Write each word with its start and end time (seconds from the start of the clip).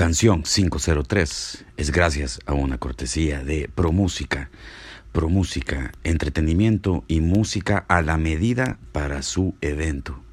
Canción 0.00 0.44
503 0.44 1.66
es 1.76 1.90
gracias 1.92 2.40
a 2.46 2.54
una 2.54 2.78
cortesía 2.78 3.44
de 3.44 3.68
ProMúsica. 3.68 4.50
ProMúsica, 5.12 5.92
entretenimiento 6.04 7.04
y 7.06 7.20
música 7.20 7.84
a 7.86 8.00
la 8.00 8.16
medida 8.16 8.78
para 8.92 9.20
su 9.20 9.52
evento. 9.60 10.24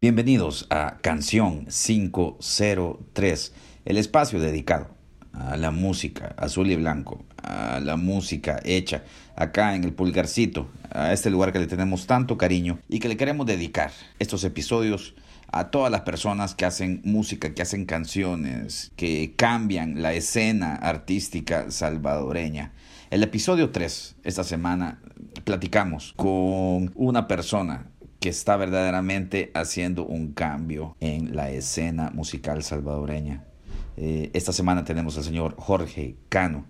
Bienvenidos 0.00 0.66
a 0.70 0.96
Canción 1.02 1.66
503, 1.66 3.52
el 3.84 3.98
espacio 3.98 4.40
dedicado 4.40 4.88
a 5.34 5.58
la 5.58 5.72
música 5.72 6.34
azul 6.38 6.70
y 6.70 6.76
blanco, 6.76 7.22
a 7.42 7.80
la 7.80 7.96
música 7.96 8.60
hecha 8.64 9.04
acá 9.36 9.74
en 9.74 9.84
el 9.84 9.92
pulgarcito, 9.92 10.70
a 10.90 11.12
este 11.12 11.28
lugar 11.28 11.52
que 11.52 11.58
le 11.58 11.66
tenemos 11.66 12.06
tanto 12.06 12.38
cariño 12.38 12.78
y 12.88 12.98
que 12.98 13.08
le 13.08 13.18
queremos 13.18 13.44
dedicar 13.44 13.92
estos 14.18 14.42
episodios 14.42 15.14
a 15.52 15.70
todas 15.70 15.90
las 15.90 16.02
personas 16.02 16.54
que 16.54 16.64
hacen 16.64 17.00
música, 17.04 17.54
que 17.54 17.62
hacen 17.62 17.84
canciones, 17.84 18.92
que 18.96 19.34
cambian 19.36 20.02
la 20.02 20.12
escena 20.12 20.74
artística 20.76 21.70
salvadoreña. 21.70 22.72
El 23.10 23.22
episodio 23.22 23.70
3, 23.70 24.16
esta 24.22 24.44
semana, 24.44 25.00
platicamos 25.44 26.12
con 26.16 26.92
una 26.94 27.26
persona 27.26 27.90
que 28.20 28.28
está 28.28 28.56
verdaderamente 28.56 29.50
haciendo 29.54 30.04
un 30.04 30.32
cambio 30.32 30.96
en 31.00 31.34
la 31.34 31.50
escena 31.50 32.10
musical 32.14 32.62
salvadoreña. 32.62 33.44
Eh, 33.96 34.30
esta 34.34 34.52
semana 34.52 34.84
tenemos 34.84 35.16
al 35.16 35.24
señor 35.24 35.56
Jorge 35.58 36.16
Cano, 36.28 36.66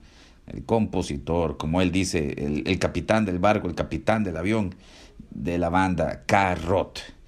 el 0.47 0.65
compositor, 0.65 1.59
como 1.59 1.83
él 1.83 1.93
dice, 1.93 2.35
el, 2.39 2.67
el 2.67 2.79
capitán 2.79 3.27
del 3.27 3.39
barco, 3.39 3.69
el 3.69 3.75
capitán 3.75 4.25
del 4.25 4.37
avión 4.37 4.75
de 5.31 5.59
la 5.59 5.69
banda 5.69 6.23
Carrot. 6.25 7.20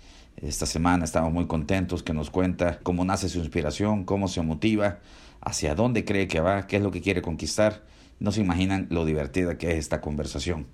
Esta 0.43 0.67
semana 0.67 1.05
estamos 1.05 1.33
muy 1.33 1.47
contentos 1.47 2.03
que 2.03 2.13
nos 2.13 2.29
cuenta 2.29 2.81
cómo 2.83 3.05
nace 3.05 3.29
su 3.29 3.39
inspiración, 3.39 4.03
cómo 4.03 4.27
se 4.27 4.43
motiva, 4.43 4.99
hacia 5.41 5.77
dónde 5.77 6.05
cree 6.05 6.27
que 6.27 6.41
va, 6.41 6.67
qué 6.67 6.79
es 6.79 6.83
lo 6.83 6.91
que 6.91 7.01
quiere 7.01 7.23
conquistar. 7.23 7.85
No 8.19 8.33
se 8.33 8.41
imaginan 8.41 8.89
lo 8.91 9.05
divertida 9.05 9.57
que 9.57 9.71
es 9.71 9.79
esta 9.79 10.01
conversación. 10.01 10.67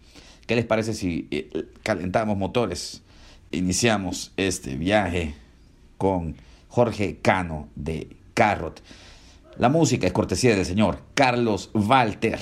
¿Qué 0.47 0.57
les 0.57 0.65
parece 0.65 0.95
si 0.95 1.29
eh, 1.31 1.67
calentamos 1.83 2.39
motores? 2.39 3.03
Iniciamos 3.51 4.33
este 4.39 4.75
viaje 4.75 5.35
con 5.99 6.37
Jorge 6.69 7.19
Cano 7.21 7.69
de 7.75 8.17
Carrot. 8.33 8.83
La 9.59 9.69
música 9.69 10.07
es 10.07 10.15
cortesía 10.15 10.57
del 10.57 10.65
señor 10.65 11.03
Carlos 11.13 11.71
Walter. 11.75 12.39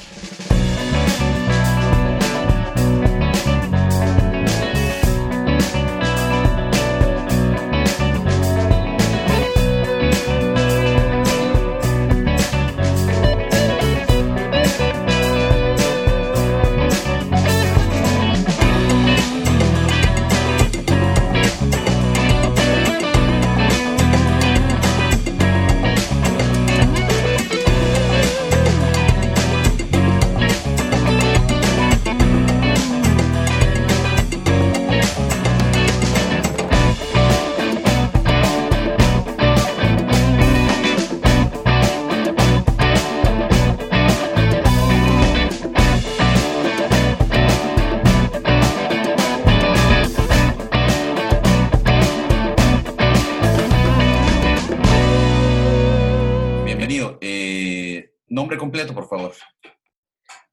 Nombre 58.46 58.58
completo, 58.58 58.94
por 58.94 59.08
favor. 59.08 59.32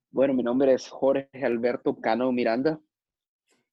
Bueno, 0.09 0.33
mi 0.33 0.41
nombre 0.41 0.73
es 0.73 0.89
Jorge 0.89 1.29
Alberto 1.45 1.95
Cano 2.01 2.31
Miranda. 2.31 2.79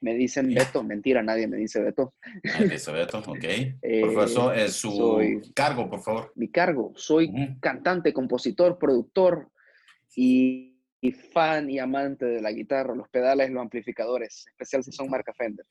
Me 0.02 0.12
dicen 0.12 0.52
Beto, 0.52 0.82
mentira, 0.82 1.22
nadie 1.22 1.46
me 1.48 1.56
dice 1.56 1.80
Beto. 1.80 2.12
Ah, 2.22 2.64
eso, 2.70 2.92
Beto, 2.92 3.18
ok. 3.20 3.44
Eh, 3.80 4.00
Profesor, 4.02 4.58
es 4.58 4.74
su 4.74 4.90
soy- 4.90 5.52
cargo, 5.54 5.88
por 5.88 6.02
favor. 6.02 6.32
Mi 6.34 6.50
cargo, 6.50 6.92
soy 6.96 7.28
Ujú. 7.28 7.60
cantante, 7.60 8.12
compositor, 8.12 8.78
productor 8.78 9.50
y, 10.14 10.78
y 11.00 11.12
fan 11.12 11.70
y 11.70 11.78
amante 11.78 12.26
de 12.26 12.42
la 12.42 12.52
guitarra, 12.52 12.94
los 12.94 13.08
pedales, 13.08 13.50
los 13.50 13.62
amplificadores, 13.62 14.44
especial 14.48 14.84
si 14.84 14.92
son 14.92 15.08
marca 15.08 15.32
Fender. 15.32 15.64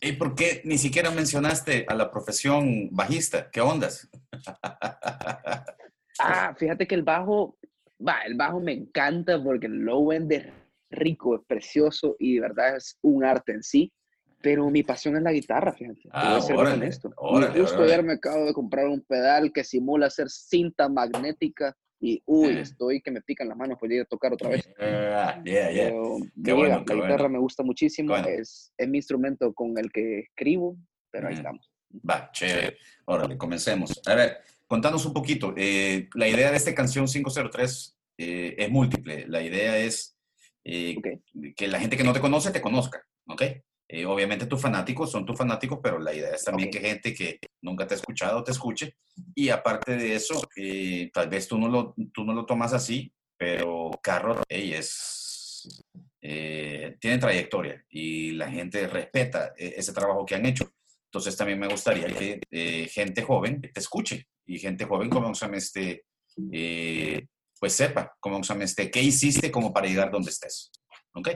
¿Y 0.00 0.12
por 0.12 0.36
qué 0.36 0.62
ni 0.64 0.78
siquiera 0.78 1.10
mencionaste 1.10 1.84
a 1.88 1.94
la 1.94 2.12
profesión 2.12 2.90
bajista? 2.92 3.50
¿Qué 3.50 3.60
ondas? 3.60 4.08
Ah, 6.18 6.54
fíjate 6.56 6.86
que 6.86 6.94
el 6.94 7.02
bajo, 7.02 7.58
va, 8.06 8.20
el 8.22 8.34
bajo 8.34 8.60
me 8.60 8.72
encanta 8.72 9.42
porque 9.42 9.66
el 9.66 9.78
low 9.78 10.12
end 10.12 10.32
es 10.32 10.46
rico, 10.90 11.36
es 11.36 11.42
precioso 11.46 12.16
y 12.18 12.34
de 12.36 12.40
verdad 12.40 12.76
es 12.76 12.98
un 13.02 13.24
arte 13.24 13.52
en 13.52 13.62
sí. 13.62 13.92
Pero 14.40 14.68
mi 14.68 14.82
pasión 14.82 15.16
es 15.16 15.22
la 15.22 15.32
guitarra, 15.32 15.72
fíjate. 15.72 16.02
Ah, 16.12 16.36
a 16.36 16.40
ser 16.42 16.56
órale, 16.56 16.74
honesto. 16.76 17.10
Órale, 17.16 17.58
justo 17.58 17.78
órale. 17.78 17.92
ayer 17.94 18.04
me 18.04 18.12
acabo 18.12 18.44
de 18.44 18.52
comprar 18.52 18.86
un 18.88 19.00
pedal 19.00 19.50
que 19.52 19.64
simula 19.64 20.10
ser 20.10 20.28
cinta 20.28 20.86
magnética 20.88 21.74
y 21.98 22.22
uy, 22.26 22.58
Eh. 22.58 22.60
estoy 22.60 23.00
que 23.00 23.10
me 23.10 23.22
pican 23.22 23.48
las 23.48 23.56
manos 23.56 23.78
por 23.78 23.90
ir 23.90 24.02
a 24.02 24.04
tocar 24.04 24.34
otra 24.34 24.50
vez. 24.50 24.68
Ah, 24.78 25.40
yeah, 25.44 25.70
yeah. 25.70 25.84
Pero 25.84 26.16
Qué 26.44 26.52
bueno, 26.52 26.74
llega, 26.74 26.84
qué 26.84 26.94
la 26.94 27.00
guitarra 27.00 27.22
bueno. 27.22 27.28
me 27.30 27.38
gusta 27.38 27.62
muchísimo, 27.62 28.10
Bueno. 28.10 28.28
es, 28.28 28.70
es 28.76 28.86
mi 28.88 28.98
instrumento 28.98 29.54
con 29.54 29.78
el 29.78 29.90
que 29.90 30.18
escribo, 30.20 30.76
pero 31.10 31.28
ahí 31.28 31.32
Ujú. 31.32 31.40
estamos. 31.40 31.70
Va, 32.06 32.30
chévere. 32.30 32.76
Órale, 33.06 33.38
comencemos. 33.38 33.98
A 34.06 34.14
ver, 34.14 34.38
contanos 34.74 35.06
un 35.06 35.12
poquito. 35.12 35.54
eh, 35.56 36.08
la 36.14 36.26
idea 36.26 36.50
de 36.50 36.56
esta 36.56 36.74
canción 36.74 37.06
503 37.06 37.96
eh, 38.18 38.54
es 38.58 38.70
múltiple. 38.70 39.24
La 39.28 39.40
idea 39.40 39.78
es 39.78 40.16
eh, 40.64 40.96
Ok. 40.98 41.54
que 41.54 41.68
la 41.68 41.78
gente 41.78 41.96
que 41.96 42.02
no 42.02 42.12
te 42.12 42.18
conoce 42.20 42.50
te 42.50 42.60
conozca, 42.60 43.00
¿ok? 43.28 43.42
Eh, 43.86 44.06
obviamente 44.06 44.46
tus 44.46 44.60
fanáticos 44.60 45.12
son 45.12 45.24
tus 45.26 45.36
fanáticos, 45.38 45.78
pero 45.80 45.98
la 46.00 46.12
idea 46.12 46.30
es 46.34 46.42
también 46.42 46.70
Ok. 46.70 46.72
que 46.74 46.80
gente 46.88 47.14
que 47.14 47.38
nunca 47.62 47.86
te 47.86 47.94
ha 47.94 47.98
escuchado 47.98 48.42
te 48.42 48.50
escuche. 48.50 48.96
Y 49.36 49.50
aparte 49.50 49.96
de 49.96 50.14
eso, 50.16 50.42
eh, 50.56 51.08
tal 51.12 51.28
vez 51.28 51.46
tú 51.46 51.56
no, 51.56 51.68
lo, 51.68 51.94
tú 52.12 52.24
no 52.24 52.32
lo 52.34 52.44
tomas 52.44 52.72
así, 52.72 53.12
pero 53.36 53.90
Carrot 54.02 54.42
ey, 54.48 54.72
es, 54.72 55.68
eh, 56.20 56.96
tiene 57.00 57.18
trayectoria 57.18 57.84
y 57.90 58.32
la 58.32 58.50
gente 58.50 58.88
respeta 58.88 59.52
ese 59.56 59.92
trabajo 59.92 60.24
que 60.26 60.34
han 60.34 60.46
hecho. 60.46 60.64
Entonces 61.14 61.36
también 61.36 61.60
me 61.60 61.68
gustaría 61.68 62.08
que 62.08 62.40
eh, 62.50 62.88
gente 62.90 63.22
joven 63.22 63.60
te 63.60 63.78
escuche 63.78 64.26
y 64.44 64.58
gente 64.58 64.84
joven 64.84 65.08
como 65.08 65.32
se 65.32 65.44
llama 65.46 65.58
este, 65.58 66.06
eh, 66.50 67.24
pues 67.60 67.72
sepa 67.72 68.16
se 68.20 68.30
llama 68.42 68.64
este, 68.64 68.90
qué 68.90 69.00
hiciste 69.00 69.52
como 69.52 69.72
para 69.72 69.86
llegar 69.86 70.10
donde 70.10 70.30
estés. 70.30 70.72
¿Ok? 71.14 71.28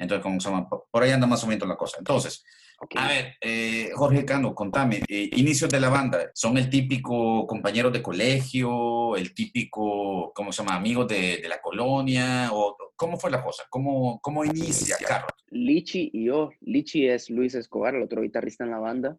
Entonces, 0.00 0.20
como 0.24 0.40
se 0.40 0.50
llama, 0.50 0.68
por 0.68 1.02
ahí 1.04 1.12
anda 1.12 1.28
más 1.28 1.44
o 1.44 1.46
menos 1.46 1.68
la 1.68 1.76
cosa. 1.76 1.98
Entonces, 2.00 2.42
a 2.96 3.06
ver, 3.06 3.36
eh, 3.40 3.90
Jorge 3.94 4.24
Cano, 4.24 4.52
contame, 4.52 5.04
eh, 5.06 5.30
inicios 5.36 5.70
de 5.70 5.78
la 5.78 5.90
banda, 5.90 6.28
¿son 6.34 6.58
el 6.58 6.68
típico 6.68 7.46
compañero 7.46 7.92
de 7.92 8.02
colegio, 8.02 9.14
el 9.14 9.32
típico, 9.32 10.32
¿cómo 10.34 10.50
se 10.50 10.64
llama?, 10.64 10.74
amigos 10.74 11.06
de, 11.06 11.36
de 11.36 11.48
la 11.48 11.60
colonia? 11.60 12.50
O, 12.52 12.76
¿Cómo 13.00 13.16
fue 13.16 13.30
la 13.30 13.42
cosa? 13.42 13.64
¿Cómo, 13.70 14.20
cómo 14.20 14.44
inicia 14.44 14.94
Carrot? 15.08 15.34
Lichi 15.48 16.10
y 16.12 16.26
yo, 16.26 16.50
Lichi 16.60 17.08
es 17.08 17.30
Luis 17.30 17.54
Escobar, 17.54 17.94
el 17.94 18.02
otro 18.02 18.20
guitarrista 18.20 18.64
en 18.64 18.72
la 18.72 18.78
banda, 18.78 19.16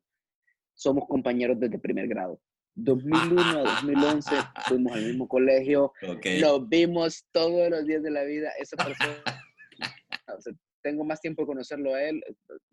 somos 0.76 1.08
compañeros 1.08 1.60
desde 1.60 1.80
primer 1.80 2.08
grado. 2.08 2.40
2001 2.76 3.42
a 3.42 3.64
2011 3.82 4.36
fuimos 4.68 4.94
al 4.94 5.04
mismo 5.04 5.28
colegio, 5.28 5.94
Ok. 6.08 6.28
nos 6.40 6.70
vimos 6.70 7.26
todos 7.32 7.72
los 7.72 7.84
días 7.88 8.04
de 8.04 8.12
la 8.12 8.24
vida. 8.24 8.52
Esa 8.60 8.78
persona, 8.78 9.24
o 10.38 10.42
sea, 10.42 10.54
tengo 10.82 11.04
más 11.04 11.20
tiempo 11.22 11.42
de 11.44 11.48
conocerlo 11.48 11.94
a 11.96 12.04
él, 12.04 12.24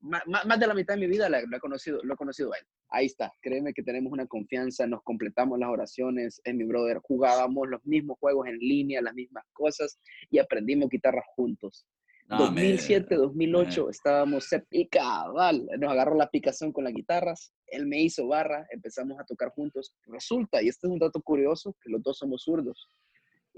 más, 0.01 0.23
más 0.27 0.59
de 0.61 0.67
la 0.67 0.75
mitad 0.75 0.95
de 0.95 1.01
mi 1.01 1.07
vida 1.07 1.29
la- 1.29 1.41
he 1.41 1.61
conocido, 1.61 2.01
lo 2.03 2.15
he 2.15 2.17
conocido 2.17 2.53
a 2.53 2.59
él. 2.59 2.65
Ahí 2.91 3.07
está, 3.07 3.33
créeme 3.41 3.73
que 3.75 3.83
tenemos 3.83 4.13
una 4.13 4.27
confianza, 4.27 4.87
nos 4.87 5.03
completamos 5.03 5.59
las 5.59 5.69
oraciones, 5.71 6.41
es 6.45 6.55
mi 6.55 6.65
brother, 6.65 6.99
jugábamos 7.03 7.69
los 7.69 7.85
mismos 7.85 8.19
juegos 8.19 8.47
en 8.49 8.59
línea, 8.59 9.03
las 9.03 9.15
mismas 9.15 9.45
cosas 9.53 9.99
y 10.31 10.39
aprendimos 10.39 10.89
guitarra 10.89 11.23
juntos. 11.37 11.87
No, 12.27 12.37
me- 12.39 12.45
2007, 12.45 13.15
2008 13.15 13.89
estábamos 13.89 14.45
set- 14.45 14.67
y 14.71 14.87
cabal, 14.89 15.67
nos 15.79 15.91
agarró 15.91 16.15
la 16.15 16.29
picazón 16.29 16.73
con 16.73 16.85
las 16.85 16.93
guitarras, 16.93 17.55
él 17.69 17.87
me 17.87 18.03
hizo 18.03 18.27
barra, 18.29 18.67
empezamos 18.71 19.19
a 19.19 19.25
tocar 19.25 19.49
juntos. 19.51 19.95
Resulta, 20.07 20.63
y 20.63 20.69
este 20.69 20.87
es 20.87 20.93
un 20.93 20.99
dato 20.99 21.23
curioso, 21.23 21.75
que 21.83 21.91
los 21.91 22.03
dos 22.03 22.19
somos 22.19 22.43
zurdos. 22.43 22.89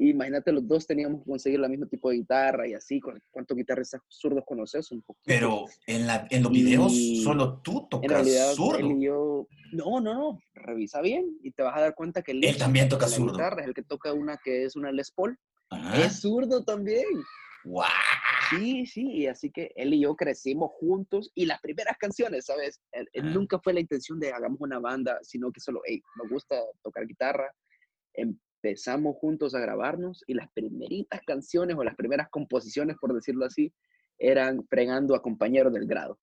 Imagínate, 0.08 0.52
los 0.52 0.66
dos 0.66 0.86
teníamos 0.86 1.20
que 1.22 1.30
conseguir 1.30 1.60
la 1.60 1.68
mismo 1.68 1.86
tipo 1.86 2.10
de 2.10 2.16
guitarra 2.16 2.66
y 2.66 2.74
así. 2.74 3.00
¿Cuántos 3.30 3.56
guitarristas 3.56 4.00
zurdos 4.08 4.44
conoces? 4.46 4.90
Un 4.90 5.02
poquito. 5.02 5.24
Pero 5.26 5.66
en, 5.86 6.06
la, 6.06 6.26
en 6.30 6.42
los 6.42 6.52
videos 6.52 6.92
solo 7.22 7.60
tú 7.60 7.86
tocas 7.90 8.04
en 8.04 8.10
realidad, 8.10 8.52
zurdo. 8.54 9.00
yo, 9.00 9.46
no, 9.72 10.00
no, 10.00 10.14
no. 10.14 10.40
Revisa 10.54 11.00
bien 11.00 11.38
y 11.42 11.52
te 11.52 11.62
vas 11.62 11.76
a 11.76 11.80
dar 11.80 11.94
cuenta 11.94 12.22
que 12.22 12.32
él, 12.32 12.56
también 12.58 12.88
toca 12.88 13.08
zurdo. 13.08 13.32
Guitarra, 13.32 13.62
es 13.62 13.68
el 13.68 13.74
que 13.74 13.82
toca 13.82 14.12
una 14.12 14.38
que 14.42 14.64
es 14.64 14.76
una 14.76 14.90
Les 14.90 15.10
Paul. 15.10 15.38
Es 15.94 16.20
zurdo 16.20 16.64
también. 16.64 17.04
¡Wow! 17.64 17.84
Sí, 18.50 18.86
sí, 18.86 19.02
y 19.02 19.26
así 19.26 19.50
que 19.50 19.70
él 19.76 19.94
y 19.94 20.00
yo 20.00 20.16
crecimos 20.16 20.70
juntos 20.72 21.30
y 21.34 21.46
las 21.46 21.60
primeras 21.60 21.96
canciones, 21.98 22.46
¿sabes? 22.46 22.80
Nunca 23.22 23.60
fue 23.60 23.74
la 23.74 23.80
intención 23.80 24.18
de 24.18 24.32
hagamos 24.32 24.60
una 24.60 24.80
banda, 24.80 25.18
sino 25.22 25.52
que 25.52 25.60
solo, 25.60 25.82
hey, 25.84 26.02
nos 26.16 26.28
gusta 26.30 26.56
tocar 26.82 27.06
guitarra. 27.06 27.54
Empezamos 28.62 29.16
juntos 29.16 29.54
a 29.54 29.60
grabarnos 29.60 30.22
y 30.26 30.34
las 30.34 30.50
primeritas 30.52 31.22
canciones 31.26 31.76
o 31.78 31.84
las 31.84 31.96
primeras 31.96 32.28
composiciones, 32.28 32.96
por 33.00 33.14
decirlo 33.14 33.46
así, 33.46 33.72
eran 34.18 34.66
fregando 34.68 35.14
a 35.14 35.22
compañeros 35.22 35.72
del 35.72 35.86
grado. 35.86 36.18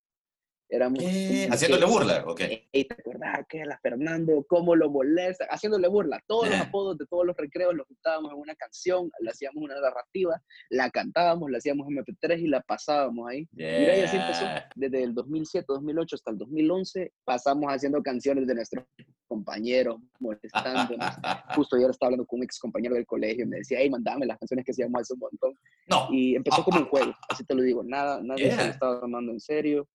Éramos 0.70 1.02
Haciéndole 1.02 1.86
burla, 1.86 2.24
ok. 2.28 2.42
¿Y 2.74 2.84
te 2.84 2.94
acordás 2.94 3.46
que 3.48 3.64
la 3.64 3.78
Fernando, 3.80 4.46
cómo 4.50 4.76
lo 4.76 4.90
molesta? 4.90 5.46
Haciéndole 5.50 5.88
burla. 5.88 6.22
Todos 6.28 6.50
los 6.50 6.60
apodos 6.60 6.98
de 6.98 7.06
todos 7.06 7.26
los 7.26 7.38
recreos 7.38 7.74
los 7.74 7.88
juntábamos 7.88 8.34
en 8.34 8.40
una 8.40 8.56
canción, 8.56 9.10
le 9.22 9.30
hacíamos 9.30 9.64
una 9.64 9.80
narrativa, 9.80 10.42
la 10.70 10.90
cantábamos, 10.90 11.50
la 11.50 11.60
hacíamos 11.60 11.88
MP3 11.88 12.40
y 12.40 12.48
la 12.48 12.62
pasábamos 12.62 13.30
ahí. 13.30 13.48
Mira, 13.52 13.98
y 13.98 14.02
así 14.02 14.18
empezó. 14.18 14.46
Desde 14.76 15.04
el 15.04 15.14
2007, 15.14 15.66
2008 15.70 16.16
hasta 16.16 16.32
el 16.32 16.38
2011, 16.38 17.14
pasamos 17.24 17.74
haciendo 17.74 18.04
canciones 18.04 18.46
de 18.46 18.56
nuestros 18.56 18.86
compañeros, 19.28 19.98
molestándonos. 20.20 21.00
Justo 21.56 21.78
ayer 21.78 21.90
estaba 21.90 22.08
hablando 22.08 22.26
con 22.26 22.40
un 22.40 22.44
ex 22.44 22.60
compañero 22.60 22.96
del 22.96 23.06
colegio 23.06 23.46
y 23.46 23.48
me 23.48 23.58
decía, 23.58 23.78
hey, 23.80 23.90
mandame 23.90 24.26
las 24.26 24.38
canciones 24.38 24.66
que 24.66 24.72
hacíamos 24.72 25.02
hace 25.02 25.14
un 25.14 25.20
montón. 25.20 25.54
No. 25.90 26.08
Y 26.12 26.36
empezó 26.36 26.62
como 26.66 26.80
un 26.80 26.88
juego, 26.88 27.14
así 27.30 27.46
te 27.46 27.56
lo 27.56 27.62
digo. 27.62 27.84
Nada, 27.84 28.22
nadie 28.22 28.52
se 28.52 28.66
lo 28.66 28.72
estaba 28.72 29.00
tomando 29.00 29.32
en 29.32 29.40
serio 29.40 29.88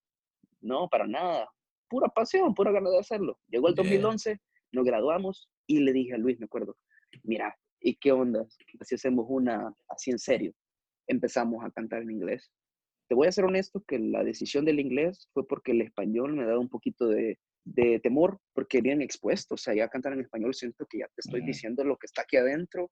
no, 0.62 0.88
para 0.88 1.06
nada. 1.06 1.48
Pura 1.88 2.08
pasión, 2.08 2.54
pura 2.54 2.72
ganas 2.72 2.92
de 2.92 2.98
hacerlo. 2.98 3.38
Llegó 3.48 3.68
el 3.68 3.74
2011, 3.74 4.40
nos 4.72 4.84
graduamos 4.84 5.50
y 5.66 5.80
le 5.80 5.92
dije 5.92 6.14
a 6.14 6.18
Luis, 6.18 6.38
me 6.38 6.46
acuerdo, 6.46 6.76
mira, 7.22 7.54
¿y 7.80 7.96
qué 7.96 8.12
onda? 8.12 8.46
Si 8.82 8.94
hacemos 8.94 9.26
una 9.28 9.74
así 9.88 10.10
en 10.10 10.18
serio. 10.18 10.52
Empezamos 11.06 11.64
a 11.64 11.70
cantar 11.70 12.02
en 12.02 12.12
inglés. 12.12 12.50
Te 13.08 13.14
voy 13.14 13.26
a 13.26 13.32
ser 13.32 13.44
honesto 13.44 13.82
que 13.86 13.98
la 13.98 14.24
decisión 14.24 14.64
del 14.64 14.80
inglés 14.80 15.28
fue 15.34 15.46
porque 15.46 15.72
el 15.72 15.82
español 15.82 16.32
me 16.32 16.46
daba 16.46 16.60
un 16.60 16.70
poquito 16.70 17.08
de, 17.08 17.38
de 17.64 18.00
temor, 18.00 18.38
porque 18.54 18.80
bien 18.80 19.02
expuesto. 19.02 19.56
O 19.56 19.58
sea, 19.58 19.74
ya 19.74 19.88
cantar 19.88 20.12
en 20.14 20.20
español 20.20 20.54
siento 20.54 20.86
que 20.86 21.00
ya 21.00 21.08
te 21.08 21.20
estoy 21.20 21.44
diciendo 21.44 21.84
lo 21.84 21.96
que 21.98 22.06
está 22.06 22.22
aquí 22.22 22.36
adentro. 22.36 22.90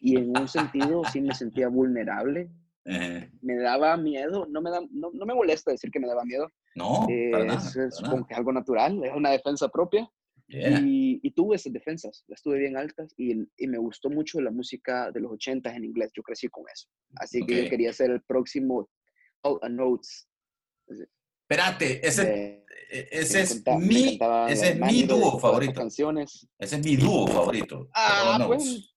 Y 0.00 0.16
en 0.16 0.36
un 0.36 0.48
sentido 0.48 1.02
sí 1.10 1.20
me 1.20 1.34
sentía 1.34 1.68
vulnerable 1.68 2.50
me 2.84 3.56
daba 3.56 3.96
miedo, 3.96 4.46
no 4.50 4.60
me, 4.60 4.70
da, 4.70 4.80
no, 4.90 5.10
no, 5.12 5.26
me 5.26 5.34
molesta 5.34 5.70
decir 5.70 5.90
que 5.90 6.00
me 6.00 6.08
daba 6.08 6.24
miedo. 6.24 6.50
No, 6.74 7.06
es, 7.08 8.00
como 8.08 8.26
que 8.26 8.34
algo 8.34 8.52
natural, 8.52 9.02
es 9.04 9.12
una 9.14 9.30
defensa 9.30 9.68
propia. 9.68 10.08
Y, 10.46 11.20
y, 11.22 11.30
tuve 11.30 11.56
esas 11.56 11.72
defensas, 11.72 12.22
las 12.28 12.42
tuve 12.42 12.58
bien 12.58 12.76
altas 12.76 13.14
y, 13.16 13.32
y, 13.56 13.66
me 13.66 13.78
gustó 13.78 14.10
mucho 14.10 14.42
la 14.42 14.50
música 14.50 15.10
de 15.10 15.20
los 15.20 15.32
80 15.32 15.74
en 15.74 15.84
inglés, 15.84 16.12
yo 16.14 16.22
crecí 16.22 16.48
con 16.48 16.64
eso. 16.72 16.86
Así 17.16 17.44
que 17.46 17.64
yo 17.64 17.70
quería 17.70 17.92
ser 17.94 18.10
el 18.10 18.22
próximo 18.22 18.88
All 19.42 19.58
a 19.62 19.68
Notes. 19.70 20.28
Espérate, 21.48 22.06
ese, 22.06 22.64
e, 22.90 23.08
ese 23.10 23.40
es 23.40 23.64
mi, 23.78 24.18
ese 24.48 24.70
es 24.70 24.80
mi 24.80 25.02
dúo 25.04 25.38
favorito. 25.38 25.74
Canciones. 25.74 26.46
Ese 26.58 26.76
es 26.76 26.84
mi 26.84 26.96
dúo 26.96 27.26
favorito. 27.26 27.88
Ah, 27.94 28.44
pues, 28.46 28.93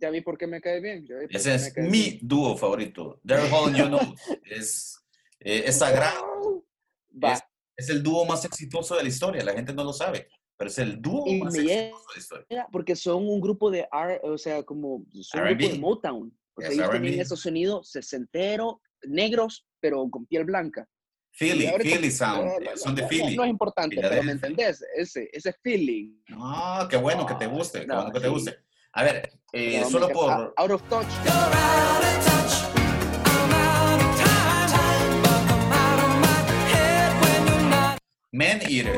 ya 0.00 0.10
vi 0.10 0.20
por 0.20 0.38
qué 0.38 0.46
me 0.46 0.60
cae 0.60 0.80
bien. 0.80 1.06
Ese 1.28 1.54
es 1.54 1.76
mi 1.76 2.18
dúo 2.22 2.56
favorito. 2.56 3.20
Daryl 3.22 3.52
Hall 3.52 3.74
You 3.74 3.86
Know 3.86 4.14
es, 4.44 4.98
eh, 5.40 5.64
es 5.66 5.76
sagrado. 5.76 6.64
Es, 7.22 7.42
es, 7.76 7.90
el 7.90 8.04
dúo 8.04 8.24
más 8.24 8.44
exitoso 8.44 8.94
de 8.94 9.02
la 9.02 9.08
historia. 9.08 9.42
La 9.42 9.52
gente 9.52 9.74
no 9.74 9.82
lo 9.82 9.92
sabe, 9.92 10.28
pero 10.56 10.70
es 10.70 10.78
el 10.78 11.02
dúo 11.02 11.26
más 11.42 11.52
exitoso 11.54 12.06
de 12.06 12.14
la 12.14 12.18
historia. 12.18 12.68
Porque 12.70 12.94
son 12.94 13.28
un 13.28 13.40
grupo 13.40 13.68
de 13.68 13.86
R, 13.92 14.20
o 14.22 14.38
sea, 14.38 14.62
como 14.62 15.04
son 15.20 15.42
un 15.42 15.48
grupo 15.48 15.72
de 15.72 15.78
Motown. 15.80 16.38
O 16.54 16.60
sea, 16.62 16.70
ellos 16.70 16.90
tienen 16.92 17.20
esos 17.20 17.40
sonidos 17.40 17.90
sesentero, 17.90 18.80
negros, 19.02 19.66
pero 19.80 20.08
con 20.08 20.24
piel 20.24 20.44
blanca. 20.44 20.88
Philly, 21.32 21.68
Philly 21.80 22.10
sound, 22.10 22.50
son 22.76 22.94
de 22.94 23.06
Philly. 23.06 23.36
No, 23.36 23.44
es 23.44 23.50
importante, 23.50 23.96
pero 24.00 24.22
me 24.22 24.32
entendés, 24.32 24.84
ese, 24.96 25.28
ese 25.32 25.52
feeling. 25.62 26.14
Ah, 26.32 26.86
qué 26.90 26.96
bueno 26.96 27.24
que 27.24 27.34
te 27.34 27.46
guste, 27.46 27.86
qué 27.86 27.92
bueno 27.92 28.12
que 28.12 28.20
te 28.20 28.28
guste. 28.28 28.58
A 28.92 29.04
ver, 29.04 29.30
eh, 29.52 29.84
solo 29.88 30.08
por... 30.08 30.52
Out 30.56 30.70
of 30.72 30.82
touch. 30.88 31.06
Man 38.32 38.60
Eater. 38.68 38.96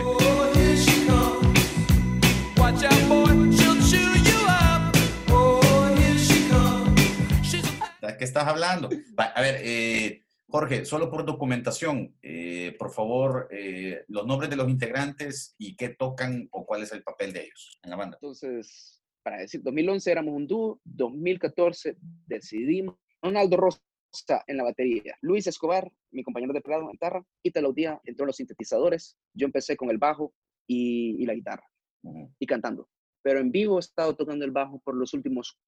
¿De 8.00 8.16
qué 8.16 8.24
estás 8.24 8.46
hablando? 8.46 8.88
A 9.16 9.40
ver, 9.42 9.60
eh, 9.62 10.24
Jorge, 10.48 10.84
solo 10.86 11.10
por 11.10 11.26
documentación, 11.26 12.16
eh, 12.22 12.76
por 12.78 12.92
favor, 12.92 13.48
eh, 13.50 14.04
los 14.08 14.26
nombres 14.26 14.48
de 14.48 14.56
los 14.56 14.68
integrantes 14.68 15.54
y 15.58 15.76
qué 15.76 15.90
tocan 15.90 16.48
o 16.50 16.64
cuál 16.64 16.82
es 16.82 16.92
el 16.92 17.02
papel 17.02 17.32
de 17.32 17.44
ellos 17.44 17.78
en 17.82 17.90
la 17.90 17.96
banda. 17.96 18.18
Entonces, 18.20 19.01
para 19.22 19.38
decir, 19.38 19.62
2011 19.62 20.10
éramos 20.10 20.34
un 20.34 20.46
dúo, 20.46 20.80
2014 20.84 21.96
decidimos, 22.26 22.96
Ronaldo 23.20 23.56
Rosa 23.56 23.80
en 24.46 24.56
la 24.56 24.64
batería, 24.64 25.16
Luis 25.20 25.46
Escobar, 25.46 25.90
mi 26.10 26.22
compañero 26.22 26.52
de 26.52 26.60
plado 26.60 26.82
en 26.82 26.90
guitarra, 26.90 27.24
y 27.42 27.50
Díaz 27.74 28.00
entró 28.04 28.24
en 28.24 28.28
los 28.28 28.36
sintetizadores, 28.36 29.16
yo 29.34 29.46
empecé 29.46 29.76
con 29.76 29.90
el 29.90 29.98
bajo 29.98 30.34
y, 30.66 31.24
la 31.24 31.34
guitarra, 31.34 31.64
y 32.38 32.46
cantando. 32.46 32.88
Pero 33.22 33.40
en 33.40 33.52
vivo 33.52 33.78
he 33.78 33.80
estado 33.80 34.14
tocando 34.16 34.44
el 34.44 34.50
bajo 34.50 34.80
por 34.80 34.96
los 34.96 35.14
últimos 35.14 35.58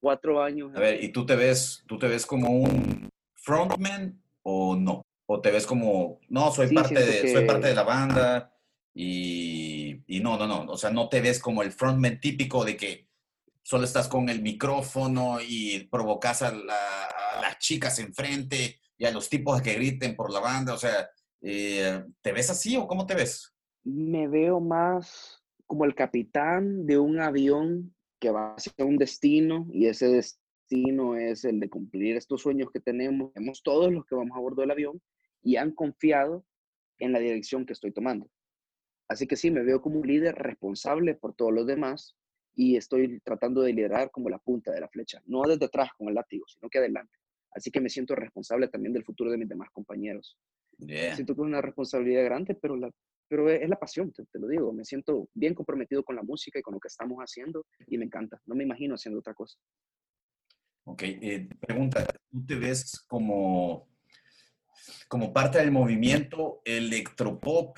cuatro 0.00 0.42
años. 0.42 0.72
A 0.74 0.80
ver, 0.80 1.02
¿y 1.02 1.10
tú 1.10 1.24
te 1.24 1.36
ves, 1.36 1.84
tú 1.86 1.98
te 1.98 2.08
ves 2.08 2.26
como 2.26 2.50
un 2.50 3.08
frontman 3.34 4.20
o 4.42 4.76
no? 4.76 5.02
¿O 5.26 5.40
te 5.40 5.50
ves 5.52 5.66
como, 5.66 6.18
no, 6.28 6.50
soy, 6.50 6.74
parte, 6.74 6.94
de, 6.94 7.32
soy 7.32 7.46
parte 7.46 7.68
de 7.68 7.74
la 7.74 7.84
banda? 7.84 8.52
Y, 8.94 10.02
no, 10.22 10.36
no, 10.36 10.46
no, 10.46 10.72
o 10.72 10.76
sea, 10.76 10.90
no 10.90 11.08
te 11.08 11.20
ves 11.20 11.38
como 11.38 11.62
el 11.62 11.72
frontman 11.72 12.20
típico 12.20 12.64
de 12.64 12.76
que 12.76 13.08
solo 13.62 13.84
estás 13.84 14.08
con 14.08 14.28
el 14.28 14.42
micrófono 14.42 15.38
y 15.40 15.84
provocas 15.84 16.42
a, 16.42 16.52
las 16.52 17.58
chicas 17.58 17.98
enfrente 17.98 18.80
y 18.98 19.04
a 19.04 19.10
los 19.10 19.28
tipos 19.28 19.62
que 19.62 19.74
griten 19.74 20.16
por 20.16 20.32
la 20.32 20.40
banda, 20.40 20.74
o 20.74 20.78
sea, 20.78 21.08
eh, 21.40 22.04
¿te 22.20 22.32
ves 22.32 22.50
así 22.50 22.76
o 22.76 22.86
cómo 22.86 23.06
te 23.06 23.14
ves? 23.14 23.54
Me 23.84 24.28
veo 24.28 24.60
más 24.60 25.42
como 25.66 25.84
el 25.84 25.94
capitán 25.94 26.86
de 26.86 26.98
un 26.98 27.20
avión 27.20 27.94
que 28.18 28.30
va 28.30 28.54
hacia 28.54 28.84
un 28.84 28.98
destino 28.98 29.66
y 29.72 29.86
ese 29.86 30.08
destino 30.08 31.16
es 31.16 31.44
el 31.44 31.60
de 31.60 31.70
cumplir 31.70 32.16
estos 32.16 32.42
sueños 32.42 32.70
que 32.72 32.80
tenemos, 32.80 33.32
tenemos 33.32 33.62
todos 33.62 33.92
los 33.92 34.04
que 34.04 34.14
vamos 34.14 34.36
a 34.36 34.40
bordo 34.40 34.60
del 34.60 34.70
avión 34.70 35.00
y 35.42 35.56
han 35.56 35.72
confiado 35.72 36.44
en 36.98 37.12
la 37.12 37.18
dirección 37.18 37.64
que 37.64 37.72
estoy 37.72 37.92
tomando. 37.92 38.28
Así 39.10 39.26
que 39.26 39.34
sí, 39.34 39.50
me 39.50 39.64
veo 39.64 39.82
como 39.82 39.98
un 39.98 40.06
líder 40.06 40.36
responsable 40.36 41.16
por 41.16 41.34
todos 41.34 41.52
los 41.52 41.66
demás 41.66 42.16
y 42.54 42.76
estoy 42.76 43.18
tratando 43.24 43.60
de 43.60 43.72
liderar 43.72 44.12
como 44.12 44.30
la 44.30 44.38
punta 44.38 44.70
de 44.70 44.80
la 44.80 44.88
flecha, 44.88 45.20
no 45.26 45.42
desde 45.42 45.64
atrás 45.64 45.90
con 45.98 46.06
el 46.06 46.14
látigo, 46.14 46.46
sino 46.46 46.70
que 46.70 46.78
adelante. 46.78 47.18
Así 47.50 47.72
que 47.72 47.80
me 47.80 47.88
siento 47.88 48.14
responsable 48.14 48.68
también 48.68 48.92
del 48.92 49.02
futuro 49.02 49.32
de 49.32 49.36
mis 49.36 49.48
demás 49.48 49.68
compañeros. 49.72 50.38
Siento 50.78 51.34
que 51.34 51.42
es 51.42 51.46
una 51.46 51.60
responsabilidad 51.60 52.22
grande, 52.24 52.54
pero, 52.54 52.76
la, 52.76 52.88
pero 53.26 53.50
es 53.50 53.68
la 53.68 53.80
pasión, 53.80 54.12
te, 54.12 54.24
lo 54.34 54.46
digo. 54.46 54.72
Me 54.72 54.84
siento 54.84 55.28
bien 55.34 55.54
comprometido 55.54 56.04
con 56.04 56.14
la 56.14 56.22
música 56.22 56.60
y 56.60 56.62
con 56.62 56.74
lo 56.74 56.80
que 56.80 56.86
estamos 56.86 57.18
haciendo 57.18 57.66
y 57.88 57.98
me 57.98 58.04
encanta. 58.04 58.40
No 58.46 58.54
me 58.54 58.62
imagino 58.62 58.94
haciendo 58.94 59.18
otra 59.18 59.34
cosa. 59.34 59.58
Ok, 60.84 61.02
eh, 61.02 61.48
pregunta, 61.58 62.06
¿tú 62.30 62.46
te 62.46 62.54
ves 62.54 63.04
como, 63.08 63.88
como 65.08 65.32
parte 65.32 65.58
del 65.58 65.72
movimiento 65.72 66.62
electropop 66.64 67.76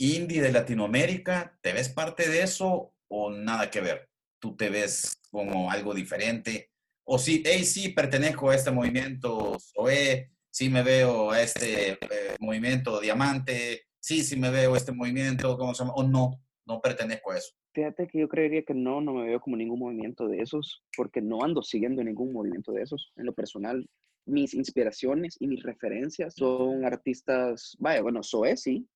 indie 0.00 0.40
de 0.40 0.50
Latinoamérica, 0.50 1.58
¿te 1.60 1.74
ves 1.74 1.90
parte 1.90 2.28
de 2.28 2.42
eso 2.42 2.94
o 3.08 3.30
nada 3.30 3.70
que 3.70 3.82
ver? 3.82 4.08
¿Tú 4.40 4.56
te 4.56 4.70
ves 4.70 5.20
como 5.30 5.70
algo 5.70 5.94
diferente? 5.94 6.70
O 7.04 7.18
sí, 7.18 7.42
hey, 7.44 7.64
sí, 7.64 7.90
pertenezco 7.90 8.48
a 8.48 8.54
este 8.54 8.70
movimiento 8.70 9.58
SOE, 9.58 10.30
sí 10.48 10.70
me 10.70 10.82
veo 10.82 11.30
a 11.30 11.42
este 11.42 11.92
eh, 11.92 12.36
movimiento 12.40 12.98
Diamante, 12.98 13.82
sí, 14.00 14.22
sí 14.22 14.36
me 14.36 14.50
veo 14.50 14.72
a 14.72 14.78
este 14.78 14.92
movimiento, 14.92 15.58
¿cómo 15.58 15.74
se 15.74 15.84
llama? 15.84 15.94
O 15.96 16.02
no, 16.02 16.40
no 16.66 16.80
pertenezco 16.80 17.32
a 17.32 17.36
eso. 17.36 17.52
Fíjate 17.74 18.08
que 18.08 18.20
yo 18.20 18.28
creería 18.28 18.62
que 18.62 18.74
no, 18.74 19.02
no 19.02 19.12
me 19.12 19.26
veo 19.26 19.40
como 19.40 19.56
ningún 19.56 19.80
movimiento 19.80 20.28
de 20.28 20.38
esos, 20.38 20.82
porque 20.96 21.20
no 21.20 21.44
ando 21.44 21.62
siguiendo 21.62 22.02
ningún 22.02 22.32
movimiento 22.32 22.72
de 22.72 22.82
esos. 22.82 23.12
En 23.16 23.26
lo 23.26 23.34
personal, 23.34 23.86
mis 24.24 24.54
inspiraciones 24.54 25.36
y 25.38 25.46
mis 25.46 25.62
referencias 25.62 26.34
son 26.34 26.86
artistas, 26.86 27.76
vaya, 27.78 28.00
bueno, 28.00 28.22
SOE 28.22 28.56
sí, 28.56 28.88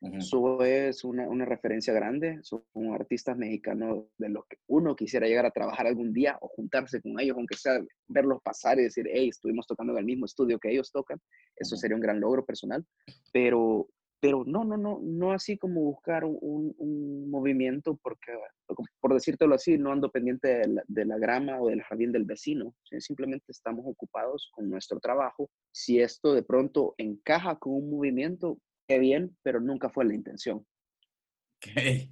Eso 0.00 0.64
es 0.64 1.04
una, 1.04 1.28
una, 1.28 1.44
referencia 1.44 1.92
grande, 1.92 2.40
son 2.42 2.62
artistas 2.94 3.36
mexicanos 3.36 4.06
de 4.16 4.30
los 4.30 4.46
que 4.46 4.56
uno 4.66 4.96
quisiera 4.96 5.26
llegar 5.26 5.44
a 5.44 5.50
trabajar 5.50 5.86
algún 5.86 6.14
día 6.14 6.38
o 6.40 6.48
juntarse 6.48 7.02
con 7.02 7.20
ellos, 7.20 7.36
aunque 7.36 7.56
sea 7.56 7.78
verlos 8.08 8.40
pasar 8.42 8.78
y 8.78 8.84
decir, 8.84 9.06
hey, 9.12 9.28
estuvimos 9.28 9.66
tocando 9.66 9.92
en 9.92 9.98
el 9.98 10.04
mismo 10.06 10.24
estudio 10.24 10.58
que 10.58 10.70
ellos 10.70 10.90
tocan, 10.90 11.20
eso 11.54 11.76
sería 11.76 11.96
un 11.96 12.00
gran 12.00 12.18
logro 12.18 12.46
personal, 12.46 12.82
pero, 13.30 13.88
pero 14.20 14.42
no, 14.46 14.64
no, 14.64 14.78
no, 14.78 15.00
no 15.02 15.32
así 15.32 15.58
como 15.58 15.82
buscar 15.82 16.24
un, 16.24 16.74
un 16.78 17.30
movimiento, 17.30 17.98
porque, 18.02 18.32
por 19.00 19.12
decírtelo 19.12 19.54
así, 19.54 19.76
no 19.76 19.92
ando 19.92 20.10
pendiente 20.10 20.48
de 20.48 20.66
la, 20.66 20.82
de 20.88 21.04
la 21.04 21.18
grama 21.18 21.60
o 21.60 21.68
del 21.68 21.82
jardín 21.82 22.10
del 22.10 22.24
vecino, 22.24 22.74
simplemente 23.00 23.52
estamos 23.52 23.84
ocupados 23.86 24.50
con 24.54 24.70
nuestro 24.70 24.98
trabajo. 24.98 25.50
Si 25.72 26.00
esto 26.00 26.32
de 26.32 26.42
pronto 26.42 26.94
encaja 26.96 27.58
con 27.58 27.74
un 27.74 27.90
movimiento, 27.90 28.58
bien, 28.98 29.36
pero 29.42 29.60
nunca 29.60 29.88
fue 29.88 30.04
la 30.04 30.14
intención. 30.14 30.66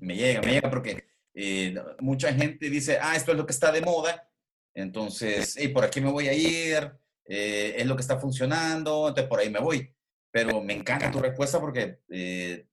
me 0.00 0.16
llega, 0.16 0.40
me 0.42 0.52
llega 0.52 0.70
porque 0.70 1.08
eh, 1.34 1.72
mucha 2.00 2.32
gente 2.32 2.68
dice, 2.68 2.98
ah, 3.00 3.14
esto 3.14 3.30
es 3.30 3.38
lo 3.38 3.46
que 3.46 3.52
está 3.52 3.70
de 3.70 3.80
moda, 3.80 4.28
entonces, 4.74 5.54
hey, 5.56 5.68
por 5.68 5.84
aquí 5.84 6.00
me 6.00 6.10
voy 6.10 6.26
a 6.26 6.32
ir, 6.32 6.92
eh, 7.26 7.74
es 7.76 7.86
lo 7.86 7.94
que 7.94 8.02
está 8.02 8.18
funcionando, 8.18 9.08
entonces 9.08 9.28
por 9.28 9.38
ahí 9.38 9.48
me 9.48 9.60
voy. 9.60 9.94
Pero 10.32 10.60
me 10.60 10.74
encanta 10.74 11.10
tu 11.10 11.20
respuesta 11.20 11.60
porque 11.60 12.00
eh, 12.08 12.66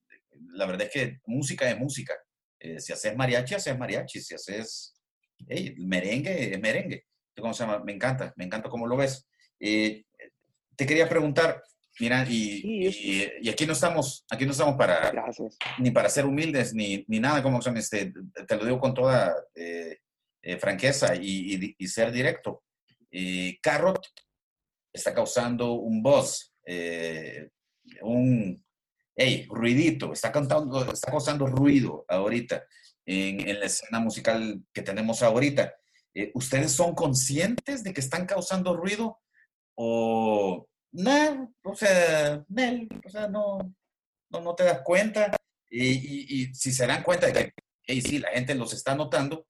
la 0.49 0.65
verdad 0.65 0.87
es 0.87 0.93
que 0.93 1.19
música 1.25 1.69
es 1.69 1.77
música. 1.77 2.13
si 2.77 2.91
haces 2.91 3.15
mariachi, 3.15 3.55
haces 3.55 3.77
mariachi. 3.77 4.19
Si 4.19 4.33
haces 4.33 4.99
hey, 5.47 5.75
merengue, 5.77 6.53
es 6.53 6.59
merengue. 6.59 7.05
¿Cómo 7.37 7.53
se 7.53 7.65
llama? 7.65 7.83
Me 7.83 7.93
encanta, 7.93 8.33
me 8.35 8.45
encanta 8.45 8.69
cómo 8.69 8.87
lo 8.87 8.97
ves. 8.97 9.27
te 9.59 10.85
quería 10.85 11.07
preguntar, 11.07 11.61
Mira, 11.99 12.25
y, 12.29 12.89
y, 13.41 13.49
aquí 13.49 13.65
no 13.65 13.71
estamos, 13.71 14.25
aquí 14.29 14.45
no 14.45 14.51
estamos 14.51 14.75
para 14.75 15.13
ni 15.79 15.91
para 15.91 16.09
ser 16.09 16.25
humildes 16.25 16.73
ni, 16.73 17.05
ni 17.07 17.19
nada, 17.19 17.41
como 17.41 17.61
son, 17.61 17.77
este, 17.77 18.11
te 18.47 18.57
lo 18.57 18.65
digo 18.65 18.79
con 18.79 18.93
toda 18.93 19.33
eh, 19.55 19.99
eh, 20.41 20.57
franqueza 20.57 21.15
y, 21.15 21.75
y, 21.77 21.87
ser 21.87 22.11
directo. 22.11 22.63
Carrot 23.61 24.05
está 24.91 25.13
causando 25.13 25.73
un 25.73 26.03
buzz, 26.03 26.53
eh, 26.65 27.49
un 28.01 28.61
hey, 29.15 29.47
ruidito, 29.49 30.11
está, 30.11 30.33
cantando, 30.33 30.91
está 30.91 31.11
causando 31.11 31.47
ruido 31.47 32.03
ahorita 32.09 32.65
en, 33.05 33.47
en 33.47 33.59
la 33.61 33.67
escena 33.67 34.01
musical 34.01 34.61
que 34.73 34.81
tenemos 34.81 35.23
ahorita. 35.23 35.73
¿Ustedes 36.33 36.73
son 36.73 36.93
conscientes 36.93 37.83
de 37.83 37.93
que 37.93 38.01
están 38.01 38.25
causando 38.25 38.75
ruido 38.75 39.19
o 39.77 40.67
no, 40.95 41.53
o 41.63 41.75
sea, 41.75 42.45
o 43.05 43.09
sea, 43.09 43.27
no, 43.27 43.57
no, 44.29 44.55
te 44.55 44.63
das 44.63 44.81
cuenta. 44.81 45.35
Y, 45.69 46.53
si 46.53 46.71
se 46.71 46.87
dan 46.87 47.03
cuenta 47.03 47.27
de 47.27 47.33
que, 47.33 47.53
hey, 47.83 48.01
sí, 48.01 48.19
la 48.19 48.29
gente 48.29 48.55
los 48.55 48.73
está 48.73 48.95
notando, 48.95 49.45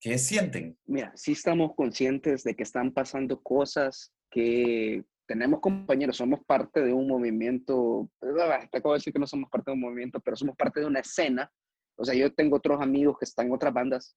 ¿qué 0.00 0.16
sienten? 0.18 0.78
Mira, 0.86 1.12
sí 1.14 1.32
estamos 1.32 1.74
conscientes 1.74 2.44
de 2.44 2.54
que 2.56 2.62
están 2.62 2.92
pasando 2.92 3.42
cosas 3.42 4.12
que 4.30 5.04
tenemos 5.26 5.60
compañeros, 5.60 6.16
somos 6.16 6.40
parte 6.46 6.82
de 6.82 6.92
un 6.92 7.08
movimiento, 7.08 8.08
te 8.20 8.78
acabo 8.78 8.94
de 8.94 8.98
decir 8.98 9.12
que 9.12 9.18
no 9.18 9.26
somos 9.26 9.50
parte 9.50 9.70
de 9.70 9.74
un 9.74 9.80
movimiento, 9.80 10.20
pero 10.20 10.36
somos 10.36 10.56
parte 10.56 10.80
de 10.80 10.86
una 10.86 11.00
escena. 11.00 11.52
O 11.98 12.04
sea, 12.04 12.14
yo 12.14 12.32
tengo 12.32 12.56
otros 12.56 12.80
amigos 12.80 13.18
que 13.18 13.24
están 13.24 13.46
en 13.46 13.52
otras 13.52 13.74
bandas 13.74 14.16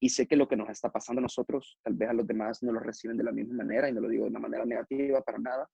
y, 0.00 0.08
sé 0.08 0.26
que 0.26 0.36
lo 0.36 0.48
que 0.48 0.56
nos 0.56 0.68
está 0.68 0.90
pasando 0.90 1.20
a 1.20 1.22
nosotros, 1.22 1.78
tal 1.82 1.94
vez 1.94 2.08
a 2.08 2.12
los 2.12 2.26
demás 2.26 2.62
no 2.62 2.72
lo 2.72 2.80
reciben 2.80 3.16
de 3.16 3.24
la 3.24 3.32
misma 3.32 3.54
manera, 3.54 3.88
y 3.88 3.92
no 3.92 4.00
lo 4.00 4.08
digo 4.08 4.24
de 4.24 4.30
una 4.30 4.40
manera 4.40 4.64
negativa 4.64 5.20
para 5.22 5.38
nada, 5.38 5.68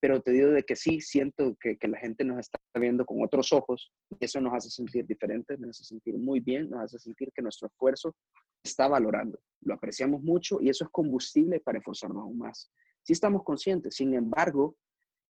pero 0.00 0.20
te 0.20 0.30
digo 0.30 0.48
de 0.48 0.62
que 0.62 0.76
sí, 0.76 1.00
siento 1.00 1.56
que, 1.60 1.76
que 1.76 1.88
la 1.88 1.98
gente 1.98 2.24
nos 2.24 2.38
está 2.38 2.58
viendo 2.74 3.04
con 3.04 3.22
otros 3.22 3.52
ojos, 3.52 3.92
y 4.10 4.24
eso 4.24 4.40
nos 4.40 4.54
hace 4.54 4.70
sentir 4.70 5.06
diferentes, 5.06 5.58
nos 5.58 5.70
hace 5.70 5.84
sentir 5.84 6.16
muy 6.16 6.40
bien, 6.40 6.70
nos 6.70 6.82
hace 6.82 6.98
sentir 6.98 7.30
que 7.34 7.42
nuestro 7.42 7.68
esfuerzo 7.68 8.14
está 8.62 8.88
valorando, 8.88 9.38
lo 9.62 9.74
apreciamos 9.74 10.22
mucho 10.22 10.60
y 10.60 10.68
eso 10.68 10.84
es 10.84 10.90
combustible 10.90 11.60
para 11.60 11.78
esforzarnos 11.78 12.22
aún 12.22 12.38
más. 12.38 12.70
Sí 13.02 13.12
estamos 13.12 13.42
conscientes, 13.44 13.94
sin 13.94 14.14
embargo, 14.14 14.76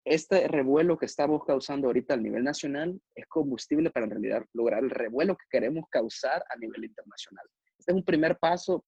este 0.06 0.48
revuelo 0.48 0.98
que 0.98 1.08
estamos 1.08 1.44
causando 1.44 1.88
ahorita 1.88 2.14
a 2.14 2.18
nivel 2.18 2.44
nacional 2.44 3.02
es 3.16 3.26
combustible 3.26 3.90
para 3.90 4.06
en 4.06 4.12
realidad 4.12 4.46
lograr 4.54 4.84
el 4.84 4.92
revuelo 4.92 5.36
que 5.36 5.46
queremos 5.50 5.86
causar 5.90 6.44
a 6.48 6.58
nivel 6.58 6.86
internacional. 6.86 7.46
Este 7.80 7.92
es 7.92 7.96
un 7.96 8.06
primer 8.06 8.38
paso 8.38 8.86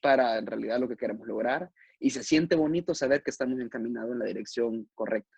para 0.00 0.38
en 0.38 0.46
realidad 0.46 0.80
lo 0.80 0.88
que 0.88 0.96
queremos 0.96 1.26
lograr 1.26 1.70
y 1.98 2.08
se 2.08 2.22
siente 2.22 2.56
bonito 2.56 2.94
saber 2.94 3.22
que 3.22 3.30
estamos 3.30 3.60
encaminados 3.60 4.12
en 4.12 4.18
la 4.18 4.24
dirección 4.24 4.88
correcta, 4.94 5.36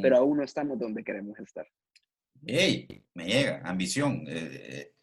pero 0.00 0.16
aún 0.16 0.38
no 0.38 0.42
estamos 0.42 0.78
donde 0.78 1.04
queremos 1.04 1.38
estar. 1.38 1.66
¡Ey! 2.46 2.88
Me 3.12 3.26
llega, 3.26 3.60
ambición. 3.62 4.24
Eh, 4.26 4.48
eh, 4.52 4.94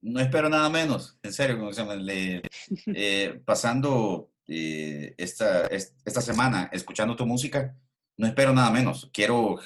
no 0.00 0.20
espero 0.20 0.48
nada 0.48 0.70
menos, 0.70 1.18
en 1.22 1.32
serio, 1.34 1.58
como 1.58 1.72
se 1.74 1.82
llama, 1.82 2.02
eh, 2.06 3.42
pasando 3.44 4.32
esta, 4.46 5.66
esta 5.66 6.20
semana 6.20 6.70
escuchando 6.72 7.16
tu 7.16 7.26
música 7.26 7.76
no 8.16 8.26
espero 8.26 8.52
nada 8.52 8.70
menos. 8.70 9.10
Quiero 9.12 9.58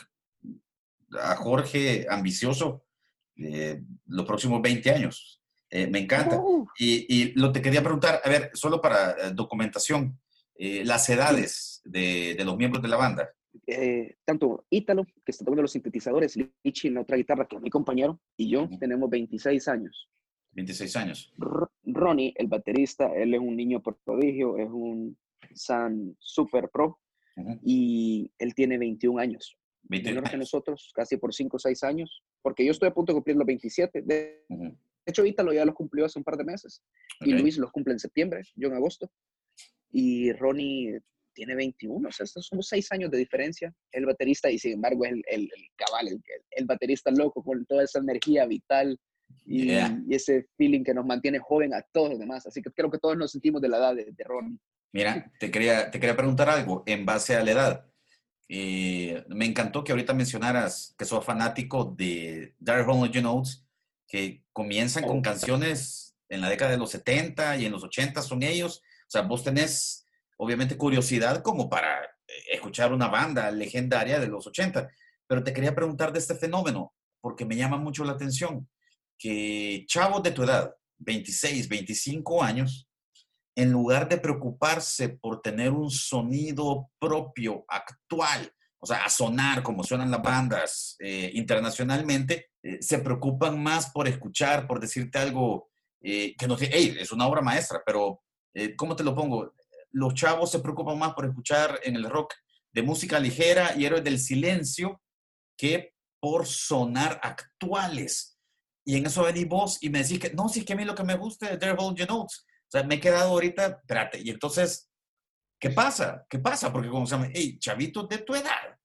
a 1.21 1.37
Jorge 1.37 2.07
ambicioso 2.09 2.85
eh, 3.37 3.83
los 4.07 4.26
próximos 4.26 4.61
20 4.62 4.90
años. 4.90 5.40
Eh, 5.71 5.87
me 5.87 6.00
encanta. 6.00 6.38
Uh. 6.38 6.66
Y, 6.78 7.33
lo 7.38 7.52
te 7.52 7.62
quería 7.62 7.83
preguntar, 7.83 8.21
a 8.25 8.28
ver, 8.28 8.50
solo 8.54 8.80
para 8.80 9.12
eh, 9.12 9.33
documentación, 9.33 10.19
las 10.85 11.09
edades 11.09 11.80
de, 11.85 12.37
los 12.45 12.54
miembros 12.54 12.83
de 12.83 12.88
la 12.88 12.99
banda. 12.99 13.30
tanto 14.26 14.66
Ítalo, 14.69 15.07
que 15.25 15.33
está 15.33 15.42
tocando 15.42 15.62
los 15.62 15.73
sintetizadores, 15.73 16.37
Lichi 16.62 16.88
en 16.88 16.95
la 16.95 17.00
otra 17.00 17.16
guitarra, 17.16 17.49
que 17.49 17.57
es 17.57 17.62
mi 17.62 17.71
compañero, 17.71 18.21
y 18.37 18.50
yo 18.50 18.69
tenemos 18.78 19.09
26 19.09 19.69
años. 19.69 20.11
26 20.52 20.97
años. 20.97 21.33
Ronnie, 21.87 22.35
el 22.37 22.49
baterista, 22.49 23.11
él 23.14 23.33
es 23.33 23.40
un 23.40 23.57
niño 23.57 23.80
por 23.80 23.97
prodigio, 24.04 24.59
es 24.59 24.69
un 24.69 25.16
San 25.54 26.14
Super 26.19 26.69
Pro, 26.69 26.99
y 27.62 28.30
él 28.38 28.54
tiene 28.54 28.78
21 28.78 29.20
años. 29.20 29.56
21 29.85 30.23
que 30.23 30.37
nosotros, 30.37 30.92
casi 30.94 31.16
por 31.16 31.35
5 31.35 31.56
o 31.56 31.61
6 31.61 31.82
años, 31.85 32.23
porque 32.42 32.64
yo 32.64 32.70
estoy 32.70 32.88
a 32.88 32.94
punto 32.94 33.12
de 33.12 33.16
cumplir 33.16 33.37
los 33.37 33.47
27. 33.47 34.02
De, 34.02 34.44
hecho, 35.06 35.25
Ítalo 35.25 35.52
ya 35.52 35.64
los 35.64 35.75
cumplió 35.75 36.04
hace 36.04 36.18
un 36.18 36.25
par 36.25 36.37
de 36.37 36.44
meses 36.44 36.82
y 37.20 37.32
Luis 37.32 37.59
los 37.59 37.73
cumple 37.73 37.94
en 37.94 37.99
septiembre, 37.99 38.42
yo 38.54 38.68
en 38.68 38.75
agosto. 38.75 39.11
Y 39.90 40.32
Ronnie 40.32 41.00
tiene 41.35 41.54
21, 41.54 42.09
o 42.09 42.12
sea, 42.12 42.25
estos 42.25 42.47
somos 42.47 42.68
6 42.68 42.92
años 42.92 43.11
de 43.11 43.18
diferencia. 43.18 43.75
El 43.92 44.06
baterista, 44.06 44.50
y 44.50 44.59
sin 44.59 44.75
embargo, 44.75 45.04
es 45.04 45.12
el, 45.12 45.23
el, 45.28 45.49
cabal, 45.76 46.09
el, 46.09 46.23
el, 46.50 46.66
baterista 46.66 47.11
loco 47.11 47.42
con 47.42 47.64
toda 47.66 47.85
esa 47.85 47.99
energía 47.99 48.47
vital 48.47 48.99
y, 49.47 49.73
ese 50.11 50.47
feeling 50.56 50.85
que 50.85 50.94
nos 50.94 51.06
mantiene 51.06 51.38
joven 51.38 51.75
a 51.75 51.82
todos 51.92 52.11
los 52.11 52.18
demás. 52.18 52.47
Así 52.47 52.62
que 52.62 52.70
creo 52.70 52.90
que 52.90 52.99
todos 52.99 53.16
nos 53.16 53.32
sentimos 53.32 53.61
de 53.61 53.68
la 53.68 53.78
edad 53.78 53.97
de, 53.97 54.12
de 54.12 54.25
Ronnie. 54.25 54.59
Mira, 54.92 55.30
te 55.40 55.50
quería, 55.50 55.90
te 55.90 56.00
quería 56.00 56.16
preguntar 56.16 56.49
algo 56.49 56.82
en 56.87 57.06
base 57.06 57.37
a 57.37 57.42
la 57.42 57.50
edad. 57.50 57.87
Eh, 58.49 59.25
me 59.28 59.47
encantó 59.47 59.85
que 59.85 59.92
ahorita 59.92 60.12
mencionaras 60.12 60.94
que 60.99 61.04
sos 61.04 61.25
fanático 61.25 61.85
de 61.97 62.54
Dark 62.59 62.88
Home 62.88 63.09
Notes, 63.23 63.64
que 64.09 64.42
comienzan 64.52 65.04
con 65.04 65.23
canciones 65.23 66.16
en 66.28 66.40
la 66.40 66.49
década 66.49 66.73
de 66.73 66.78
los 66.78 66.90
70 66.90 67.59
y 67.59 67.66
en 67.66 67.73
los 67.73 67.85
80 67.85 68.23
son 68.23 68.42
ellos. 68.42 68.82
O 69.06 69.11
sea, 69.11 69.23
vos 69.23 69.44
tenés 69.44 70.04
obviamente 70.37 70.76
curiosidad 70.76 71.42
como 71.42 71.68
para 71.68 72.00
escuchar 72.50 72.92
una 72.92 73.09
banda 73.09 73.50
legendaria 73.50 74.18
de 74.18 74.28
los 74.28 74.47
80. 74.47 74.90
Pero 75.26 75.44
te 75.44 75.52
quería 75.52 75.75
preguntar 75.75 76.12
de 76.12 76.18
este 76.18 76.35
fenómeno, 76.35 76.92
porque 77.20 77.44
me 77.44 77.56
llama 77.56 77.76
mucho 77.76 78.04
la 78.04 78.12
atención 78.12 78.68
que 79.18 79.85
chavos 79.87 80.23
de 80.23 80.32
tu 80.32 80.42
edad, 80.42 80.75
26, 80.99 81.68
25 81.68 82.42
años, 82.42 82.89
en 83.61 83.71
lugar 83.71 84.09
de 84.09 84.17
preocuparse 84.17 85.11
por 85.11 85.43
tener 85.43 85.71
un 85.71 85.90
sonido 85.90 86.90
propio, 86.99 87.67
actual, 87.69 88.50
o 88.79 88.87
sea, 88.87 89.05
a 89.05 89.11
sonar 89.11 89.62
como 89.62 89.85
suenan 89.85 90.11
las 90.11 90.23
bandas 90.23 90.97
eh, 90.99 91.31
internacionalmente, 91.35 92.52
eh, 92.62 92.79
se 92.81 93.00
preocupan 93.00 93.62
más 93.62 93.90
por 93.90 94.09
escuchar, 94.09 94.67
por 94.67 94.81
decirte 94.81 95.19
algo 95.19 95.69
eh, 96.00 96.35
que 96.38 96.49
no 96.49 96.57
sé, 96.57 96.71
hey, 96.73 96.97
es 96.99 97.12
una 97.12 97.26
obra 97.26 97.43
maestra, 97.43 97.83
pero 97.85 98.23
¿cómo 98.76 98.97
te 98.97 99.05
lo 99.05 99.14
pongo? 99.14 99.52
Los 99.93 100.14
chavos 100.14 100.50
se 100.50 100.61
preocupan 100.61 100.99
más 100.99 101.12
por 101.12 101.26
escuchar 101.26 101.79
en 101.83 101.97
el 101.97 102.09
rock 102.09 102.33
de 102.73 102.83
música 102.83 103.21
ligera 103.21 103.75
y 103.76 103.85
héroes 103.85 104.02
del 104.02 104.19
silencio 104.19 105.02
que 105.57 105.93
por 106.19 106.47
sonar 106.47 107.21
actuales. 107.23 108.38
Y 108.87 108.97
en 108.97 109.07
eso 109.07 109.23
venís 109.23 109.47
vos 109.47 109.79
y 109.83 109.90
me 109.90 110.02
decís 110.02 110.19
que, 110.19 110.31
no, 110.31 110.49
sí, 110.49 110.64
que 110.64 110.73
a 110.73 110.76
mí 110.76 110.85
lo 110.85 110.95
que 110.95 111.05
me 111.05 111.17
gusta 111.17 111.50
es 111.50 111.61
Devil 111.61 111.95
You 111.95 112.07
Notes 112.07 112.47
o 112.70 112.78
sea, 112.78 112.84
me 112.84 112.94
he 112.94 113.00
quedado 113.00 113.30
ahorita, 113.30 113.80
espérate, 113.80 114.20
y 114.22 114.30
entonces, 114.30 114.88
¿qué 115.60 115.70
pasa? 115.70 116.24
¿Qué 116.30 116.38
pasa? 116.38 116.72
Porque 116.72 116.88
como 116.88 117.04
se 117.04 117.16
llama, 117.16 117.28
hey, 117.34 117.58
chavitos 117.58 118.08
de 118.08 118.18
tu 118.18 118.32
edad, 118.36 118.78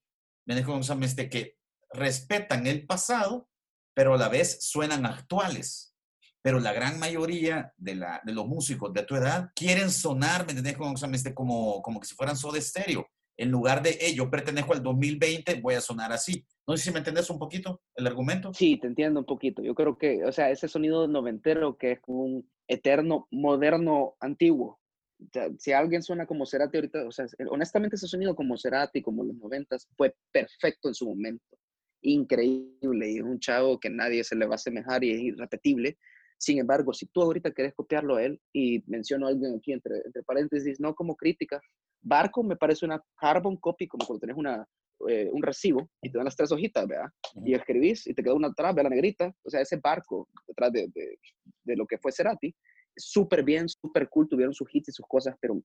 me 0.48 0.56
se 0.56 0.64
llama 0.64 1.06
este, 1.06 1.30
que 1.30 1.60
respetan 1.92 2.66
el 2.66 2.88
pasado, 2.88 3.48
pero 3.94 4.16
a 4.16 4.18
la 4.18 4.28
vez 4.28 4.58
suenan 4.68 5.06
actuales. 5.06 5.96
Pero 6.42 6.60
la 6.60 6.74
gran 6.74 6.98
mayoría 6.98 7.74
de, 7.78 7.94
la, 7.94 8.22
de 8.26 8.34
los 8.34 8.48
músicos 8.48 8.92
de 8.92 9.04
tu 9.04 9.16
edad 9.16 9.52
quieren 9.56 9.92
sonar, 9.92 10.48
¿me 10.48 10.54
entiendes? 10.54 10.78
Como, 10.78 10.96
este, 11.14 11.36
como, 11.36 11.82
como 11.84 12.00
que 12.00 12.08
si 12.08 12.16
fueran 12.16 12.36
de 12.36 12.60
estéreo. 12.60 13.08
En 13.38 13.52
lugar 13.52 13.84
de, 13.84 13.98
hey, 14.00 14.14
yo 14.16 14.30
pertenezco 14.30 14.74
al 14.74 14.84
2020, 14.84 15.62
voy 15.62 15.76
a 15.76 15.82
sonar 15.82 16.12
así. 16.12 16.46
No 16.68 16.76
sé 16.76 16.86
si 16.86 16.92
me 16.92 17.00
entendés 17.00 17.30
un 17.30 17.40
poquito 17.40 17.82
el 17.96 18.08
argumento. 18.08 18.54
Sí, 18.54 18.78
te 18.78 18.88
entiendo 18.88 19.20
un 19.20 19.26
poquito. 19.26 19.62
Yo 19.62 19.76
creo 19.76 19.98
que, 19.98 20.24
o 20.24 20.32
sea, 20.32 20.50
ese 20.50 20.68
sonido 20.68 21.08
noventero 21.08 21.78
que 21.78 21.94
es 21.94 22.00
un 22.08 22.50
eterno, 22.68 23.28
moderno, 23.32 24.16
antiguo. 24.20 24.80
O 25.20 25.30
sea, 25.32 25.50
si 25.58 25.72
alguien 25.72 26.02
suena 26.02 26.26
como 26.26 26.46
Cerati 26.46 26.78
ahorita, 26.78 27.08
o 27.08 27.12
sea, 27.12 27.26
honestamente 27.50 27.96
ese 27.96 28.08
sonido 28.08 28.36
como 28.36 28.58
Cerati, 28.58 29.02
como 29.02 29.24
los 29.24 29.36
noventas, 29.36 29.88
fue 29.96 30.16
perfecto 30.32 30.88
en 30.88 30.96
su 30.96 31.08
momento. 31.08 31.58
Increíble. 32.02 33.12
Y 33.12 33.18
es 33.18 33.24
un 33.24 33.40
chavo 33.40 33.80
que 33.80 33.90
nadie 33.90 34.24
se 34.24 34.36
le 34.36 34.46
va 34.46 34.54
a 34.54 34.56
asemejar 34.56 35.04
y 35.04 35.12
es 35.12 35.22
irrepetible. 35.22 35.98
Sin 36.38 36.60
embargo, 36.60 36.94
si 36.94 37.06
tú 37.08 37.22
ahorita 37.22 37.52
quieres 37.52 37.74
copiarlo 37.74 38.16
a 38.16 38.24
él, 38.24 38.42
y 38.54 38.84
menciono 38.88 39.26
a 39.26 39.30
alguien 39.30 39.56
aquí 39.56 39.72
entre, 39.72 39.98
entre 40.06 40.24
paréntesis, 40.24 40.80
no 40.80 40.94
como 40.94 41.16
crítica, 41.16 41.62
Barco 42.06 42.44
me 42.44 42.56
parece 42.56 42.86
una 42.86 43.02
carbon 43.18 43.58
copy, 43.58 43.88
como 43.88 44.06
cuando 44.06 44.22
tenés 44.22 44.38
una, 44.38 44.66
eh, 45.10 45.30
un 45.32 45.42
recibo 45.42 45.90
y 46.02 46.12
te 46.12 46.18
dan 46.18 46.26
las 46.26 46.36
tres 46.36 46.52
hojitas, 46.52 46.88
¿verdad? 46.88 47.10
Y 47.44 47.54
escribís 47.54 48.06
y 48.08 48.14
te 48.14 48.24
queda 48.24 48.36
una 48.36 48.50
atrás, 48.50 48.76
ve 48.76 48.84
la 48.84 48.90
negrita, 48.90 49.34
o 49.44 49.50
sea, 49.50 49.62
ese 49.62 49.78
barco 49.78 50.30
detrás 50.48 50.72
de, 50.72 50.88
de, 50.94 51.18
de 51.64 51.76
lo 51.76 51.88
que 51.88 51.98
fue 51.98 52.12
Cerati, 52.12 52.56
súper 52.96 53.44
bien, 53.44 53.68
súper 53.68 54.08
cool, 54.10 54.30
tuvieron 54.30 54.54
sus 54.54 54.68
hits 54.74 54.90
y 54.90 54.92
sus 54.92 55.06
cosas, 55.08 55.36
pero 55.42 55.60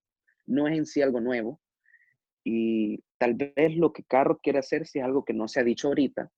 no 0.47 0.67
es 0.67 0.79
en 0.79 0.87
sí 0.87 1.03
algo 1.03 1.21
nuevo. 1.21 1.61
Y 2.43 3.05
tal 3.19 3.35
vez 3.35 3.77
lo 3.77 3.93
que 3.93 4.03
Carrot 4.05 4.41
quiere 4.43 4.61
hacer 4.61 4.87
si 4.87 4.99
es 4.99 5.05
algo 5.05 5.25
que 5.25 5.35
no 5.35 5.47
se 5.47 5.61
ha 5.61 5.65
dicho 5.65 5.89
ahorita, 5.89 6.31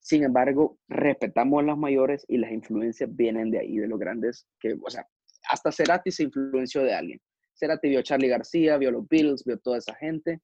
sin 0.00 0.24
embargo, 0.24 0.78
respetamos 0.88 1.62
a 1.62 1.66
las 1.66 1.78
mayores 1.78 2.24
y 2.28 2.38
las 2.38 2.50
influencias 2.50 3.14
vienen 3.14 3.50
de 3.50 3.60
ahí, 3.60 3.76
de 3.76 3.88
los 3.88 3.98
grandes, 3.98 4.46
que, 4.58 4.76
o 4.82 4.90
sea, 4.90 5.06
hasta 5.50 5.70
Cerati 5.72 6.10
se 6.10 6.24
influenció 6.24 6.82
de 6.82 6.94
alguien. 6.94 7.20
Cerati 7.58 7.88
vio 7.88 8.00
a 8.00 8.02
Charlie 8.02 8.28
García, 8.28 8.76
vio 8.76 8.90
a 8.90 8.92
los 8.92 9.08
Beatles, 9.08 9.44
vio 9.44 9.56
a 9.56 9.58
toda 9.58 9.78
esa 9.78 9.94
gente, 9.94 10.40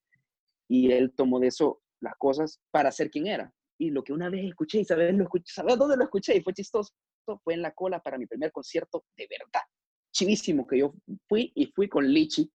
y 0.68 0.90
él 0.92 1.12
tomó 1.14 1.38
de 1.38 1.48
eso 1.48 1.80
las 2.00 2.14
cosas 2.16 2.60
para 2.70 2.90
ser 2.90 3.10
quien 3.10 3.26
era. 3.26 3.52
Y 3.78 3.90
lo 3.90 4.02
que 4.02 4.12
una 4.12 4.28
vez 4.28 4.44
escuché, 4.44 4.80
y 4.80 4.84
sabes, 4.84 5.14
lo 5.14 5.24
escuché, 5.24 5.44
¿sabes 5.46 5.78
dónde 5.78 5.96
lo 5.96 6.04
escuché? 6.04 6.36
Y 6.36 6.42
fue 6.42 6.52
chistoso, 6.52 6.92
fue 7.42 7.54
en 7.54 7.62
la 7.62 7.72
cola 7.72 8.00
para 8.00 8.18
mi 8.18 8.26
primer 8.26 8.52
concierto 8.52 9.04
de 9.16 9.28
verdad. 9.28 9.62
Chivísimo, 10.12 10.66
que 10.66 10.78
yo 10.78 10.94
fui 11.28 11.52
y 11.54 11.66
fui 11.66 11.88
con 11.88 12.06
Lichi, 12.06 12.50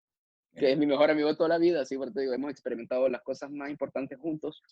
que 0.55 0.73
es 0.73 0.79
mi 0.79 0.87
mejor 0.87 1.11
amigo 1.11 1.35
toda 1.37 1.51
la 1.51 1.59
vida, 1.59 1.83
así, 1.83 1.97
porque 1.97 2.21
digo, 2.21 2.33
hemos 2.33 2.51
experimentado 2.51 3.09
las 3.09 3.23
cosas 3.23 3.51
más 3.51 3.71
importantes 3.71 4.19
juntos 4.19 4.63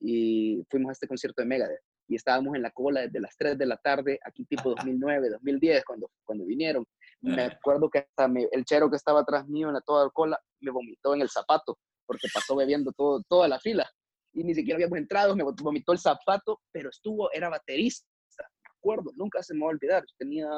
y 0.00 0.64
fuimos 0.70 0.90
a 0.90 0.92
este 0.92 1.08
concierto 1.08 1.42
de 1.42 1.46
Megadeth 1.46 1.80
y 2.08 2.16
estábamos 2.16 2.54
en 2.54 2.62
la 2.62 2.70
cola 2.70 3.02
desde 3.02 3.20
las 3.20 3.36
3 3.36 3.56
de 3.56 3.66
la 3.66 3.76
tarde, 3.76 4.18
aquí 4.24 4.44
tipo 4.44 4.70
2009, 4.70 5.30
2010, 5.30 5.84
cuando, 5.84 6.10
cuando 6.24 6.44
vinieron. 6.44 6.84
Me 7.24 7.42
acuerdo 7.44 7.88
que 7.88 8.00
hasta 8.00 8.30
el 8.52 8.64
chero 8.64 8.90
que 8.90 8.96
estaba 8.96 9.20
atrás 9.20 9.48
mío 9.48 9.68
en 9.68 9.74
la 9.74 9.80
toda 9.80 10.04
la 10.04 10.10
cola 10.10 10.38
me 10.60 10.70
vomitó 10.70 11.14
en 11.14 11.22
el 11.22 11.30
zapato 11.30 11.78
porque 12.06 12.28
pasó 12.32 12.54
bebiendo 12.54 12.92
todo, 12.92 13.22
toda 13.28 13.48
la 13.48 13.58
fila 13.58 13.90
y 14.34 14.44
ni 14.44 14.54
siquiera 14.54 14.76
habíamos 14.76 14.98
entrado, 14.98 15.36
me 15.36 15.44
vomitó 15.44 15.92
el 15.92 15.98
zapato, 15.98 16.60
pero 16.72 16.90
estuvo, 16.90 17.32
era 17.32 17.48
baterista, 17.48 18.06
me 18.38 18.70
acuerdo, 18.76 19.12
nunca 19.14 19.42
se 19.42 19.54
me 19.54 19.60
va 19.60 19.66
a 19.66 19.70
olvidar, 19.70 20.04
tenía 20.18 20.48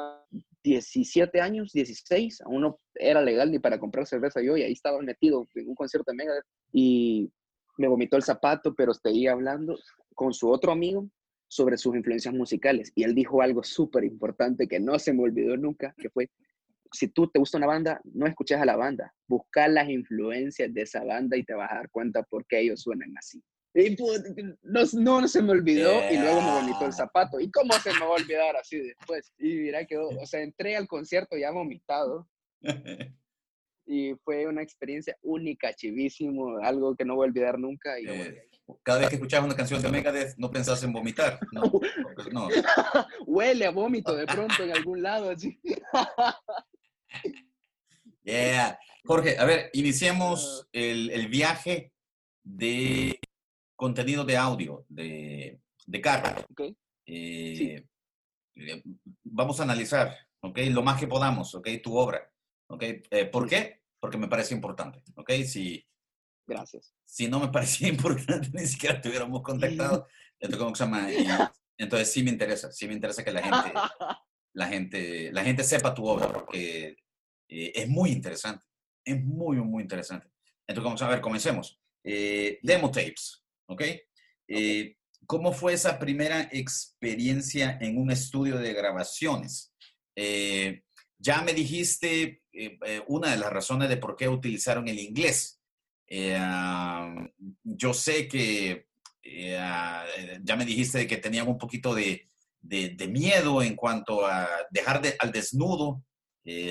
17 0.63 1.39
años, 1.39 1.71
16, 1.71 2.41
aún 2.41 2.61
no 2.61 2.79
era 2.95 3.21
legal 3.21 3.51
ni 3.51 3.59
para 3.59 3.79
comprar 3.79 4.07
cerveza 4.07 4.41
yo 4.41 4.57
y 4.57 4.63
ahí 4.63 4.73
estaba 4.73 4.99
metido 5.01 5.47
en 5.53 5.69
un 5.69 5.75
concierto 5.75 6.11
de 6.11 6.17
Megadeth 6.17 6.45
y 6.73 7.31
me 7.77 7.87
vomitó 7.87 8.17
el 8.17 8.23
zapato, 8.23 8.73
pero 8.73 8.93
seguía 8.93 9.33
hablando 9.33 9.77
con 10.15 10.33
su 10.33 10.49
otro 10.49 10.71
amigo 10.71 11.07
sobre 11.47 11.77
sus 11.77 11.95
influencias 11.95 12.33
musicales. 12.33 12.91
Y 12.95 13.03
él 13.03 13.13
dijo 13.13 13.41
algo 13.41 13.63
súper 13.63 14.03
importante 14.03 14.67
que 14.67 14.79
no 14.79 14.97
se 14.97 15.13
me 15.13 15.23
olvidó 15.23 15.55
nunca, 15.55 15.93
que 15.97 16.09
fue, 16.09 16.29
si 16.91 17.07
tú 17.07 17.29
te 17.29 17.39
gusta 17.39 17.57
una 17.57 17.67
banda, 17.67 18.01
no 18.03 18.27
escuches 18.27 18.59
a 18.59 18.65
la 18.65 18.75
banda, 18.75 19.13
busca 19.27 19.67
las 19.67 19.89
influencias 19.89 20.73
de 20.73 20.81
esa 20.81 21.03
banda 21.03 21.37
y 21.37 21.43
te 21.43 21.53
vas 21.53 21.71
a 21.71 21.75
dar 21.75 21.89
cuenta 21.89 22.23
por 22.23 22.45
qué 22.45 22.59
ellos 22.61 22.81
suenan 22.81 23.13
así. 23.17 23.41
Y 23.73 23.95
pues, 23.95 24.23
no, 24.63 24.81
no, 24.93 25.27
se 25.27 25.41
me 25.41 25.51
olvidó 25.51 26.01
y 26.11 26.17
luego 26.17 26.41
me 26.41 26.51
vomitó 26.51 26.85
el 26.85 26.93
zapato. 26.93 27.39
¿Y 27.39 27.51
cómo 27.51 27.73
se 27.73 27.93
me 27.93 27.99
va 27.99 28.07
a 28.07 28.21
olvidar 28.21 28.55
así 28.55 28.79
después? 28.79 29.31
Y 29.37 29.55
mira 29.55 29.85
que, 29.85 29.97
o 29.97 30.25
sea, 30.25 30.41
entré 30.41 30.75
al 30.75 30.87
concierto 30.87 31.37
ya 31.37 31.51
vomitado. 31.51 32.27
y 33.85 34.15
fue 34.23 34.47
una 34.47 34.63
experiencia 34.63 35.15
única, 35.21 35.73
chivísimo, 35.73 36.57
algo 36.57 36.95
que 36.95 37.05
no 37.05 37.15
voy 37.15 37.27
a 37.27 37.29
olvidar 37.29 37.59
nunca. 37.59 37.99
Y 37.99 38.07
eh, 38.07 38.47
cada 38.83 38.99
vez 38.99 39.09
que 39.09 39.15
escuchabas 39.15 39.45
una 39.45 39.55
canción 39.55 39.81
de 39.81 39.89
Megadeth, 39.89 40.35
no 40.37 40.51
pensabas 40.51 40.83
en 40.83 40.91
vomitar, 40.91 41.39
¿no? 41.51 41.61
no. 42.31 42.49
Huele 43.25 43.65
a 43.65 43.71
vómito 43.71 44.15
de 44.15 44.25
pronto 44.25 44.63
en 44.63 44.71
algún 44.71 45.01
lado, 45.01 45.29
así. 45.29 45.59
yeah. 48.23 48.77
Jorge, 49.05 49.37
a 49.37 49.45
ver, 49.45 49.69
iniciemos 49.73 50.67
el, 50.71 51.09
el 51.11 51.27
viaje 51.27 51.93
de 52.43 53.19
contenido 53.75 54.25
de 54.25 54.37
audio 54.37 54.85
de, 54.89 55.59
de 55.85 56.01
carro. 56.01 56.45
Okay. 56.51 56.75
Eh, 57.05 57.85
eh, 58.55 58.83
vamos 59.23 59.59
a 59.59 59.63
analizar, 59.63 60.13
¿ok? 60.41 60.59
Lo 60.71 60.83
más 60.83 60.99
que 60.99 61.07
podamos, 61.07 61.55
¿ok? 61.55 61.69
Tu 61.81 61.95
obra. 61.95 62.29
¿Ok? 62.69 62.83
Eh, 62.83 63.25
¿Por 63.31 63.47
qué? 63.47 63.81
Porque 63.99 64.17
me 64.17 64.27
parece 64.27 64.53
importante. 64.53 65.01
¿Ok? 65.15 65.31
Si, 65.45 65.87
Gracias. 66.47 66.93
Si 67.05 67.27
no 67.27 67.39
me 67.39 67.49
parecía 67.49 67.87
importante, 67.89 68.49
ni 68.53 68.65
siquiera 68.65 68.99
te 68.99 69.09
hubiéramos 69.09 69.41
contactado. 69.41 70.07
¿cómo 70.57 70.75
se 70.75 70.83
llama? 70.85 71.07
entonces 71.77 72.11
sí 72.11 72.23
me 72.23 72.31
interesa, 72.31 72.71
sí 72.71 72.87
me 72.87 72.93
interesa 72.93 73.23
que 73.23 73.31
la 73.31 73.41
gente, 73.41 73.79
la 74.57 74.67
gente, 74.67 75.31
la 75.31 75.43
gente 75.43 75.63
sepa 75.63 75.93
tu 75.93 76.05
obra, 76.05 76.31
porque 76.31 76.97
eh, 77.47 77.71
es 77.75 77.87
muy 77.87 78.11
interesante. 78.11 78.65
Es 79.05 79.23
muy, 79.23 79.57
muy 79.57 79.83
interesante. 79.83 80.27
Entonces, 80.67 80.83
vamos 80.83 81.01
a 81.01 81.09
ver, 81.09 81.21
comencemos. 81.21 81.79
Eh, 82.03 82.59
demo 82.61 82.91
tapes, 82.91 83.43
¿ok? 83.67 83.83
¿Cómo 85.25 85.51
fue 85.51 85.73
esa 85.73 85.99
primera 85.99 86.49
experiencia 86.51 87.77
en 87.81 87.97
un 87.97 88.11
estudio 88.11 88.57
de 88.57 88.73
grabaciones? 88.73 89.73
ya 91.19 91.41
me 91.41 91.53
dijiste 91.53 92.43
eh, 92.53 92.77
eh, 92.85 93.01
una 93.07 93.31
de 93.31 93.37
las 93.37 93.51
razones 93.51 93.89
de 93.89 93.97
por 93.97 94.15
qué 94.15 94.27
utilizaron 94.27 94.87
el 94.87 94.99
inglés. 94.99 95.59
Eh, 96.07 96.39
yo 97.63 97.93
sé 97.93 98.27
que 98.27 98.87
ya 99.23 100.55
me 100.57 100.65
dijiste 100.65 101.05
que 101.05 101.17
tenían 101.17 101.49
un 101.49 101.57
poquito 101.57 101.93
de, 101.93 102.27
de, 102.67 103.07
miedo 103.07 103.61
en 103.61 103.75
cuanto 103.75 104.25
a 104.25 104.47
dejar 104.69 105.01
al 105.19 105.31
desnudo 105.31 106.03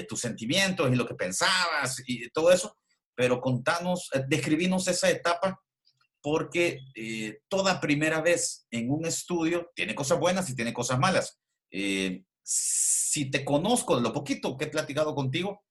tus 0.08 0.20
sentimientos 0.20 0.90
y 0.90 0.96
lo 0.96 1.06
que 1.06 1.14
pensabas 1.14 2.02
y 2.06 2.30
todo 2.30 2.50
eso, 2.50 2.78
pero 3.14 3.40
contanos, 3.40 4.08
describinos 4.26 4.88
esa 4.88 5.10
etapa 5.10 5.60
porque 6.22 6.80
toda 7.48 7.80
primera 7.80 8.22
vez 8.22 8.66
en 8.70 8.90
un 8.90 9.04
estudio 9.04 9.70
tiene 9.74 9.94
cosas 9.94 10.18
buenas 10.18 10.48
y 10.48 10.56
tiene 10.56 10.72
cosas 10.72 10.98
malas. 10.98 11.38
si 12.42 13.30
te 13.30 13.44
conozco 13.44 13.96
de 13.96 14.02
lo 14.02 14.12
poquito 14.12 14.56
que 14.56 14.64
he 14.64 14.68
platicado 14.68 15.14
contigo, 15.14 15.62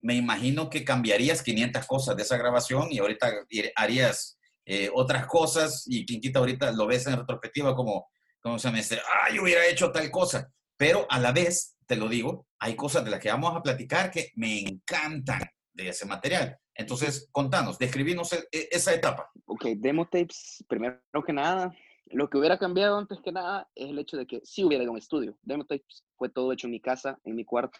me 0.00 0.14
imagino 0.14 0.70
que 0.70 0.84
cambiarías 0.84 1.42
500 1.42 1.86
cosas 1.86 2.16
de 2.16 2.22
esa 2.22 2.36
grabación 2.36 2.88
y 2.90 2.98
ahorita 2.98 3.32
harías 3.74 4.38
eh, 4.64 4.90
otras 4.94 5.26
cosas 5.26 5.84
y 5.86 6.04
quien 6.06 6.20
quita 6.20 6.38
ahorita 6.38 6.72
lo 6.72 6.86
ves 6.86 7.06
en 7.06 7.16
retrospectiva 7.16 7.74
como, 7.74 8.06
como 8.40 8.58
se 8.58 8.70
me 8.70 8.78
dice, 8.78 8.98
ah, 8.98 9.32
yo 9.34 9.42
hubiera 9.42 9.66
hecho 9.66 9.90
tal 9.90 10.10
cosa. 10.10 10.50
Pero 10.76 11.06
a 11.10 11.18
la 11.18 11.32
vez, 11.32 11.76
te 11.86 11.96
lo 11.96 12.08
digo, 12.08 12.46
hay 12.58 12.76
cosas 12.76 13.04
de 13.04 13.10
las 13.10 13.20
que 13.20 13.30
vamos 13.30 13.56
a 13.56 13.62
platicar 13.62 14.10
que 14.10 14.32
me 14.36 14.60
encantan 14.60 15.42
de 15.72 15.88
ese 15.88 16.06
material. 16.06 16.56
Entonces, 16.74 17.28
contanos, 17.32 17.78
describinos 17.78 18.32
e, 18.32 18.48
e, 18.52 18.68
esa 18.70 18.94
etapa. 18.94 19.30
Ok, 19.46 19.64
demo 19.76 20.04
tapes, 20.04 20.64
primero 20.68 21.00
que 21.26 21.32
nada, 21.32 21.74
lo 22.06 22.30
que 22.30 22.38
hubiera 22.38 22.58
cambiado 22.58 22.96
antes 22.96 23.18
que 23.20 23.32
nada 23.32 23.68
es 23.74 23.90
el 23.90 23.98
hecho 23.98 24.16
de 24.16 24.26
que 24.26 24.40
sí 24.44 24.64
hubiera 24.64 24.84
ido 24.84 24.90
a 24.90 24.94
un 24.94 24.98
estudio. 24.98 25.36
Demo 25.42 25.64
tapes 25.64 26.04
fue 26.16 26.28
todo 26.28 26.52
hecho 26.52 26.68
en 26.68 26.72
mi 26.72 26.80
casa, 26.80 27.18
en 27.24 27.34
mi 27.34 27.44
cuarto, 27.44 27.78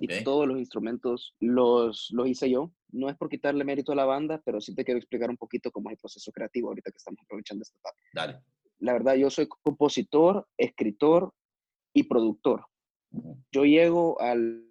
y 0.00 0.24
todos 0.24 0.46
los 0.46 0.58
instrumentos 0.58 1.34
los, 1.40 2.08
los 2.10 2.28
hice 2.28 2.50
yo. 2.50 2.72
No 2.90 3.08
es 3.08 3.16
por 3.16 3.28
quitarle 3.28 3.64
mérito 3.64 3.92
a 3.92 3.96
la 3.96 4.04
banda, 4.04 4.40
pero 4.44 4.60
sí 4.60 4.74
te 4.74 4.84
quiero 4.84 4.98
explicar 4.98 5.30
un 5.30 5.36
poquito 5.36 5.70
cómo 5.70 5.90
es 5.90 5.94
el 5.94 6.00
proceso 6.00 6.32
creativo 6.32 6.68
ahorita 6.68 6.90
que 6.90 6.98
estamos 6.98 7.20
aprovechando 7.22 7.62
esta 7.62 7.78
etapa. 7.78 7.96
Dale. 8.12 8.42
La 8.80 8.92
verdad, 8.92 9.14
yo 9.14 9.30
soy 9.30 9.48
compositor, 9.48 10.46
escritor 10.56 11.32
y 11.94 12.04
productor. 12.04 12.66
Yo 13.50 13.64
llego 13.64 14.20
al, 14.20 14.64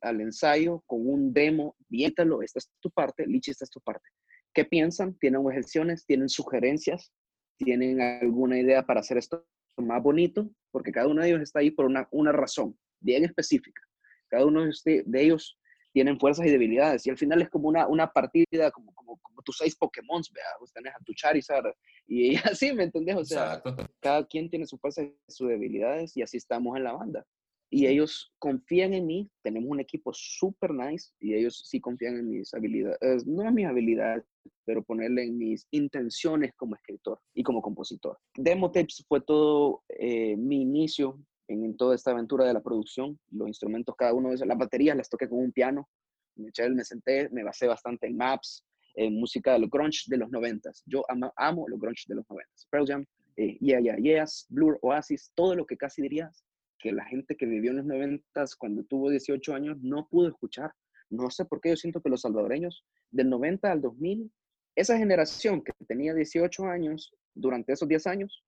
al 0.00 0.20
ensayo 0.20 0.82
con 0.86 1.06
un 1.06 1.32
demo, 1.32 1.76
viéntalo, 1.88 2.42
esta 2.42 2.58
es 2.58 2.70
tu 2.80 2.90
parte, 2.90 3.26
Lichi, 3.26 3.50
esta 3.50 3.64
es 3.64 3.70
tu 3.70 3.80
parte. 3.80 4.08
¿Qué 4.54 4.64
piensan? 4.64 5.14
¿Tienen 5.18 5.44
objeciones? 5.44 6.06
¿Tienen 6.06 6.28
sugerencias? 6.28 7.12
¿Tienen 7.58 8.00
alguna 8.00 8.58
idea 8.58 8.86
para 8.86 9.00
hacer 9.00 9.18
esto 9.18 9.46
más 9.76 10.02
bonito? 10.02 10.50
Porque 10.70 10.92
cada 10.92 11.08
uno 11.08 11.22
de 11.22 11.28
ellos 11.28 11.42
está 11.42 11.60
ahí 11.60 11.70
por 11.70 11.86
una, 11.86 12.08
una 12.10 12.32
razón 12.32 12.78
bien 13.00 13.24
específica. 13.24 13.82
Cada 14.28 14.46
uno 14.46 14.64
de 14.84 15.22
ellos 15.22 15.57
tienen 15.98 16.20
fuerzas 16.20 16.46
y 16.46 16.50
debilidades. 16.50 17.04
Y 17.08 17.10
al 17.10 17.18
final 17.18 17.42
es 17.42 17.50
como 17.50 17.66
una, 17.68 17.88
una 17.88 18.12
partida, 18.12 18.70
como, 18.70 18.94
como, 18.94 19.18
como 19.18 19.42
tus 19.42 19.58
seis 19.58 19.74
Pokémon, 19.74 20.22
vea, 20.32 20.44
vos 20.60 20.72
tenés 20.72 20.94
a 20.94 21.02
tu 21.04 21.12
Charizard 21.12 21.74
y, 22.06 22.36
así, 22.56 22.72
¿me 22.72 22.84
entendés? 22.84 23.16
O 23.16 23.24
sea, 23.24 23.60
cada 23.98 24.24
quien 24.24 24.48
tiene 24.48 24.64
su 24.64 24.78
fuerza 24.78 25.02
y 25.02 25.12
sus 25.26 25.48
debilidades 25.48 26.16
y 26.16 26.22
así 26.22 26.36
estamos 26.36 26.76
en 26.76 26.84
la 26.84 26.92
banda. 26.92 27.26
y 27.68 27.88
ellos 27.88 28.32
confían 28.38 28.94
en 28.94 29.06
mí. 29.06 29.28
Tenemos 29.42 29.68
un 29.68 29.80
equipo 29.80 30.12
súper 30.14 30.72
nice 30.72 31.10
y 31.18 31.34
ellos 31.34 31.64
sí 31.66 31.80
confían 31.80 32.14
en 32.14 32.30
mis 32.30 32.54
habilidades, 32.54 33.26
no 33.26 33.42
en 33.42 33.54
mis 33.54 33.66
habilidades, 33.66 34.22
pero 34.64 34.84
ponerle 34.84 35.24
en 35.24 35.36
mis 35.36 35.66
intenciones 35.72 36.52
como 36.54 36.76
escritor 36.76 37.18
y 37.34 37.42
como 37.42 37.60
compositor. 37.60 38.16
Demo 38.36 38.70
Tapes 38.70 39.04
fue 39.08 39.20
todo 39.20 39.82
eh, 39.88 40.36
mi 40.36 40.62
inicio 40.62 41.18
en, 41.48 41.76
toda 41.76 41.94
esta 41.94 42.12
aventura 42.12 42.44
de 42.46 42.54
la 42.54 42.60
producción. 42.60 43.18
Los 43.30 43.48
instrumentos, 43.48 43.94
cada 43.96 44.14
uno 44.14 44.28
de 44.28 44.36
esos, 44.36 44.46
las 44.46 44.58
baterías 44.58 44.96
las 44.96 45.08
toqué 45.08 45.28
con 45.28 45.38
un 45.38 45.52
piano. 45.52 45.88
Me, 46.36 46.50
me 46.70 46.84
senté, 46.84 47.28
me 47.30 47.42
basé 47.42 47.66
bastante 47.66 48.06
en 48.06 48.16
maps, 48.16 48.64
en 48.94 49.18
música 49.18 49.52
de 49.52 49.60
los 49.60 49.70
grunge 49.70 50.04
de 50.06 50.16
los 50.16 50.30
noventas. 50.30 50.82
Yo 50.86 51.04
amo, 51.08 51.32
amo 51.36 51.68
los 51.68 51.80
grunge 51.80 52.04
de 52.06 52.14
los 52.14 52.28
noventas. 52.28 52.66
Pearl 52.70 52.86
Jam, 52.86 53.06
eh, 53.36 53.56
Yeah, 53.60 53.80
Yeah, 53.80 53.96
Yes, 53.96 54.46
Blur, 54.48 54.78
Oasis, 54.82 55.32
todo 55.34 55.54
lo 55.54 55.66
que 55.66 55.76
casi 55.76 56.02
dirías 56.02 56.44
que 56.78 56.92
la 56.92 57.04
gente 57.04 57.36
que 57.36 57.46
vivió 57.46 57.70
en 57.70 57.78
los 57.78 57.86
noventas 57.86 58.54
cuando 58.54 58.84
tuvo 58.84 59.10
18 59.10 59.54
años 59.54 59.78
no 59.80 60.08
pudo 60.08 60.28
escuchar. 60.28 60.72
No 61.10 61.30
sé 61.30 61.44
por 61.44 61.60
qué 61.60 61.70
yo 61.70 61.76
siento 61.76 62.00
que 62.00 62.10
los 62.10 62.20
salvadoreños 62.20 62.84
del 63.10 63.30
90 63.30 63.72
al 63.72 63.80
2000, 63.80 64.30
esa 64.76 64.96
generación 64.96 65.62
que 65.62 65.72
tenía 65.86 66.14
18 66.14 66.66
años 66.66 67.12
durante 67.34 67.72
esos 67.72 67.88
10 67.88 68.06
años, 68.06 68.44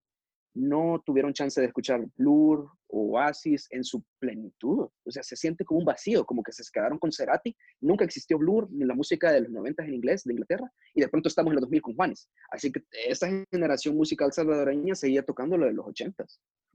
no 0.54 1.02
tuvieron 1.04 1.32
chance 1.32 1.60
de 1.60 1.66
escuchar 1.68 2.04
Blur 2.16 2.68
o 2.88 3.12
Oasis 3.12 3.68
en 3.70 3.84
su 3.84 4.02
plenitud. 4.18 4.88
O 5.04 5.10
sea, 5.10 5.22
se 5.22 5.36
siente 5.36 5.64
como 5.64 5.80
un 5.80 5.86
vacío, 5.86 6.24
como 6.24 6.42
que 6.42 6.52
se 6.52 6.62
quedaron 6.72 6.98
con 6.98 7.12
Cerati. 7.12 7.56
Nunca 7.80 8.04
existió 8.04 8.38
Blur 8.38 8.68
ni 8.70 8.84
la 8.84 8.94
música 8.94 9.32
de 9.32 9.42
los 9.42 9.50
90 9.50 9.84
en 9.84 9.94
inglés 9.94 10.24
de 10.24 10.32
Inglaterra 10.32 10.70
y 10.94 11.00
de 11.00 11.08
pronto 11.08 11.28
estamos 11.28 11.50
en 11.50 11.56
los 11.56 11.62
2000 11.62 11.82
con 11.82 11.94
Juanes. 11.94 12.28
Así 12.50 12.72
que 12.72 12.82
esa 13.06 13.28
generación 13.50 13.96
musical 13.96 14.32
salvadoreña 14.32 14.94
seguía 14.94 15.24
tocando 15.24 15.56
lo 15.56 15.66
de 15.66 15.72
los 15.72 15.86
80 15.86 16.24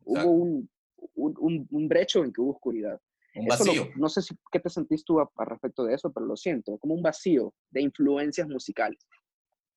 Hubo 0.05 0.29
un, 0.29 0.69
un, 1.15 1.67
un, 1.69 1.88
brecho 1.88 2.23
en 2.23 2.31
que 2.31 2.41
hubo 2.41 2.51
oscuridad. 2.51 2.99
Un 3.33 3.47
vacío. 3.47 3.89
no 3.97 4.07
sé 4.07 4.21
si, 4.21 4.35
qué 4.51 4.59
te 4.59 4.69
sentís 4.69 5.03
tú 5.03 5.19
a, 5.19 5.29
respecto 5.45 5.83
de 5.83 5.95
eso, 5.95 6.11
pero 6.13 6.25
lo 6.25 6.38
siento, 6.38 6.77
como 6.77 6.93
un 6.93 7.01
vacío 7.01 7.53
de 7.71 7.81
influencias 7.81 8.47
musicales. 8.47 9.05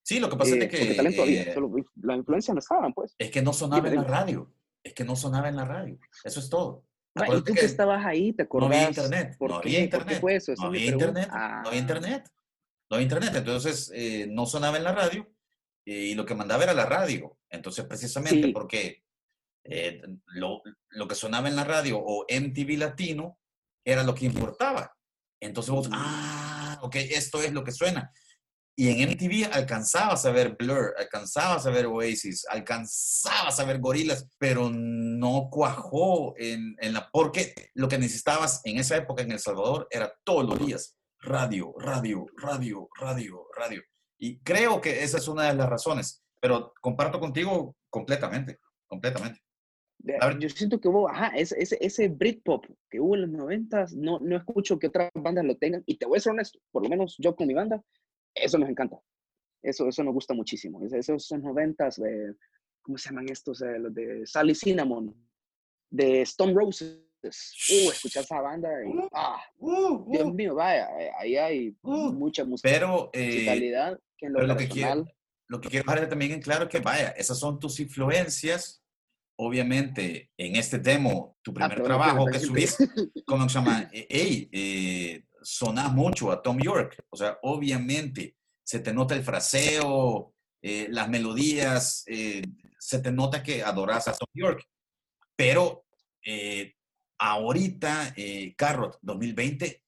Sí, 0.09 0.19
lo 0.19 0.27
que 0.27 0.37
pasa 0.37 0.55
es 0.55 0.63
eh, 0.63 0.67
que... 0.67 0.95
talento 0.95 1.23
eh, 1.23 1.53
la 2.01 2.15
influencia 2.15 2.51
no 2.51 2.61
estaban, 2.61 2.95
pues. 2.95 3.13
Es 3.19 3.29
que 3.29 3.43
no 3.43 3.53
sonaba 3.53 3.89
en 3.89 3.95
la 3.97 4.03
radio. 4.03 4.51
Es 4.83 4.95
que 4.95 5.03
no 5.03 5.15
sonaba 5.15 5.49
en 5.49 5.55
la 5.55 5.65
radio. 5.65 5.99
Eso 6.23 6.39
es 6.39 6.49
todo. 6.49 6.83
y 7.13 7.41
tú 7.43 7.53
que, 7.53 7.63
estabas 7.63 8.03
ahí, 8.03 8.33
¿te 8.33 8.41
acordás? 8.41 8.69
No 8.69 8.75
había 8.75 8.87
internet. 8.87 9.37
no 9.39 9.55
había 9.57 9.79
internet. 9.81 10.19
Fue 10.19 10.35
eso? 10.37 10.53
No 10.57 10.65
había 10.65 10.87
internet. 10.87 11.27
No 11.29 11.37
había 11.37 11.71
ah. 11.71 11.75
internet. 11.75 12.31
No 12.89 12.95
había 12.95 13.03
internet. 13.03 13.35
Entonces, 13.35 13.91
eh, 13.93 14.25
no 14.31 14.47
sonaba 14.47 14.77
en 14.77 14.83
la 14.83 14.93
radio 14.93 15.31
y 15.85 16.15
lo 16.15 16.25
que 16.25 16.33
mandaba 16.33 16.63
era 16.63 16.73
la 16.73 16.87
radio. 16.87 17.37
Entonces, 17.47 17.85
precisamente 17.85 18.47
porque 18.51 19.03
eh, 19.63 20.01
lo, 20.33 20.63
lo, 20.89 21.07
que 21.07 21.13
sonaba 21.13 21.49
en 21.49 21.55
la 21.55 21.65
radio 21.65 21.99
o 21.99 22.25
MTV 22.27 22.79
Latino 22.79 23.37
era 23.85 24.03
lo 24.03 24.15
que 24.15 24.25
importaba. 24.25 24.91
Entonces 25.39 25.71
vos, 25.71 25.87
ah, 25.91 26.79
ok, 26.81 26.95
esto 26.95 27.43
es 27.43 27.53
lo 27.53 27.63
que 27.63 27.71
suena. 27.71 28.11
Y 28.79 28.87
en 28.87 29.09
MTV 29.09 29.51
alcanzabas 29.51 30.25
a 30.25 30.31
ver 30.31 30.55
Blur, 30.57 30.95
alcanzabas 30.97 31.65
a 31.65 31.69
ver 31.69 31.85
Oasis, 31.85 32.45
alcanzabas 32.49 33.59
a 33.59 33.65
ver 33.65 33.79
Gorilas, 33.79 34.25
pero 34.37 34.69
no 34.69 35.49
cuajó 35.51 36.33
en, 36.37 36.77
en, 36.79 36.93
la... 36.93 37.09
Porque 37.11 37.53
lo 37.73 37.89
que 37.89 37.97
necesitabas 37.97 38.61
en 38.63 38.79
esa 38.79 38.95
época 38.95 39.21
en 39.21 39.33
El 39.33 39.39
Salvador 39.39 39.85
era 39.91 40.13
todos 40.23 40.45
los 40.45 40.65
días 40.65 40.97
radio, 41.19 41.75
radio, 41.77 42.25
radio, 42.37 42.87
radio, 42.97 43.47
radio. 43.53 43.83
Y 44.17 44.39
creo 44.39 44.79
que 44.79 45.03
esa 45.03 45.17
es 45.17 45.27
una 45.27 45.49
de 45.49 45.55
las 45.55 45.67
razones, 45.67 46.23
pero 46.39 46.71
comparto 46.79 47.19
contigo 47.19 47.75
completamente, 47.89 48.59
completamente. 48.87 49.41
Yo 50.39 50.47
siento 50.47 50.79
que 50.79 50.87
hubo, 50.87 51.09
ajá, 51.09 51.35
ese, 51.35 51.61
ese, 51.61 51.77
ese 51.81 52.07
Britpop 52.07 52.65
que 52.89 53.01
hubo 53.01 53.15
en 53.15 53.23
los 53.23 53.29
noventas, 53.31 53.93
no, 53.93 54.19
no 54.19 54.37
escucho 54.37 54.79
que 54.79 54.87
otras 54.87 55.09
bandas 55.15 55.43
lo 55.43 55.57
tengan. 55.57 55.83
Y 55.85 55.97
te 55.97 56.05
voy 56.05 56.19
a 56.19 56.21
ser 56.21 56.31
honesto, 56.31 56.59
por 56.71 56.83
lo 56.83 56.87
menos 56.87 57.17
yo 57.19 57.35
con 57.35 57.45
mi 57.45 57.53
banda, 57.53 57.83
eso 58.41 58.57
nos 58.57 58.69
encanta. 58.69 58.99
Eso, 59.61 59.87
eso 59.87 60.03
nos 60.03 60.13
gusta 60.13 60.33
muchísimo. 60.33 60.81
Esos 60.85 61.31
noventas, 61.31 61.97
de, 61.97 62.35
¿cómo 62.81 62.97
se 62.97 63.09
llaman 63.09 63.29
estos? 63.29 63.61
Eh, 63.61 63.79
los 63.79 63.93
de 63.93 64.25
Sally 64.25 64.55
Cinnamon, 64.55 65.13
de 65.89 66.21
Stone 66.21 66.53
Roses. 66.53 67.05
Uh, 67.21 67.91
escuchar 67.91 68.23
esa 68.23 68.39
banda 68.39 68.69
y, 68.81 68.87
uh, 68.87 69.09
ah, 69.11 69.43
uh, 69.57 70.09
Dios 70.09 70.23
uh. 70.23 70.33
mío, 70.33 70.55
vaya, 70.55 70.87
eh, 71.01 71.11
ahí 71.19 71.35
hay 71.35 71.75
mucha 71.83 72.45
música, 72.45 72.69
pero, 72.71 73.09
eh, 73.11 73.25
musicalidad 73.25 73.99
que 74.17 74.27
en 74.27 74.31
lo, 74.31 74.47
lo 74.47 74.55
que 74.55 74.69
quiero, 74.69 75.05
lo 75.49 75.59
que 75.59 75.67
quiero 75.67 75.91
dejar 75.91 76.07
también 76.07 76.31
en 76.31 76.41
claro 76.41 76.69
que, 76.69 76.79
vaya, 76.79 77.09
esas 77.09 77.37
son 77.37 77.59
tus 77.59 77.81
influencias 77.81 78.81
obviamente, 79.41 80.29
en 80.37 80.57
este 80.57 80.79
demo, 80.79 81.37
tu 81.41 81.51
ah, 81.51 81.53
primer 81.53 81.81
trabajo 81.81 82.25
que 82.25 82.39
subiste, 82.39 82.85
¿cómo 83.25 83.47
se 83.47 83.55
llama? 83.55 83.89
Hey, 83.91 84.49
eh, 84.51 85.23
sonás 85.41 85.91
mucho 85.93 86.31
a 86.31 86.41
Tom 86.41 86.59
York. 86.59 87.03
O 87.09 87.17
sea, 87.17 87.37
obviamente, 87.43 88.35
se 88.63 88.79
te 88.79 88.93
nota 88.93 89.15
el 89.15 89.23
fraseo, 89.23 90.33
eh, 90.61 90.87
las 90.89 91.09
melodías, 91.09 92.03
eh, 92.07 92.41
se 92.77 92.99
te 92.99 93.11
nota 93.11 93.43
que 93.43 93.63
adoras 93.63 94.07
a 94.07 94.13
Tom 94.13 94.29
York. 94.33 94.63
Pero 95.35 95.85
ahorita, 97.17 98.13
Carrot 98.57 98.99
2020, 99.01 99.83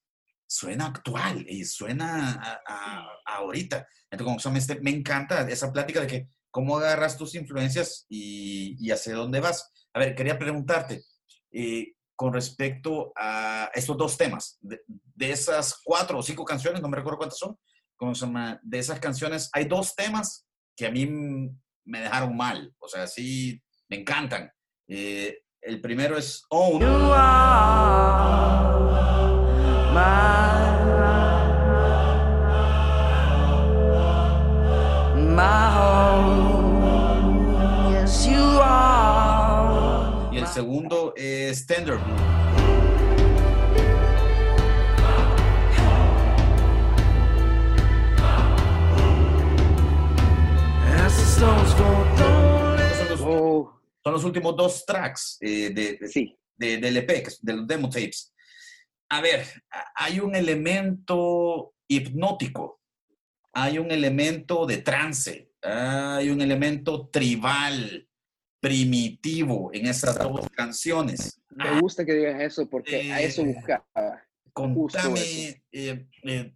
suena 0.47 0.87
actual 0.87 1.45
y 1.47 1.63
suena 1.63 2.61
a, 2.65 3.07
ahorita. 3.25 3.87
Entonces, 4.09 4.65
se 4.65 4.79
me 4.81 4.91
encanta 4.91 5.49
esa 5.49 5.71
plática 5.71 6.01
de 6.01 6.07
que 6.07 6.27
cómo 6.51 6.77
agarras 6.77 7.17
tus 7.17 7.33
influencias 7.35 8.05
y, 8.09 8.91
hacia 8.91 9.15
dónde 9.15 9.39
vas. 9.39 9.71
A 9.93 9.99
ver, 9.99 10.13
quería 10.13 10.37
preguntarte 10.37 11.03
eh, 11.51 11.93
con 12.21 12.33
respecto 12.33 13.11
a 13.15 13.71
estos 13.73 13.97
dos 13.97 14.15
temas, 14.15 14.59
de, 14.61 14.79
esas 15.17 15.81
cuatro 15.83 16.19
o 16.19 16.21
cinco 16.21 16.45
canciones, 16.45 16.79
no 16.79 16.87
me 16.87 16.97
recuerdo 16.97 17.17
cuántas 17.17 17.39
son. 17.39 17.57
De 18.61 18.77
esas 18.77 18.99
canciones, 18.99 19.49
hay 19.51 19.65
dos 19.65 19.95
temas 19.95 20.45
que 20.77 20.85
a 20.85 20.91
mí 20.91 21.07
me 21.83 21.99
dejaron 21.99 22.37
mal, 22.37 22.71
o 22.77 22.87
sea, 22.87 23.07
sí, 23.07 23.59
me 23.89 24.01
encantan. 24.01 24.51
Eh, 24.87 25.35
el 25.61 25.81
primero 25.81 26.15
es 26.15 26.45
Own. 26.51 26.83
Segundo 40.53 41.13
es 41.15 41.65
Tender 41.65 41.97
Son 54.03 54.13
los, 54.13 54.23
últimos 54.23 54.55
dos 54.55 54.85
tracks 54.85 55.37
eh, 55.41 55.71
de, 55.73 56.07
sí. 56.07 56.37
de, 56.55 56.77
del 56.77 56.97
EP, 56.97 57.27
de 57.41 57.53
los 57.53 57.67
demo 57.67 57.89
tapes. 57.89 58.33
A 59.09 59.21
ver, 59.21 59.45
hay 59.95 60.19
un 60.19 60.35
elemento 60.35 61.73
hipnótico 61.87 62.81
hay 63.53 63.77
un 63.79 63.91
elemento 63.91 64.65
de 64.65 64.77
trance, 64.77 65.51
hay 65.61 66.29
un 66.29 66.41
elemento 66.41 67.09
tribal, 67.09 68.07
primitivo 68.61 69.71
en 69.73 69.87
esas 69.87 70.17
dos 70.17 70.47
canciones. 70.51 71.41
Me 71.49 71.81
gusta 71.81 72.05
que 72.05 72.13
digas 72.13 72.39
eso 72.41 72.69
porque 72.69 73.11
a 73.11 73.19
eso 73.19 73.41
eh, 73.41 73.53
buscaba. 73.53 74.23
Contame 74.53 75.63
eh, 75.71 76.07
eh, 76.23 76.53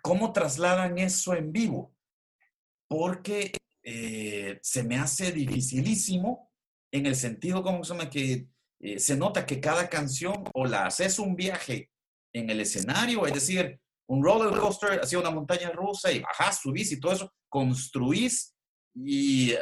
cómo 0.00 0.32
trasladan 0.32 0.96
eso 0.98 1.34
en 1.34 1.52
vivo, 1.52 1.94
porque 2.88 3.52
se 4.62 4.82
me 4.82 4.96
hace 4.96 5.30
dificilísimo 5.32 6.50
en 6.90 7.04
el 7.04 7.16
sentido 7.16 7.62
como 7.62 7.84
se 7.84 7.94
que 8.08 8.46
se 8.98 9.16
nota 9.16 9.44
que 9.44 9.60
cada 9.60 9.90
canción 9.90 10.44
o 10.54 10.64
la 10.64 10.86
haces 10.86 11.18
un 11.18 11.34
viaje 11.36 11.90
en 12.32 12.48
el 12.48 12.60
escenario, 12.60 13.26
es 13.26 13.34
decir, 13.34 13.78
un 14.06 14.22
roller 14.22 14.58
coaster, 14.58 15.00
hacia 15.00 15.18
una 15.18 15.30
montaña 15.30 15.70
rusa 15.70 16.12
y 16.12 16.20
bajás, 16.20 16.60
subís 16.60 16.92
y 16.92 17.00
todo 17.00 17.12
eso, 17.12 17.32
construís 17.48 18.53
y 18.94 19.52
eh, 19.52 19.58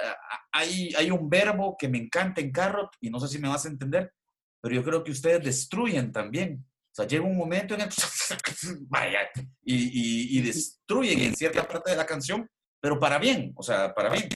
hay, 0.53 0.95
hay 0.97 1.11
un 1.11 1.29
verbo 1.29 1.77
que 1.79 1.89
me 1.89 1.99
encanta 1.99 2.41
en 2.41 2.53
Carrot 2.53 2.91
y 3.01 3.11
no 3.11 3.19
sé 3.19 3.29
si 3.29 3.39
me 3.39 3.49
vas 3.49 3.65
a 3.65 3.69
entender, 3.69 4.13
pero 4.61 4.75
yo 4.75 4.85
creo 4.85 5.03
que 5.03 5.13
ustedes 5.13 5.43
destruyen 5.43 6.13
también. 6.13 6.65
O 6.65 6.95
sea, 6.95 7.07
llega 7.07 7.25
un 7.25 7.37
momento 7.37 7.75
en 7.75 7.83
el 7.83 7.89
vaya, 8.89 9.21
y, 9.63 10.39
y, 10.39 10.43
destruyen 10.43 11.21
en 11.21 11.35
cierta 11.35 11.67
parte 11.67 11.91
de 11.91 11.97
la 11.97 12.05
canción, 12.05 12.47
pero 12.81 13.01
para 13.01 13.19
bien, 13.19 13.53
o 13.57 13.63
sea, 13.63 13.95
para 13.95 14.11
bien. 14.11 14.29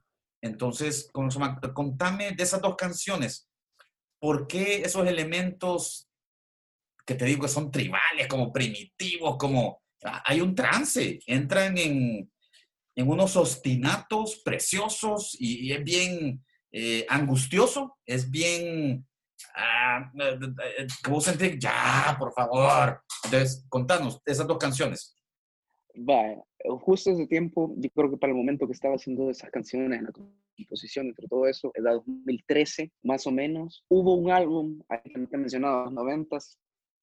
Entonces, 0.43 1.11
contame 1.13 2.33
de 2.33 2.43
esas 2.43 2.63
dos 2.63 2.77
canciones, 2.77 3.49
¿por 4.19 4.47
qué 4.47 4.83
esos 4.83 5.07
elementos 5.07 6.09
que 7.05 7.15
te 7.15 7.25
digo 7.27 7.43
que 7.43 7.49
son 7.49 7.71
tribales, 7.71 8.27
como 8.29 8.53
primitivos, 8.53 9.37
como 9.37 9.83
hay 10.25 10.41
un 10.41 10.55
trance, 10.55 11.21
entran 11.27 11.77
en, 11.79 12.31
unos 13.05 13.37
ostinatos 13.37 14.41
preciosos 14.45 15.37
y, 15.39 15.73
es 15.73 15.85
bien 15.85 16.45
eh, 16.73 17.05
angustioso, 17.09 17.97
es 18.07 18.31
bien 18.31 19.07
ah, 19.55 20.11
que 21.03 21.11
vos 21.11 21.25
sentís, 21.25 21.59
ya, 21.59 22.17
por 22.19 22.33
favor. 22.33 23.01
Entonces, 23.25 23.67
contanos 23.69 24.21
esas 24.25 24.47
dos 24.47 24.59
canciones. 24.59 25.15
Vaya, 25.95 26.43
justo 26.81 27.11
ese 27.11 27.27
tiempo, 27.27 27.75
yo 27.77 27.91
creo 27.91 28.11
que 28.11 28.17
para 28.17 28.33
el 28.33 28.37
momento 28.37 28.67
que 28.67 28.73
estaba 28.73 28.97
haciendo 28.97 29.31
esas 29.31 29.51
canciones, 29.51 29.99
en 29.99 30.05
la 30.07 30.13
composición, 30.57 31.07
entre 31.07 31.27
todo 31.29 31.47
eso, 31.47 31.73
era 31.75 31.93
2013, 31.93 32.93
más 33.03 33.27
o 33.27 33.33
menos. 33.33 33.85
Hubo 33.89 34.15
un 34.15 34.31
álbum, 34.31 34.83
ahí 34.89 35.01
te 35.03 35.37
he 35.37 35.39
mencionado, 35.39 35.85
los 35.85 35.93
90 35.93 36.39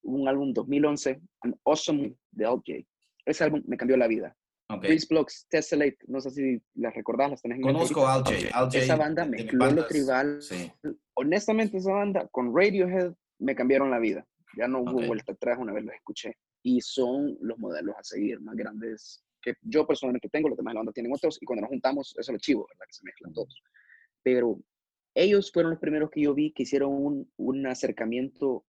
un 0.04 0.28
álbum 0.28 0.54
2011, 0.54 1.22
An 1.42 1.56
Awesome 1.64 2.16
de 2.32 2.46
LJ. 2.46 2.86
Ese 3.26 3.44
álbum 3.44 3.64
me 3.66 3.78
cambió 3.78 3.98
la 3.98 4.08
vida. 4.08 4.36
Okay. 4.78 4.98
Blocks, 5.10 5.48
Tessellate, 5.50 5.98
no 6.08 6.20
sé 6.22 6.32
si 6.32 6.62
las 6.76 6.94
recordás, 6.94 7.32
las 7.32 7.42
tenés 7.42 7.58
en 7.58 7.64
Conozco 7.64 8.08
a 8.08 8.20
LJ. 8.20 8.78
Esa 8.78 8.96
banda 8.96 9.26
me 9.26 9.44
lo 9.44 9.88
tribal. 9.88 10.40
Honestamente, 11.16 11.78
esa 11.78 11.94
banda 11.94 12.28
con 12.32 12.56
Radiohead 12.56 13.14
me 13.40 13.56
cambiaron 13.56 13.92
la 13.92 14.00
vida. 14.00 14.26
Ya 14.58 14.68
no 14.68 14.82
hubo 14.82 15.06
vuelta 15.06 15.34
atrás 15.34 15.58
una 15.60 15.74
vez 15.74 15.84
los 15.84 15.96
escuché. 15.96 16.38
Y 16.62 16.80
son 16.82 17.38
los 17.42 17.58
modelos 17.58 17.96
a 17.98 18.04
seguir 18.04 18.40
más 18.42 18.56
grandes 18.56 19.24
que 19.42 19.56
yo 19.62 19.86
personalmente 19.86 20.30
tengo, 20.30 20.48
los 20.48 20.58
demás 20.58 20.72
de 20.72 20.76
la 20.76 20.80
banda 20.80 20.94
tienen 20.94 21.12
otros, 21.14 21.38
y 21.42 21.46
cuando 21.46 21.62
nos 21.62 21.70
juntamos, 21.70 22.16
eso 22.18 22.32
es 22.32 22.34
lo 22.34 22.40
chivo, 22.40 22.66
¿verdad? 22.70 22.86
Que 22.88 22.94
se 22.94 23.04
mezclan 23.04 23.34
todos. 23.34 23.62
Pero 24.24 24.60
ellos 25.14 25.52
fueron 25.52 25.72
los 25.72 25.80
primeros 25.80 26.10
que 26.10 26.22
yo 26.22 26.34
vi 26.34 26.54
que 26.54 26.64
hicieron 26.64 26.94
un, 26.94 27.32
un 27.36 27.68
acercamiento 27.68 28.66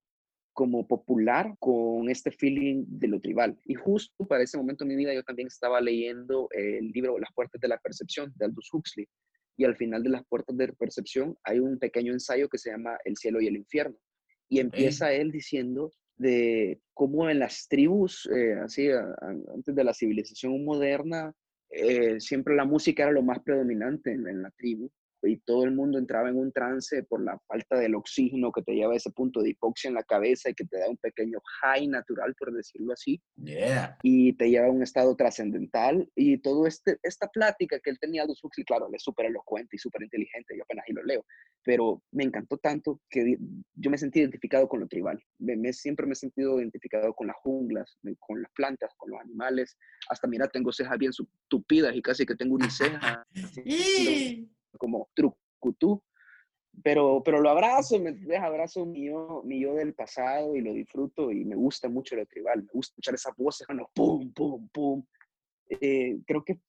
como 0.54 0.88
popular 0.88 1.56
con 1.60 2.10
este 2.10 2.32
feeling 2.32 2.86
de 2.88 3.08
lo 3.08 3.20
tribal. 3.20 3.58
Y 3.66 3.74
justo 3.74 4.26
para 4.26 4.44
ese 4.44 4.58
momento 4.58 4.84
en 4.84 4.90
mi 4.90 4.96
vida 4.96 5.14
yo 5.14 5.24
también 5.24 5.48
estaba 5.48 5.82
leyendo 5.82 6.48
el 6.52 6.92
libro 6.92 7.18
Las 7.20 7.34
Puertas 7.34 7.60
de 7.60 7.68
la 7.68 7.80
Percepción 7.80 8.32
de 8.36 8.46
Aldous 8.46 8.70
Huxley. 8.72 9.08
Y 9.58 9.66
al 9.66 9.76
final 9.76 10.04
de 10.04 10.10
Las 10.10 10.26
Puertas 10.26 10.56
de 10.56 10.68
la 10.68 10.74
Percepción 10.74 11.36
hay 11.44 11.60
un 11.60 11.78
pequeño 11.80 12.14
ensayo 12.14 12.48
que 12.50 12.58
se 12.58 12.72
llama 12.72 12.98
El 13.04 13.18
cielo 13.18 13.42
y 13.42 13.48
el 13.48 13.58
infierno. 13.58 13.98
Y 14.50 14.60
empieza 14.60 15.12
él 15.12 15.32
diciendo 15.32 15.92
de 16.16 16.80
cómo 16.94 17.30
en 17.30 17.40
las 17.40 17.68
tribus, 17.68 18.30
eh, 18.36 18.54
así, 18.64 18.90
antes 18.90 19.76
de 19.76 19.84
la 19.84 19.94
civilización 19.94 20.64
moderna, 20.64 21.34
eh, 21.70 22.20
siempre 22.20 22.56
la 22.56 22.66
música 22.66 23.04
era 23.04 23.12
lo 23.12 23.24
más 23.24 23.40
predominante 23.40 24.12
en 24.12 24.44
la 24.44 24.52
tribu 24.52 24.92
y 25.28 25.38
todo 25.38 25.64
el 25.64 25.72
mundo 25.72 25.98
entraba 25.98 26.30
en 26.30 26.38
un 26.38 26.52
trance 26.52 27.04
por 27.04 27.24
la 27.24 27.40
falta 27.48 27.78
del 27.78 27.96
oxígeno 27.96 28.52
que 28.52 28.62
te 28.62 28.74
lleva 28.74 28.94
a 28.94 28.98
ese 28.98 29.12
punto 29.12 29.42
de 29.42 29.50
hipoxia 29.50 29.88
en 29.88 29.96
la 29.96 30.04
cabeza 30.04 30.50
y 30.50 30.54
que 30.54 30.66
te 30.66 30.80
da 30.80 30.90
un 30.90 30.98
pequeño 30.98 31.40
high 31.62 31.88
natural, 31.88 32.36
por 32.38 32.54
decirlo 32.54 32.94
así. 32.94 33.22
Y 34.04 34.34
te 34.34 34.50
lleva 34.50 34.68
a 34.68 34.72
un 34.72 34.84
estado 34.84 35.16
trascendental. 35.16 36.10
Y 36.16 36.38
todo 36.40 36.68
este, 36.68 36.98
esta 37.04 37.28
plática 37.28 37.80
que 37.80 37.90
él 37.90 38.00
tenía 38.00 38.26
de 38.26 38.34
y 38.58 38.64
claro, 38.66 38.88
él 38.88 38.96
es 38.96 39.04
súper 39.04 39.28
elocuente 39.28 39.76
y 39.76 39.80
súper 39.80 40.04
inteligente, 40.04 40.56
yo 40.58 40.64
apenas 40.64 40.86
ahí 40.88 40.94
lo 40.94 41.04
leo, 41.04 41.26
pero 41.64 42.02
me 42.12 42.24
encantó 42.24 42.58
tanto 42.58 43.00
que 43.10 43.38
yo 43.76 43.90
me 43.90 43.98
sentí 43.98 44.20
identificado 44.20 44.68
con 44.68 44.82
lo 44.82 44.88
tribal. 44.88 45.24
Me, 45.40 45.74
siempre 45.74 46.06
me 46.06 46.14
he 46.14 46.16
sentido 46.16 46.60
identificado 46.60 47.14
con 47.14 47.28
las 47.28 47.38
junglas, 47.38 47.98
con 48.20 48.42
las 48.42 48.52
plantas, 48.54 48.92
con 48.98 49.12
los 49.12 49.22
animales. 49.22 49.78
Hasta 50.10 50.28
mira, 50.28 50.48
tengo 50.48 50.72
cejas 50.72 50.98
bien 50.98 51.12
tupidas 51.48 51.96
y 51.96 52.02
casi 52.02 52.26
que 52.26 52.36
tengo 52.36 52.56
una 52.56 52.70
ceja 52.70 53.26
como 54.78 55.10
trucutú, 55.14 56.04
pero, 56.82 57.22
pero 57.24 57.40
lo 57.40 57.50
abrazo, 57.50 58.00
me 58.00 58.14
deja 58.14 58.46
abrazo 58.46 58.86
mi 58.86 59.06
yo, 59.06 59.44
mi 59.46 59.62
yo 59.62 59.76
del 59.76 59.94
pasado 59.94 60.56
y 60.56 60.62
lo 60.62 60.74
disfruto 60.74 61.32
y 61.32 61.46
me 61.46 61.56
gusta 61.56 61.88
mucho 61.88 62.16
lo 62.16 62.26
tribal, 62.26 62.64
me 62.64 62.72
gusta 62.74 62.94
escuchar 62.94 63.16
esas 63.16 63.36
voces 63.36 63.68
cuando 63.68 63.90
pum, 63.94 64.34
pum, 64.34 64.68
pum. 64.70 65.06
Eh, 65.70 66.20
creo 66.26 66.44
que 66.44 66.60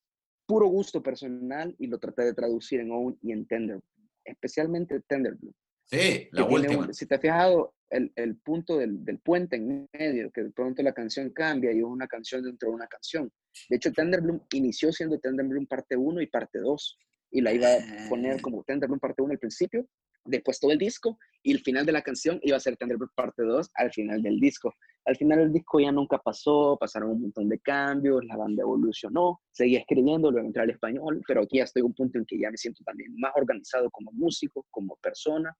puro 0.46 0.66
gusto 0.66 1.02
personal 1.02 1.74
y 1.78 1.86
lo 1.86 1.98
traté 1.98 2.22
de 2.22 2.34
traducir 2.34 2.80
en 2.80 2.90
Own 2.90 3.18
y 3.22 3.32
en 3.32 3.46
Tender, 3.46 3.80
especialmente 4.24 5.00
Tender 5.00 5.34
Blue. 5.36 5.54
Sí, 5.86 6.28
la 6.32 6.44
última. 6.44 6.92
si 6.92 7.06
te 7.06 7.14
has 7.14 7.20
fijado, 7.20 7.74
el, 7.90 8.12
el 8.16 8.36
punto 8.36 8.78
del, 8.78 9.04
del, 9.04 9.18
puente 9.20 9.56
en 9.56 9.88
medio, 9.92 10.30
que 10.32 10.42
de 10.42 10.50
pronto 10.50 10.82
la 10.82 10.92
canción 10.92 11.30
cambia 11.30 11.72
y 11.72 11.78
es 11.78 11.84
una 11.84 12.06
canción 12.06 12.42
dentro 12.42 12.70
de 12.70 12.74
una 12.74 12.86
canción. 12.86 13.30
De 13.68 13.76
hecho, 13.76 13.92
Tender 13.92 14.20
Bloom 14.20 14.40
inició 14.52 14.92
siendo 14.92 15.18
Tender 15.18 15.46
Bloom 15.46 15.66
parte 15.66 15.96
1 15.96 16.20
y 16.22 16.26
parte 16.26 16.58
2 16.58 16.98
y 17.34 17.40
la 17.40 17.52
iba 17.52 17.66
a 17.66 18.08
poner 18.08 18.36
ah. 18.36 18.40
como 18.40 18.62
Tenderbloom 18.62 19.00
parte 19.00 19.20
1 19.20 19.32
al 19.32 19.38
principio, 19.38 19.84
después 20.24 20.60
todo 20.60 20.70
el 20.70 20.78
disco 20.78 21.18
y 21.42 21.52
el 21.52 21.60
final 21.60 21.84
de 21.84 21.92
la 21.92 22.00
canción 22.00 22.38
iba 22.42 22.56
a 22.56 22.60
ser 22.60 22.76
Tenderbloom 22.76 23.10
parte 23.14 23.42
2 23.42 23.70
al 23.74 23.92
final 23.92 24.22
del 24.22 24.38
disco. 24.38 24.72
Al 25.04 25.16
final 25.16 25.40
el 25.40 25.52
disco 25.52 25.80
ya 25.80 25.90
nunca 25.90 26.18
pasó, 26.18 26.78
pasaron 26.80 27.10
un 27.10 27.22
montón 27.22 27.48
de 27.48 27.58
cambios, 27.58 28.24
la 28.24 28.36
banda 28.36 28.62
evolucionó, 28.62 29.40
seguía 29.50 29.80
escribiendo, 29.80 30.30
luego 30.30 30.46
entré 30.46 30.62
al 30.62 30.70
español, 30.70 31.20
pero 31.26 31.42
aquí 31.42 31.58
ya 31.58 31.64
estoy 31.64 31.80
en 31.80 31.86
un 31.86 31.94
punto 31.94 32.18
en 32.18 32.24
que 32.24 32.38
ya 32.38 32.50
me 32.50 32.56
siento 32.56 32.84
también 32.84 33.12
más 33.18 33.32
organizado 33.34 33.90
como 33.90 34.12
músico, 34.12 34.64
como 34.70 34.96
persona 35.02 35.54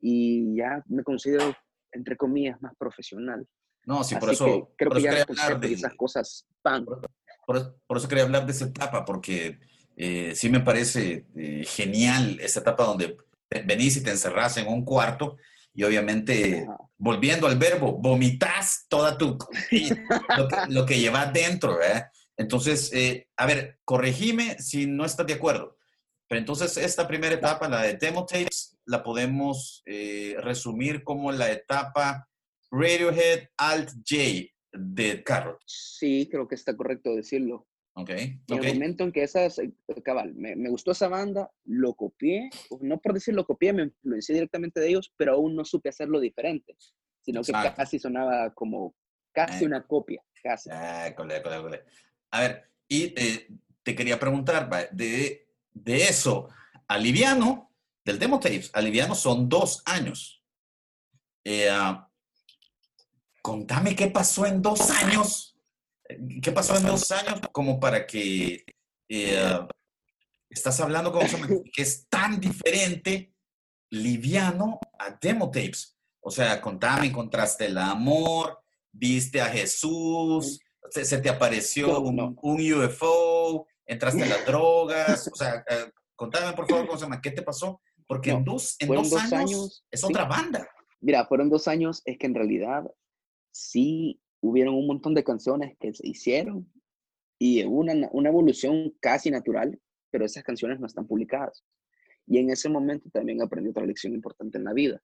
y 0.00 0.56
ya 0.56 0.82
me 0.86 1.02
considero, 1.02 1.52
entre 1.92 2.16
comillas, 2.16 2.62
más 2.62 2.74
profesional. 2.78 3.44
No, 3.86 4.04
sí, 4.04 4.14
por 4.14 4.30
eso. 4.30 4.72
creo 4.76 4.92
que 4.92 5.02
ya 5.02 5.22
hablar 5.22 5.60
de 5.60 5.72
esas 5.72 5.94
cosas 5.94 6.46
pan. 6.62 6.84
Por, 6.84 7.80
por, 7.86 7.96
eso 7.96 8.06
quería 8.06 8.24
hablar 8.24 8.46
de 8.46 8.52
esa 8.52 8.66
etapa, 8.66 9.04
porque 9.04 9.58
eh, 10.00 10.32
sí 10.36 10.48
me 10.48 10.60
parece 10.60 11.26
eh, 11.34 11.64
genial 11.66 12.38
esta 12.40 12.60
etapa 12.60 12.84
donde 12.84 13.16
venís 13.64 13.96
y 13.96 14.02
te 14.04 14.10
encerrás 14.10 14.56
en 14.56 14.68
un 14.68 14.84
cuarto 14.84 15.38
y 15.74 15.82
obviamente, 15.82 16.66
volviendo 16.96 17.48
al 17.48 17.58
verbo, 17.58 17.92
vomitas 17.98 18.86
toda 18.88 19.18
tu, 19.18 19.36
lo 20.68 20.86
que, 20.86 20.98
llevas 20.98 21.32
dentro, 21.32 21.78
Entonces, 22.36 22.92
eh, 22.92 23.28
a 23.36 23.46
ver, 23.46 23.78
corregime 23.84 24.56
si 24.60 24.86
no 24.86 25.04
estás 25.04 25.26
de 25.26 25.34
acuerdo. 25.34 25.76
Pero 26.28 26.40
entonces 26.40 26.76
esta 26.76 27.08
primera 27.08 27.34
etapa, 27.34 27.68
la 27.68 27.82
de 27.82 27.94
demo 27.94 28.24
tapes, 28.24 28.76
la 28.86 29.02
podemos 29.02 29.82
resumir 30.38 31.02
como 31.02 31.32
la 31.32 31.50
etapa 31.50 32.28
Radiohead 32.70 33.48
Alt 33.56 33.90
J 34.08 34.52
de 34.72 35.22
Carrot. 35.24 35.60
Sí, 35.66 36.28
creo 36.30 36.46
que 36.46 36.54
está 36.54 36.76
correcto 36.76 37.14
decirlo. 37.14 37.67
Ok. 37.98 38.10
En 38.10 38.40
el 38.48 38.74
momento 38.74 39.02
en 39.02 39.10
que 39.10 39.24
esas, 39.24 39.58
eh, 39.58 39.72
cabal, 40.04 40.32
me, 40.36 40.54
me, 40.54 40.70
gustó 40.70 40.92
esa 40.92 41.08
banda, 41.08 41.50
lo 41.64 41.94
copié, 41.94 42.48
no 42.80 43.00
por 43.00 43.12
decir 43.12 43.34
lo 43.34 43.44
copié, 43.44 43.72
me 43.72 43.82
influencié 43.82 44.36
directamente 44.36 44.78
de 44.78 44.90
ellos, 44.90 45.12
pero 45.16 45.32
aún 45.32 45.56
no 45.56 45.64
supe 45.64 45.88
hacerlo 45.88 46.20
diferente, 46.20 46.76
sino 47.20 47.42
que 47.42 47.50
casi 47.52 47.98
sonaba 47.98 48.54
como 48.54 48.94
casi 49.32 49.64
eh. 49.64 49.66
una 49.66 49.84
copia, 49.84 50.22
casi. 50.40 50.70
Ah, 50.72 51.12
cole, 51.16 51.42
cole, 51.42 51.60
cole. 51.60 51.82
A 52.30 52.40
ver, 52.40 52.70
y 52.86 53.08
te 53.82 53.96
quería 53.96 54.20
preguntar, 54.20 54.70
de, 54.92 55.48
de 55.72 55.96
eso, 55.96 56.50
Aliviano, 56.86 57.74
del 58.04 58.20
Demo 58.20 58.38
Tapes, 58.38 58.70
Aliviano 58.74 59.16
son 59.16 59.48
dos 59.48 59.82
años. 59.86 60.44
Eh, 61.42 61.68
ah, 61.68 62.08
contame 63.42 63.96
qué 63.96 64.06
pasó 64.06 64.46
en 64.46 64.62
dos 64.62 64.88
años 64.90 65.57
¿Qué 66.42 66.52
pasó 66.52 66.76
en 66.76 66.86
dos 66.86 67.10
años 67.12 67.40
como 67.52 67.78
para 67.78 68.06
que 68.06 68.64
eh, 69.08 69.60
estás 70.48 70.80
hablando 70.80 71.12
con 71.12 71.22
que 71.72 71.82
es 71.82 72.08
tan 72.08 72.40
diferente, 72.40 73.34
liviano, 73.90 74.80
a 74.98 75.10
demo 75.20 75.50
tapes? 75.50 75.96
O 76.20 76.30
sea, 76.30 76.60
contame, 76.60 77.06
encontraste 77.06 77.66
el 77.66 77.78
amor, 77.78 78.58
viste 78.92 79.40
a 79.40 79.46
Jesús, 79.46 80.60
se, 80.90 81.18
te 81.18 81.28
apareció 81.28 82.00
un, 82.00 82.36
UFO, 82.42 83.66
entraste 83.86 84.24
a 84.24 84.26
las 84.26 84.46
drogas, 84.46 85.30
o 85.32 85.36
sea, 85.36 85.64
eh, 85.68 85.90
contame 86.16 86.54
por 86.54 86.68
favor, 86.68 86.88
¿cómo 86.88 87.20
¿Qué 87.20 87.30
te 87.30 87.42
pasó? 87.42 87.80
Porque 88.06 88.30
en 88.30 88.44
dos, 88.44 88.76
en 88.78 88.88
dos, 88.88 89.14
años, 89.32 89.84
es 89.90 90.02
otra 90.02 90.24
banda. 90.24 90.66
Mira, 91.00 91.26
fueron 91.26 91.50
dos 91.50 91.68
años, 91.68 92.00
es 92.06 92.18
que 92.18 92.26
en 92.26 92.34
realidad 92.34 92.84
sí 93.52 94.20
hubieron 94.40 94.74
un 94.74 94.86
montón 94.86 95.14
de 95.14 95.24
canciones 95.24 95.76
que 95.78 95.92
se 95.92 96.06
hicieron 96.06 96.70
y 97.38 97.62
una, 97.64 98.08
una 98.12 98.28
evolución 98.28 98.94
casi 99.00 99.30
natural, 99.30 99.78
pero 100.10 100.24
esas 100.24 100.42
canciones 100.42 100.80
no 100.80 100.86
están 100.86 101.06
publicadas. 101.06 101.64
Y 102.26 102.38
en 102.38 102.50
ese 102.50 102.68
momento 102.68 103.08
también 103.10 103.40
aprendí 103.40 103.70
otra 103.70 103.86
lección 103.86 104.12
importante 104.12 104.58
en 104.58 104.64
la 104.64 104.72
vida. 104.72 105.00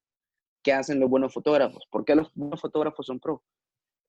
¿Qué 0.63 0.73
hacen 0.73 0.99
los 0.99 1.09
buenos 1.09 1.33
fotógrafos? 1.33 1.85
¿Por 1.89 2.05
qué 2.05 2.15
los 2.15 2.31
buenos 2.33 2.61
fotógrafos 2.61 3.05
son 3.05 3.19
pro? 3.19 3.43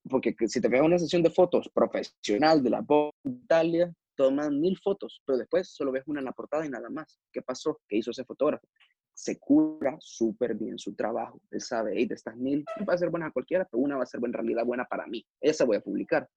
Porque 0.09 0.35
si 0.49 0.61
te 0.61 0.69
ves 0.69 0.83
una 0.83 0.99
sesión 0.99 1.23
de 1.23 1.31
fotos 1.31 1.69
profesional 1.69 2.62
de 2.62 2.71
la 2.71 2.85
Italia, 3.25 3.93
toman 4.17 4.61
mil 4.61 4.79
fotos, 4.79 5.23
pero 5.25 5.39
después 5.39 5.69
solo 5.69 5.93
ves 5.93 6.05
una 6.07 6.21
en 6.21 6.27
la 6.27 6.33
portada 6.33 6.65
y 6.67 6.71
nada 6.71 6.89
más. 6.91 7.19
¿Qué 7.33 7.43
pasó? 7.43 7.81
¿Qué 7.89 7.97
hizo 7.97 8.11
ese 8.11 8.25
fotógrafo? 8.25 8.67
Se 9.16 9.38
cura 9.38 9.96
súper 9.98 10.55
bien 10.55 10.79
su 10.79 10.94
trabajo. 10.94 11.40
Él 11.50 11.62
sabe, 11.62 11.94
hey, 11.96 12.07
de 12.07 12.14
estas 12.14 12.37
mil 12.37 12.64
va 12.87 12.92
a 12.92 12.98
ser 12.98 13.09
buena 13.09 13.29
a 13.29 13.31
cualquiera, 13.31 13.64
pero 13.64 13.83
una 13.83 13.96
va 13.96 14.02
a 14.02 14.07
ser 14.07 14.20
en 14.22 14.33
realidad 14.33 14.64
buena 14.66 14.85
para 14.85 15.07
mí. 15.07 15.26
Esa 15.40 15.64
voy 15.64 15.79
a 15.79 15.81
publicar. 15.81 16.29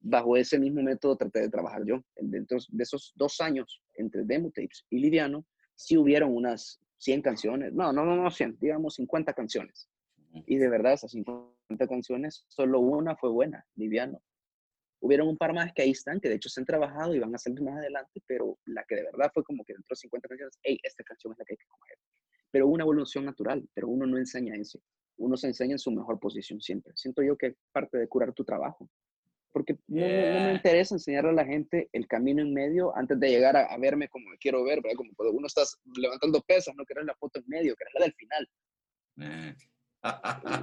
Bajo 0.00 0.36
ese 0.36 0.58
mismo 0.58 0.82
método 0.82 1.16
traté 1.16 1.40
de 1.40 1.48
trabajar 1.48 1.84
yo. 1.86 2.02
Dentro 2.16 2.58
de 2.68 2.82
esos 2.82 3.12
dos 3.14 3.40
años, 3.40 3.80
entre 3.94 4.24
Demo 4.24 4.50
Tapes 4.50 4.84
y 4.90 4.98
Liviano, 4.98 5.46
sí 5.76 5.96
hubieron 5.96 6.34
unas 6.34 6.80
100 6.98 7.22
canciones. 7.22 7.72
No, 7.72 7.92
no, 7.92 8.04
no, 8.04 8.16
no 8.16 8.28
100, 8.28 8.58
digamos 8.60 8.96
50 8.96 9.32
canciones. 9.32 9.88
Y 10.46 10.56
de 10.56 10.68
verdad, 10.68 10.94
esas 10.94 11.12
50 11.12 11.86
canciones, 11.86 12.44
solo 12.48 12.80
una 12.80 13.14
fue 13.14 13.30
buena, 13.30 13.64
Liviano. 13.76 14.20
Hubieron 15.00 15.28
un 15.28 15.36
par 15.36 15.52
más 15.52 15.72
que 15.72 15.82
ahí 15.82 15.90
están, 15.90 16.20
que 16.20 16.28
de 16.28 16.36
hecho 16.36 16.48
se 16.48 16.60
han 16.60 16.66
trabajado 16.66 17.14
y 17.14 17.18
van 17.18 17.34
a 17.34 17.38
salir 17.38 17.60
más 17.62 17.76
adelante, 17.76 18.22
pero 18.26 18.58
la 18.64 18.84
que 18.84 18.96
de 18.96 19.04
verdad 19.04 19.30
fue 19.32 19.44
como 19.44 19.64
que 19.64 19.74
dentro 19.74 19.94
de 19.94 19.96
50 19.96 20.28
canciones, 20.28 20.58
hey, 20.62 20.78
esta 20.82 21.04
canción 21.04 21.32
es 21.32 21.38
la 21.38 21.44
que 21.44 21.52
hay 21.54 21.58
que 21.58 21.66
coger 21.66 21.98
pero 22.56 22.68
una 22.68 22.84
evolución 22.84 23.26
natural, 23.26 23.68
pero 23.74 23.86
uno 23.86 24.06
no 24.06 24.16
enseña 24.16 24.54
eso. 24.56 24.80
Uno 25.18 25.36
se 25.36 25.46
enseña 25.46 25.72
en 25.72 25.78
su 25.78 25.90
mejor 25.90 26.18
posición 26.18 26.58
siempre. 26.58 26.92
Siento 26.96 27.22
yo 27.22 27.36
que 27.36 27.48
es 27.48 27.54
parte 27.70 27.98
de 27.98 28.08
curar 28.08 28.32
tu 28.32 28.44
trabajo. 28.44 28.88
Porque 29.52 29.76
no, 29.86 30.00
me 30.00 30.54
interesa 30.54 30.94
enseñarle 30.94 31.30
a 31.30 31.34
la 31.34 31.44
gente 31.44 31.90
el 31.92 32.06
camino 32.06 32.40
en 32.40 32.54
medio 32.54 32.96
antes 32.96 33.20
de 33.20 33.28
llegar 33.28 33.58
a, 33.58 33.76
verme 33.76 34.08
como 34.08 34.24
quiero 34.40 34.64
ver, 34.64 34.80
¿verdad? 34.82 34.96
Como 34.96 35.10
cuando 35.14 35.34
uno 35.36 35.46
está 35.46 35.64
levantando 35.96 36.40
pesas, 36.40 36.74
no 36.76 36.86
querés 36.86 37.04
la 37.04 37.14
foto 37.16 37.40
en 37.40 37.44
medio, 37.46 37.76
querés 37.76 37.92
la 37.92 38.04
del 38.04 38.14
final. 38.14 38.48
Eh. 39.20 39.54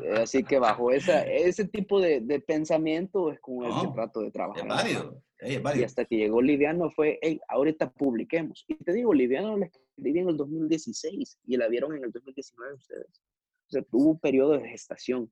Eh, 0.04 0.22
así 0.22 0.44
que 0.44 0.60
bajo 0.60 0.92
esa, 0.92 1.24
ese 1.26 1.66
tipo 1.66 2.00
de, 2.00 2.22
de 2.22 2.40
pensamiento 2.40 3.32
es 3.32 3.40
como 3.40 3.66
el 3.66 3.72
que 3.82 3.94
trato 3.94 4.22
de 4.22 4.32
trabajar. 4.32 4.66
Es 4.66 5.62
válido, 5.62 5.82
Y 5.82 5.84
hasta 5.84 6.06
que 6.06 6.18
llegó 6.18 6.42
Liviano 6.42 6.90
fue, 6.90 7.20
hey, 7.22 7.40
ahorita 7.48 7.92
publiquemos. 7.92 8.66
Y 8.68 8.76
te 8.76 8.94
digo, 8.94 9.14
Liviano 9.14 9.58
la 9.58 9.66
escribí 9.66 10.20
en 10.20 10.30
el 10.30 10.38
2016 10.38 11.40
y 11.46 11.58
la 11.58 11.68
vieron 11.68 11.96
en 11.96 12.04
el 12.04 12.12
2019 12.12 12.76
ustedes. 12.76 13.22
O 13.68 13.70
sea, 13.70 13.82
tuvo 13.84 14.12
un 14.12 14.20
periodo 14.20 14.54
de 14.54 14.70
gestación 14.70 15.32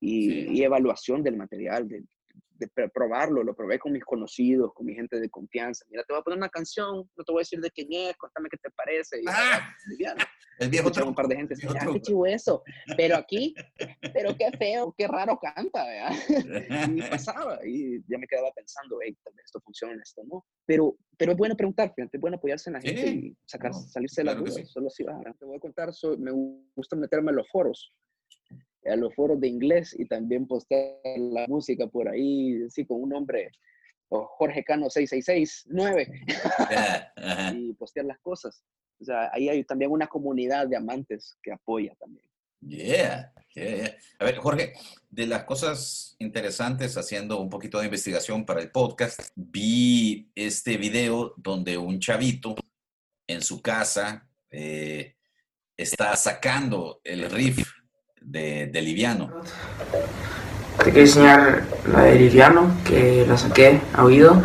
y, 0.00 0.56
y 0.56 0.62
evaluación 0.62 1.22
del 1.22 1.36
material, 1.36 1.88
de, 1.88 2.04
de 2.58 2.88
probarlo, 2.88 3.42
lo 3.44 3.54
probé 3.54 3.78
con 3.78 3.92
mis 3.92 4.04
conocidos, 4.04 4.72
con 4.74 4.86
mi 4.86 4.94
gente 4.94 5.20
de 5.20 5.30
confianza. 5.30 5.84
Mira, 5.88 6.02
te 6.04 6.12
voy 6.12 6.20
a 6.20 6.24
poner 6.24 6.38
una 6.38 6.48
canción, 6.48 7.08
no 7.16 7.24
te 7.24 7.32
voy 7.32 7.40
a 7.40 7.42
decir 7.42 7.60
de 7.60 7.70
quién 7.70 7.88
es, 7.92 8.16
cuéntame 8.16 8.48
qué 8.50 8.56
te 8.56 8.70
parece. 8.70 9.20
Y, 9.20 9.24
ah, 9.28 9.74
el 10.58 10.68
viejo 10.68 10.90
un 11.06 11.14
par 11.14 11.28
de 11.28 11.36
gente, 11.36 11.54
ah, 11.68 11.86
qué 11.92 12.00
chivo 12.00 12.26
eso. 12.26 12.62
Pero 12.96 13.16
aquí, 13.16 13.54
pero 14.14 14.36
qué 14.36 14.50
feo, 14.58 14.94
qué 14.96 15.06
raro 15.06 15.38
canta, 15.38 15.84
¿verdad? 15.84 16.12
y 16.96 17.02
pasaba, 17.02 17.60
y 17.64 18.02
ya 18.08 18.18
me 18.18 18.26
quedaba 18.26 18.50
pensando, 18.52 18.98
hey, 19.02 19.16
tal 19.24 19.34
vez 19.34 19.46
esto 19.46 19.60
funciona, 19.60 20.02
esto 20.02 20.22
no. 20.24 20.44
Pero, 20.66 20.96
pero 21.16 21.32
es 21.32 21.38
bueno 21.38 21.56
preguntar, 21.56 21.92
fíjate, 21.94 22.16
es 22.16 22.20
bueno 22.20 22.36
apoyarse 22.36 22.70
en 22.70 22.74
la 22.74 22.80
gente 22.80 23.08
y 23.08 23.36
sacar, 23.44 23.72
salirse 23.72 24.22
de 24.22 24.26
la 24.26 24.34
duda. 24.34 24.52
Solo 24.66 24.88
así 24.88 25.04
va. 25.04 25.20
Te 25.38 25.44
voy 25.44 25.56
a 25.56 25.60
contar, 25.60 25.90
me 26.18 26.32
gusta 26.74 26.96
meterme 26.96 27.30
en 27.30 27.36
los 27.36 27.48
foros 27.50 27.92
a 28.90 28.96
los 28.96 29.14
foros 29.14 29.40
de 29.40 29.48
inglés 29.48 29.94
y 29.98 30.06
también 30.06 30.46
postear 30.46 30.98
la 31.16 31.46
música 31.46 31.86
por 31.86 32.08
ahí, 32.08 32.64
así 32.66 32.84
con 32.84 33.02
un 33.02 33.10
nombre, 33.10 33.50
o 34.08 34.24
Jorge 34.24 34.64
Cano 34.64 34.88
6669, 34.90 36.22
y 37.54 37.72
postear 37.74 38.06
las 38.06 38.18
cosas. 38.20 38.64
O 39.00 39.04
sea, 39.04 39.30
ahí 39.32 39.48
hay 39.48 39.64
también 39.64 39.90
una 39.90 40.06
comunidad 40.06 40.66
de 40.66 40.76
amantes 40.76 41.36
que 41.42 41.52
apoya 41.52 41.94
también. 41.96 42.26
Yeah, 42.60 43.32
yeah, 43.54 43.96
A 44.18 44.24
ver, 44.24 44.38
Jorge, 44.38 44.72
de 45.08 45.26
las 45.26 45.44
cosas 45.44 46.16
interesantes 46.18 46.96
haciendo 46.96 47.40
un 47.40 47.48
poquito 47.48 47.78
de 47.78 47.84
investigación 47.84 48.44
para 48.44 48.60
el 48.60 48.72
podcast, 48.72 49.20
vi 49.36 50.32
este 50.34 50.76
video 50.76 51.34
donde 51.36 51.78
un 51.78 52.00
chavito 52.00 52.56
en 53.28 53.42
su 53.42 53.62
casa 53.62 54.28
eh, 54.50 55.14
está 55.76 56.16
sacando 56.16 57.00
el 57.04 57.30
riff 57.30 57.77
de, 58.20 58.70
Liviano. 58.82 59.30
Te 60.78 60.84
quiero 60.84 61.00
enseñar 61.00 61.64
la 61.92 62.02
de 62.02 62.14
Liviano, 62.16 62.70
que 62.84 63.24
la 63.26 63.36
saqué 63.36 63.80
a 63.94 64.04
oído. 64.04 64.42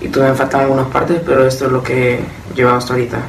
Y 0.00 0.08
todavía 0.08 0.32
me 0.32 0.38
faltan 0.38 0.62
algunas 0.62 0.88
partes, 0.88 1.20
pero 1.24 1.46
esto 1.46 1.66
es 1.66 1.72
lo 1.72 1.82
que 1.82 2.14
he 2.14 2.54
llevado 2.54 2.78
hasta 2.78 2.94
ahorita. 2.94 3.20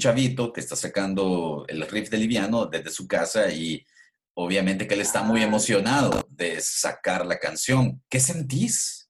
Chavito 0.00 0.52
que 0.52 0.60
está 0.60 0.74
sacando 0.74 1.64
el 1.68 1.86
riff 1.88 2.10
de 2.10 2.18
Liviano 2.18 2.66
desde 2.66 2.90
su 2.90 3.06
casa 3.06 3.52
y 3.52 3.86
obviamente 4.34 4.88
que 4.88 4.94
él 4.94 5.00
está 5.02 5.22
muy 5.22 5.42
emocionado 5.42 6.26
de 6.28 6.60
sacar 6.60 7.24
la 7.24 7.38
canción. 7.38 8.02
¿Qué 8.08 8.18
sentís? 8.18 9.08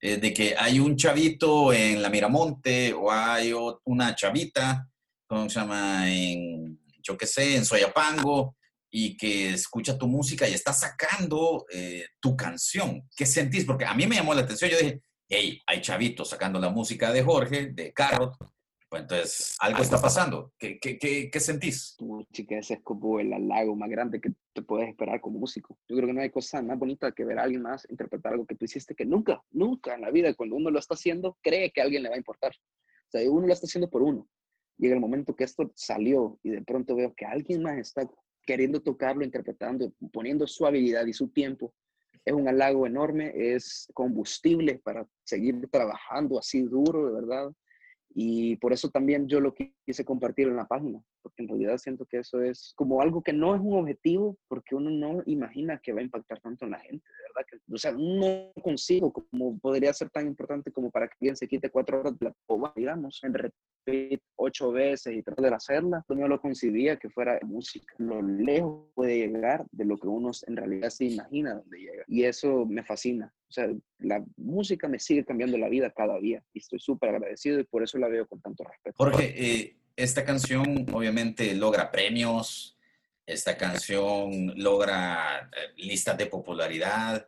Eh, 0.00 0.18
de 0.18 0.34
que 0.34 0.54
hay 0.58 0.80
un 0.80 0.96
chavito 0.96 1.72
en 1.72 2.02
la 2.02 2.10
Miramonte 2.10 2.92
o 2.92 3.10
hay 3.10 3.54
una 3.84 4.14
chavita, 4.14 4.88
¿cómo 5.26 5.48
se 5.48 5.60
llama? 5.60 6.10
En, 6.10 6.78
yo 7.00 7.16
qué 7.16 7.26
sé, 7.26 7.56
en 7.56 7.64
Soyapango 7.64 8.56
y 8.90 9.16
que 9.16 9.50
escucha 9.54 9.96
tu 9.96 10.06
música 10.06 10.48
y 10.48 10.54
está 10.54 10.72
sacando 10.72 11.64
eh, 11.72 12.04
tu 12.20 12.36
canción. 12.36 13.08
¿Qué 13.16 13.24
sentís? 13.24 13.64
Porque 13.64 13.86
a 13.86 13.94
mí 13.94 14.06
me 14.06 14.16
llamó 14.16 14.34
la 14.34 14.42
atención. 14.42 14.70
Yo 14.70 14.78
dije, 14.78 15.00
hey, 15.28 15.62
hay 15.66 15.80
chavitos 15.80 16.28
sacando 16.28 16.58
la 16.58 16.68
música 16.68 17.12
de 17.12 17.22
Jorge, 17.22 17.66
de 17.72 17.92
Carrot, 17.92 18.36
pues 18.92 19.04
entonces, 19.04 19.56
algo 19.58 19.80
está 19.80 20.02
pasando. 20.02 20.52
¿Qué, 20.58 20.78
qué, 20.78 20.98
qué, 20.98 21.30
qué 21.30 21.40
sentís? 21.40 21.96
chica, 22.30 22.58
ese 22.58 22.74
es 22.74 22.80
como 22.82 23.20
el 23.20 23.32
halago 23.32 23.74
más 23.74 23.88
grande 23.88 24.20
que 24.20 24.34
te 24.52 24.60
puedes 24.60 24.90
esperar 24.90 25.18
como 25.22 25.38
músico. 25.38 25.78
Yo 25.88 25.96
creo 25.96 26.08
que 26.08 26.12
no 26.12 26.20
hay 26.20 26.28
cosa 26.28 26.60
más 26.60 26.78
bonita 26.78 27.10
que 27.12 27.24
ver 27.24 27.38
a 27.38 27.44
alguien 27.44 27.62
más 27.62 27.86
interpretar 27.88 28.34
algo 28.34 28.44
que 28.44 28.54
tú 28.54 28.66
hiciste 28.66 28.94
que 28.94 29.06
nunca, 29.06 29.42
nunca 29.50 29.94
en 29.94 30.02
la 30.02 30.10
vida, 30.10 30.34
cuando 30.34 30.56
uno 30.56 30.70
lo 30.70 30.78
está 30.78 30.92
haciendo, 30.92 31.38
cree 31.40 31.72
que 31.72 31.80
a 31.80 31.84
alguien 31.84 32.02
le 32.02 32.10
va 32.10 32.16
a 32.16 32.18
importar. 32.18 32.52
O 32.52 33.10
sea, 33.12 33.30
uno 33.30 33.46
lo 33.46 33.52
está 33.54 33.64
haciendo 33.64 33.88
por 33.88 34.02
uno. 34.02 34.28
En 34.78 34.92
el 34.92 35.00
momento 35.00 35.34
que 35.34 35.44
esto 35.44 35.72
salió 35.74 36.38
y 36.42 36.50
de 36.50 36.60
pronto 36.60 36.94
veo 36.94 37.14
que 37.14 37.24
alguien 37.24 37.62
más 37.62 37.78
está 37.78 38.06
queriendo 38.44 38.82
tocarlo, 38.82 39.24
interpretando, 39.24 39.90
poniendo 40.12 40.46
su 40.46 40.66
habilidad 40.66 41.06
y 41.06 41.14
su 41.14 41.28
tiempo, 41.28 41.72
es 42.26 42.34
un 42.34 42.46
halago 42.46 42.86
enorme, 42.86 43.32
es 43.34 43.88
combustible 43.94 44.82
para 44.84 45.08
seguir 45.24 45.66
trabajando 45.70 46.38
así 46.38 46.60
duro, 46.60 47.06
de 47.06 47.12
verdad. 47.22 47.52
Y 48.14 48.56
por 48.56 48.72
eso 48.72 48.90
también 48.90 49.26
yo 49.26 49.40
lo 49.40 49.54
quise 49.54 50.04
compartir 50.04 50.48
en 50.48 50.56
la 50.56 50.66
página, 50.66 51.02
porque 51.22 51.42
en 51.42 51.48
realidad 51.48 51.78
siento 51.78 52.04
que 52.04 52.18
eso 52.18 52.42
es 52.42 52.72
como 52.76 53.00
algo 53.00 53.22
que 53.22 53.32
no 53.32 53.54
es 53.54 53.60
un 53.60 53.78
objetivo, 53.78 54.36
porque 54.48 54.74
uno 54.74 54.90
no 54.90 55.22
imagina 55.26 55.80
que 55.82 55.92
va 55.92 56.00
a 56.00 56.04
impactar 56.04 56.40
tanto 56.40 56.64
en 56.64 56.72
la 56.72 56.80
gente, 56.80 57.04
verdad. 57.34 57.46
Que, 57.48 57.72
o 57.72 57.78
sea, 57.78 57.92
no 57.92 58.52
consigo 58.62 59.12
como 59.12 59.58
podría 59.58 59.92
ser 59.92 60.10
tan 60.10 60.26
importante 60.26 60.72
como 60.72 60.90
para 60.90 61.08
que 61.08 61.14
alguien 61.20 61.36
se 61.36 61.48
quite 61.48 61.70
cuatro 61.70 62.00
horas 62.00 62.18
de 62.18 62.26
la 62.26 62.34
poba, 62.46 62.72
digamos, 62.76 63.18
en 63.22 63.34
repetir 63.34 64.20
ocho 64.36 64.72
veces 64.72 65.14
y 65.14 65.22
tratar 65.22 65.50
de 65.50 65.56
hacerla. 65.56 66.04
Yo 66.08 66.14
no 66.14 66.28
lo 66.28 66.40
concibía 66.40 66.98
que 66.98 67.10
fuera 67.10 67.38
música. 67.42 67.94
Lo 67.98 68.20
lejos 68.20 68.88
puede 68.94 69.16
llegar 69.18 69.64
de 69.70 69.84
lo 69.84 69.96
que 69.96 70.08
uno 70.08 70.30
en 70.46 70.56
realidad 70.56 70.90
se 70.90 71.06
imagina 71.06 71.54
donde 71.54 71.78
llega. 71.78 72.04
Y 72.06 72.24
eso 72.24 72.66
me 72.66 72.84
fascina. 72.84 73.32
O 73.52 73.54
sea, 73.54 73.68
la 73.98 74.24
música 74.38 74.88
me 74.88 74.98
sigue 74.98 75.26
cambiando 75.26 75.58
la 75.58 75.68
vida 75.68 75.90
cada 75.90 76.18
día 76.18 76.42
y 76.54 76.60
estoy 76.60 76.78
súper 76.80 77.10
agradecido 77.10 77.60
y 77.60 77.64
por 77.64 77.82
eso 77.82 77.98
la 77.98 78.08
veo 78.08 78.26
con 78.26 78.40
tanto 78.40 78.64
respeto. 78.64 78.96
Jorge, 78.96 79.34
eh, 79.36 79.76
esta 79.94 80.24
canción 80.24 80.86
obviamente 80.90 81.54
logra 81.54 81.90
premios, 81.90 82.78
esta 83.26 83.58
canción 83.58 84.54
logra 84.56 85.50
eh, 85.52 85.72
listas 85.76 86.16
de 86.16 86.24
popularidad, 86.24 87.26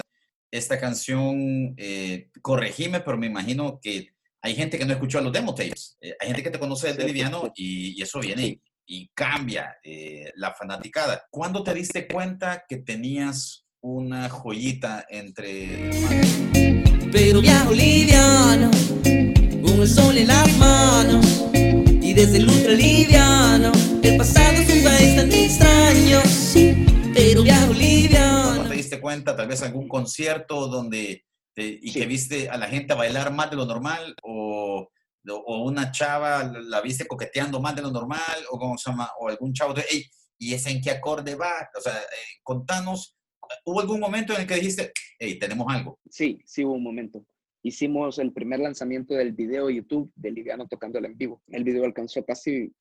esta 0.50 0.80
canción, 0.80 1.74
eh, 1.76 2.30
corregime, 2.40 3.00
pero 3.00 3.18
me 3.18 3.26
imagino 3.26 3.78
que 3.82 4.14
hay 4.40 4.54
gente 4.54 4.78
que 4.78 4.86
no 4.86 4.94
escuchó 4.94 5.20
los 5.20 5.32
demo 5.32 5.54
tapes, 5.54 5.98
eh, 6.00 6.16
hay 6.18 6.28
gente 6.28 6.42
que 6.42 6.50
te 6.50 6.58
conoce 6.58 6.88
desde 6.88 7.04
Liviano 7.04 7.52
y, 7.54 7.98
y 7.98 8.02
eso 8.02 8.18
viene 8.18 8.62
y, 8.86 9.10
cambia 9.14 9.76
la 10.36 10.54
fanaticada. 10.54 11.26
¿Cuándo 11.30 11.62
te 11.62 11.74
diste 11.74 12.08
cuenta 12.08 12.64
que 12.66 12.78
tenías 12.78 13.63
una 13.84 14.30
joyita 14.30 15.04
entre 15.10 15.90
Pero 17.12 17.42
viajo 17.42 17.72
liviano, 17.74 18.70
con 19.62 19.82
el 19.82 19.88
sol 19.88 20.16
en 20.16 20.26
las 20.26 20.56
manos, 20.56 21.50
y 21.52 22.14
desde 22.14 22.38
el 22.38 22.48
ultra 22.48 22.72
liviano, 22.72 23.72
el 24.02 24.16
pasado 24.16 24.54
es 24.54 24.74
un 24.74 24.84
país 24.84 25.16
tan 25.16 25.30
extraño, 25.30 26.20
sí, 26.24 26.86
pero 27.12 27.42
viajo 27.42 27.74
liviano. 27.74 28.54
¿Cuándo 28.54 28.70
te 28.70 28.76
diste 28.76 29.00
cuenta? 29.02 29.36
Tal 29.36 29.48
vez 29.48 29.62
algún 29.62 29.86
concierto 29.86 30.66
donde 30.66 31.22
y 31.56 31.92
que 31.92 32.06
viste 32.06 32.48
a 32.48 32.56
la 32.56 32.66
gente 32.66 32.94
bailar 32.94 33.32
más 33.32 33.50
de 33.50 33.56
lo 33.56 33.66
normal 33.66 34.16
o, 34.22 34.88
o 35.28 35.62
una 35.62 35.92
chava 35.92 36.42
la 36.42 36.80
viste 36.80 37.06
coqueteando 37.06 37.60
más 37.60 37.76
de 37.76 37.82
lo 37.82 37.92
normal 37.92 38.44
o 38.50 38.58
como 38.58 38.76
se 38.76 38.90
llama 38.90 39.10
o 39.20 39.28
algún 39.28 39.52
chavo 39.52 39.72
de 39.72 39.84
hey, 39.88 40.04
y 40.36 40.52
ese 40.52 40.70
en 40.70 40.80
qué 40.80 40.90
acorde 40.90 41.36
va 41.36 41.70
o 41.78 41.80
sea 41.80 41.96
eh, 41.96 42.40
contanos 42.42 43.14
¿Hubo 43.64 43.80
algún 43.80 44.00
momento 44.00 44.34
en 44.34 44.42
el 44.42 44.46
que 44.46 44.54
dijiste, 44.54 44.92
hey, 45.18 45.38
tenemos 45.38 45.66
algo? 45.68 45.98
Sí, 46.10 46.40
sí 46.44 46.64
hubo 46.64 46.74
un 46.74 46.82
momento. 46.82 47.24
Hicimos 47.62 48.18
el 48.18 48.32
primer 48.32 48.60
lanzamiento 48.60 49.14
del 49.14 49.32
video 49.32 49.70
YouTube 49.70 50.12
de 50.16 50.30
Liviano 50.30 50.68
tocándola 50.68 51.08
en 51.08 51.16
vivo. 51.16 51.42
El 51.48 51.64
video 51.64 51.84
alcanzó 51.84 52.24
casi 52.24 52.72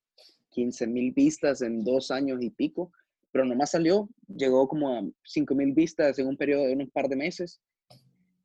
15 0.49 0.87
mil 0.87 1.11
vistas 1.13 1.61
en 1.61 1.83
dos 1.83 2.11
años 2.11 2.41
y 2.41 2.49
pico, 2.49 2.91
pero 3.31 3.45
nomás 3.45 3.71
salió, 3.71 4.09
llegó 4.27 4.67
como 4.67 4.89
a 4.89 5.01
5 5.23 5.55
mil 5.55 5.73
vistas 5.73 6.19
en 6.19 6.27
un 6.27 6.37
periodo 6.37 6.65
de 6.65 6.75
un 6.75 6.89
par 6.89 7.07
de 7.07 7.15
meses. 7.15 7.61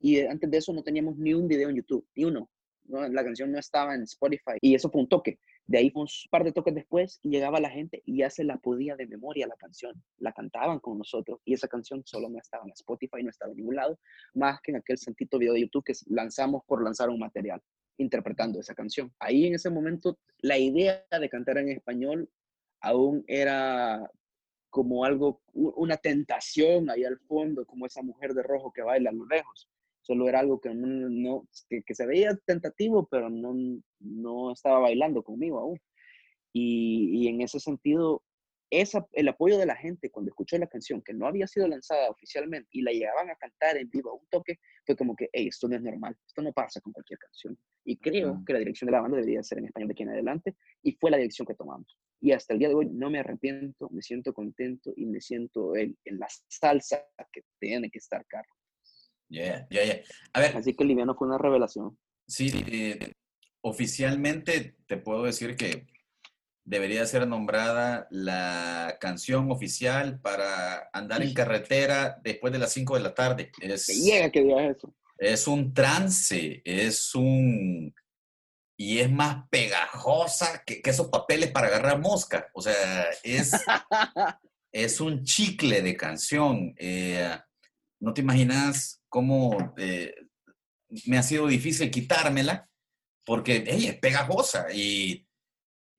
Y 0.00 0.20
antes 0.20 0.50
de 0.50 0.58
eso 0.58 0.72
no 0.72 0.82
teníamos 0.82 1.16
ni 1.16 1.34
un 1.34 1.48
video 1.48 1.68
en 1.68 1.76
YouTube, 1.76 2.06
ni 2.14 2.24
uno. 2.24 2.48
La 2.88 3.24
canción 3.24 3.52
no 3.52 3.58
estaba 3.58 3.94
en 3.94 4.02
Spotify. 4.02 4.58
Y 4.62 4.74
eso 4.74 4.90
fue 4.90 5.00
un 5.02 5.08
toque. 5.08 5.38
De 5.68 5.76
ahí 5.76 5.92
un 5.94 6.06
par 6.30 6.44
de 6.44 6.52
toques 6.52 6.74
después 6.74 7.20
llegaba 7.22 7.60
la 7.60 7.68
gente 7.68 8.02
y 8.06 8.18
ya 8.18 8.30
se 8.30 8.42
la 8.42 8.56
podía 8.56 8.96
de 8.96 9.06
memoria 9.06 9.46
la 9.46 9.56
canción. 9.56 10.02
La 10.16 10.32
cantaban 10.32 10.80
con 10.80 10.96
nosotros 10.96 11.40
y 11.44 11.52
esa 11.52 11.68
canción 11.68 12.02
solo 12.06 12.30
no 12.30 12.38
estaba 12.38 12.64
en 12.64 12.70
Spotify, 12.70 13.22
no 13.22 13.28
estaba 13.28 13.52
en 13.52 13.58
ningún 13.58 13.76
lado, 13.76 13.98
más 14.32 14.62
que 14.62 14.70
en 14.70 14.78
aquel 14.78 14.96
sentito 14.96 15.38
video 15.38 15.52
de 15.52 15.60
YouTube 15.60 15.84
que 15.84 15.92
lanzamos 16.06 16.62
por 16.66 16.82
lanzar 16.82 17.10
un 17.10 17.18
material. 17.18 17.62
interpretando 17.98 18.60
esa 18.60 18.74
canción. 18.74 19.12
Ahí 19.18 19.46
en 19.46 19.56
ese 19.56 19.70
momento 19.70 20.18
la 20.38 20.56
idea 20.56 21.04
de 21.10 21.28
cantar 21.28 21.58
en 21.58 21.68
español 21.68 22.30
aún 22.80 23.24
era 23.26 24.08
como 24.70 25.04
algo, 25.04 25.42
una 25.52 25.96
tentación 25.96 26.90
ahí 26.90 27.04
al 27.04 27.18
fondo, 27.18 27.66
como 27.66 27.86
esa 27.86 28.02
mujer 28.02 28.34
de 28.34 28.42
rojo 28.42 28.72
que 28.72 28.82
baila 28.82 29.10
a 29.10 29.12
lo 29.12 29.26
lejos. 29.26 29.68
Solo 30.08 30.26
era 30.26 30.40
algo 30.40 30.58
que, 30.58 30.70
no, 30.74 31.46
que, 31.68 31.94
se 31.94 32.06
veía 32.06 32.34
tentativo, 32.46 33.06
pero 33.10 33.28
no, 33.28 33.54
no 34.00 34.52
estaba 34.52 34.78
bailando 34.78 35.22
conmigo 35.22 35.58
aún. 35.58 35.78
Y, 36.54 37.10
y 37.12 37.28
en 37.28 37.42
ese 37.42 37.60
sentido, 37.60 38.22
esa, 38.70 39.06
el 39.12 39.28
apoyo 39.28 39.58
de 39.58 39.66
la 39.66 39.76
gente 39.76 40.10
cuando 40.10 40.30
escuchó 40.30 40.56
la 40.56 40.66
canción 40.66 41.02
que 41.02 41.12
no 41.12 41.26
había 41.26 41.46
sido 41.46 41.68
lanzada 41.68 42.08
oficialmente 42.08 42.70
y 42.72 42.80
la 42.80 42.92
llegaban 42.92 43.28
a 43.28 43.36
cantar 43.36 43.76
en 43.76 43.90
vivo 43.90 44.12
a 44.12 44.14
un 44.14 44.26
toque, 44.30 44.58
fue 44.86 44.96
como 44.96 45.14
que, 45.14 45.28
hey, 45.30 45.48
esto 45.48 45.68
no 45.68 45.76
es 45.76 45.82
normal, 45.82 46.16
esto 46.26 46.40
no 46.40 46.54
pasa 46.54 46.80
con 46.80 46.94
cualquier 46.94 47.18
canción. 47.18 47.58
Y 47.84 47.98
creo 47.98 48.42
que 48.46 48.54
la 48.54 48.60
dirección 48.60 48.86
de 48.86 48.92
la 48.92 49.02
banda 49.02 49.18
debería 49.18 49.42
ser 49.42 49.58
en 49.58 49.66
español 49.66 49.88
de 49.88 49.92
aquí 49.92 50.02
en 50.04 50.08
adelante 50.08 50.56
y 50.82 50.92
fue 50.92 51.10
la 51.10 51.18
dirección 51.18 51.44
que 51.44 51.54
tomamos. 51.54 51.98
Y 52.18 52.32
hasta 52.32 52.54
el 52.54 52.60
día 52.60 52.68
de 52.68 52.74
hoy 52.74 52.86
no 52.86 53.10
me 53.10 53.20
arrepiento, 53.20 53.90
me 53.90 54.00
siento 54.00 54.32
contento 54.32 54.94
y 54.96 55.04
me 55.04 55.20
siento 55.20 55.76
en, 55.76 55.96
en 56.06 56.18
la 56.18 56.28
salsa 56.48 57.04
que 57.30 57.42
tiene 57.60 57.90
que 57.90 57.98
estar 57.98 58.24
Carlos. 58.26 58.57
Yeah, 59.28 59.66
yeah, 59.70 59.84
yeah. 59.84 60.00
A 60.32 60.40
ver. 60.40 60.56
Así 60.56 60.74
que 60.74 60.84
Liviano 60.84 61.14
fue 61.14 61.28
una 61.28 61.38
revelación. 61.38 61.98
Sí, 62.26 62.50
eh, 62.66 63.12
oficialmente 63.62 64.76
te 64.86 64.96
puedo 64.96 65.24
decir 65.24 65.56
que 65.56 65.86
debería 66.68 67.06
ser 67.06 67.26
nombrada 67.26 68.06
la 68.10 68.98
canción 69.00 69.50
oficial 69.50 70.20
para 70.20 70.90
andar 70.92 71.22
en 71.22 71.32
carretera 71.32 72.20
después 72.22 72.52
de 72.52 72.58
las 72.58 72.72
5 72.72 72.96
de 72.96 73.00
la 73.00 73.14
tarde. 73.14 73.50
Es, 73.60 73.86
llega 73.86 74.30
que 74.30 74.42
digas 74.42 74.76
eso. 74.76 74.94
Es 75.16 75.48
un 75.48 75.72
trance, 75.72 76.62
es 76.64 77.14
un... 77.14 77.94
Y 78.80 78.98
es 78.98 79.10
más 79.10 79.48
pegajosa 79.50 80.62
que, 80.64 80.80
esos 80.84 81.08
papeles 81.08 81.50
para 81.50 81.66
agarrar 81.66 82.00
mosca. 82.00 82.48
O 82.52 82.62
sea, 82.62 83.06
es, 83.24 83.52
es 84.72 85.00
un 85.00 85.24
chicle 85.24 85.82
de 85.82 85.96
canción. 85.96 86.74
Eh, 86.78 87.36
no 88.00 88.14
te 88.14 88.20
imaginas 88.20 88.97
cómo 89.08 89.74
eh, 89.76 90.14
me 91.06 91.18
ha 91.18 91.22
sido 91.22 91.46
difícil 91.46 91.90
quitármela 91.90 92.68
porque 93.24 93.64
ella 93.66 93.90
es 93.90 93.98
pegajosa 93.98 94.66
y 94.72 95.28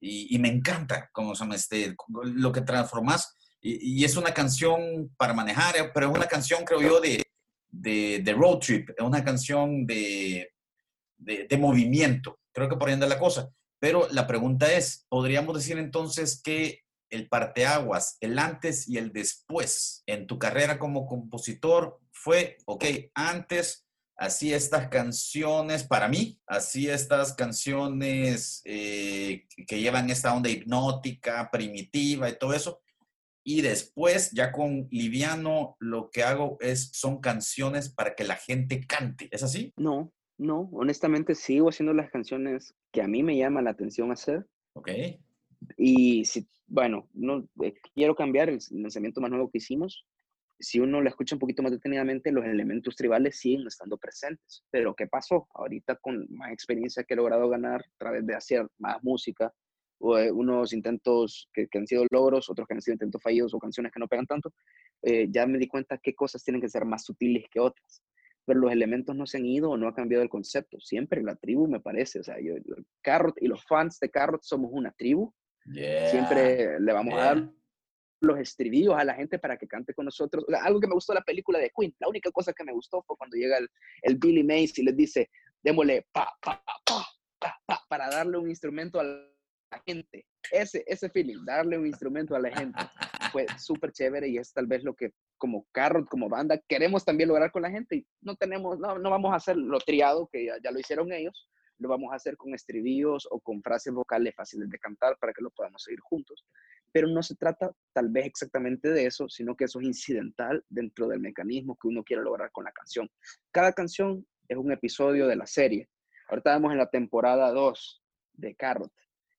y, 0.01 0.39
me 0.39 0.49
encanta 0.49 1.09
cómo 1.11 1.35
se 1.35 1.45
este, 1.53 1.95
lo 2.07 2.51
que 2.51 2.61
transformas. 2.61 3.35
Y, 3.61 4.03
es 4.05 4.15
una 4.15 4.33
canción 4.33 5.13
para 5.17 5.33
manejar, 5.33 5.75
eh, 5.77 5.91
pero 5.93 6.09
es 6.09 6.15
una 6.15 6.27
canción, 6.27 6.63
creo 6.63 6.81
yo, 6.81 7.01
de, 7.01 7.23
de, 7.69 8.33
road 8.33 8.59
trip, 8.59 8.89
es 8.91 9.03
una 9.03 9.23
canción 9.23 9.85
de, 9.85 10.53
de, 11.17 11.57
movimiento. 11.57 12.39
Creo 12.53 12.69
que 12.69 12.77
por 12.77 12.87
ahí 12.87 12.93
anda 12.93 13.07
la 13.07 13.19
cosa. 13.19 13.49
Pero 13.79 14.07
la 14.11 14.27
pregunta 14.27 14.71
es, 14.71 15.05
¿podríamos 15.09 15.55
decir 15.55 15.77
entonces 15.77 16.41
que 16.41 16.81
el 17.09 17.27
parteaguas, 17.27 18.17
el 18.21 18.37
antes 18.39 18.87
y 18.87 18.97
el 18.97 19.11
después 19.11 20.03
en 20.05 20.27
tu 20.27 20.37
carrera 20.39 20.79
como 20.79 21.05
compositor 21.05 21.99
fue, 22.11 22.57
ok, 22.65 22.85
antes 23.13 23.85
así 24.19 24.53
estas 24.53 24.89
canciones, 24.89 25.85
para 25.85 26.09
mí, 26.09 26.39
así 26.45 26.89
estas 26.89 27.33
canciones 27.33 28.61
eh, 28.65 29.45
que 29.65 29.79
llevan 29.79 30.09
esta 30.09 30.35
onda 30.35 30.49
hipnótica, 30.49 31.49
primitiva 31.51 32.29
y 32.29 32.37
todo 32.37 32.53
eso. 32.53 32.81
Y 33.43 33.61
después, 33.61 34.31
ya 34.31 34.51
con 34.51 34.87
Liviano, 34.91 35.77
lo 35.79 36.11
que 36.11 36.23
hago 36.23 36.57
es, 36.59 36.91
son 36.93 37.21
canciones 37.21 37.89
para 37.89 38.13
que 38.13 38.25
la 38.25 38.35
gente 38.35 38.85
cante. 38.85 39.29
¿Es 39.31 39.41
así? 39.41 39.73
No, 39.77 40.11
no, 40.37 40.69
honestamente 40.73 41.33
sigo 41.33 41.69
haciendo 41.69 41.93
las 41.93 42.11
canciones 42.11 42.75
que 42.91 43.01
a 43.01 43.07
mí 43.07 43.23
me 43.23 43.37
llama 43.37 43.61
la 43.61 43.71
atención 43.71 44.11
hacer. 44.11 44.45
Ok. 44.73 44.89
Y 45.77 46.25
si, 46.25 46.47
bueno, 46.67 47.07
no, 47.13 47.47
eh, 47.63 47.73
quiero 47.93 48.15
cambiar 48.15 48.49
el 48.49 48.59
lanzamiento 48.71 49.21
más 49.21 49.29
nuevo 49.29 49.49
que 49.49 49.59
hicimos 49.59 50.05
si 50.59 50.79
uno 50.79 51.01
lo 51.01 51.09
escucha 51.09 51.35
un 51.35 51.39
poquito 51.39 51.63
más 51.63 51.71
detenidamente, 51.71 52.31
los 52.31 52.45
elementos 52.45 52.95
tribales 52.95 53.39
siguen 53.39 53.65
estando 53.65 53.97
presentes. 53.97 54.63
Pero 54.69 54.93
¿qué 54.93 55.07
pasó? 55.07 55.47
Ahorita 55.53 55.95
con 55.95 56.27
más 56.29 56.51
experiencia 56.51 57.03
que 57.03 57.13
he 57.13 57.17
logrado 57.17 57.47
ganar 57.49 57.81
a 57.81 57.97
través 57.97 58.25
de 58.27 58.35
hacer 58.35 58.67
más 58.77 59.01
música, 59.01 59.53
o 60.01 60.17
eh, 60.17 60.31
unos 60.31 60.73
intentos 60.73 61.49
que, 61.53 61.67
han 61.73 61.87
sido 61.87 62.05
logros, 62.11 62.49
otros 62.49 62.67
que 62.67 62.73
han 62.73 62.81
sido 62.81 62.93
intentos 62.93 63.21
fallidos 63.21 63.53
o 63.53 63.59
canciones 63.59 63.91
que 63.91 63.99
no 63.99 64.07
pegan 64.07 64.25
tanto, 64.25 64.53
eh, 65.01 65.27
ya 65.29 65.45
me 65.45 65.57
di 65.57 65.67
cuenta 65.67 65.97
qué 65.97 66.13
cosas 66.13 66.43
tienen 66.43 66.61
que 66.61 66.69
ser 66.69 66.85
más 66.85 67.05
sutiles 67.05 67.45
que 67.51 67.59
otras. 67.59 68.03
Pero 68.45 68.61
los 68.61 68.71
elementos 68.71 69.15
no 69.15 69.25
se 69.25 69.37
han 69.37 69.45
ido 69.45 69.69
o 69.71 69.77
no 69.77 69.87
ha 69.87 69.93
cambiado 69.93 70.23
el 70.23 70.29
concepto. 70.29 70.79
Siempre 70.79 71.21
la 71.21 71.35
tribu 71.35 71.67
me 71.67 71.79
parece, 71.79 72.19
o 72.19 72.23
sea, 72.23 72.39
yo, 72.41 72.55
Carrot 73.01 73.35
y 73.41 73.47
los 73.47 73.63
fans 73.65 73.99
de 73.99 74.09
Carrot 74.09 74.41
somos 74.43 74.71
una 74.73 74.91
tribu. 74.91 75.33
Siempre 75.73 76.79
le 76.79 76.93
vamos 76.93 77.13
a 77.13 77.17
dar 77.17 77.49
los 78.21 78.39
estribillos 78.39 78.95
a 78.95 79.03
la 79.03 79.13
gente 79.13 79.39
para 79.39 79.57
que 79.57 79.67
cante 79.67 79.93
con 79.93 80.05
nosotros. 80.05 80.45
algo 80.61 80.79
que 80.79 80.87
me 80.87 80.93
gustó 80.93 81.13
de 81.13 81.19
la 81.19 81.25
película 81.25 81.59
de 81.59 81.71
Queen, 81.75 81.95
la 81.99 82.09
única 82.09 82.31
cosa 82.31 82.53
que 82.53 82.63
me 82.63 82.73
gustó 82.73 83.01
fue 83.03 83.15
cuando 83.17 83.37
llega 83.37 83.57
el, 83.57 83.69
el 84.01 84.17
Billy 84.17 84.43
Mays 84.43 84.77
y 84.79 84.83
les 84.83 84.95
dice, 84.95 85.29
démosle 85.61 86.05
pa, 86.11 86.29
pa, 86.41 86.61
pa, 86.65 87.05
pa, 87.39 87.61
pa, 87.65 87.85
para 87.87 88.09
darle 88.09 88.37
un 88.37 88.49
instrumento 88.49 88.99
a 88.99 89.03
la 89.03 89.83
gente. 89.85 90.25
Ese, 90.51 90.83
ese 90.87 91.09
feeling, 91.09 91.45
darle 91.45 91.77
un 91.77 91.85
instrumento 91.85 92.35
a 92.35 92.39
la 92.39 92.51
gente, 92.51 92.79
fue 93.31 93.45
súper 93.59 93.91
chévere 93.91 94.27
y 94.27 94.37
es 94.37 94.51
tal 94.51 94.67
vez 94.67 94.83
lo 94.83 94.95
que 94.95 95.13
como 95.37 95.67
carro, 95.71 96.05
como 96.05 96.27
banda, 96.27 96.59
queremos 96.67 97.05
también 97.05 97.29
lograr 97.29 97.51
con 97.51 97.61
la 97.61 97.71
gente. 97.71 97.97
Y 97.97 98.07
no 98.21 98.35
tenemos, 98.35 98.77
no, 98.79 98.99
no 98.99 99.09
vamos 99.09 99.31
a 99.31 99.37
hacer 99.37 99.55
lo 99.55 99.79
triado, 99.79 100.27
que 100.31 100.45
ya, 100.45 100.55
ya 100.61 100.71
lo 100.71 100.79
hicieron 100.79 101.11
ellos, 101.13 101.49
lo 101.79 101.89
vamos 101.89 102.11
a 102.11 102.15
hacer 102.15 102.37
con 102.37 102.53
estribillos 102.53 103.27
o 103.31 103.39
con 103.39 103.61
frases 103.63 103.93
vocales 103.93 104.35
fáciles 104.35 104.69
de 104.69 104.79
cantar 104.79 105.17
para 105.17 105.33
que 105.33 105.41
lo 105.41 105.49
podamos 105.49 105.83
seguir 105.83 105.99
juntos 106.01 106.45
pero 106.91 107.07
no 107.07 107.21
se 107.23 107.35
trata 107.35 107.71
tal 107.93 108.09
vez 108.09 108.25
exactamente 108.25 108.89
de 108.89 109.05
eso, 109.05 109.29
sino 109.29 109.55
que 109.55 109.65
eso 109.65 109.79
es 109.79 109.87
incidental 109.87 110.63
dentro 110.69 111.07
del 111.07 111.19
mecanismo 111.19 111.77
que 111.79 111.87
uno 111.87 112.03
quiere 112.03 112.23
lograr 112.23 112.51
con 112.51 112.63
la 112.63 112.71
canción. 112.71 113.09
Cada 113.51 113.73
canción 113.73 114.25
es 114.47 114.57
un 114.57 114.71
episodio 114.71 115.27
de 115.27 115.35
la 115.35 115.45
serie. 115.45 115.89
Ahorita 116.29 116.51
vamos 116.51 116.71
en 116.71 116.77
la 116.77 116.89
temporada 116.89 117.51
2 117.51 118.03
de 118.33 118.55
Carrot 118.55 118.91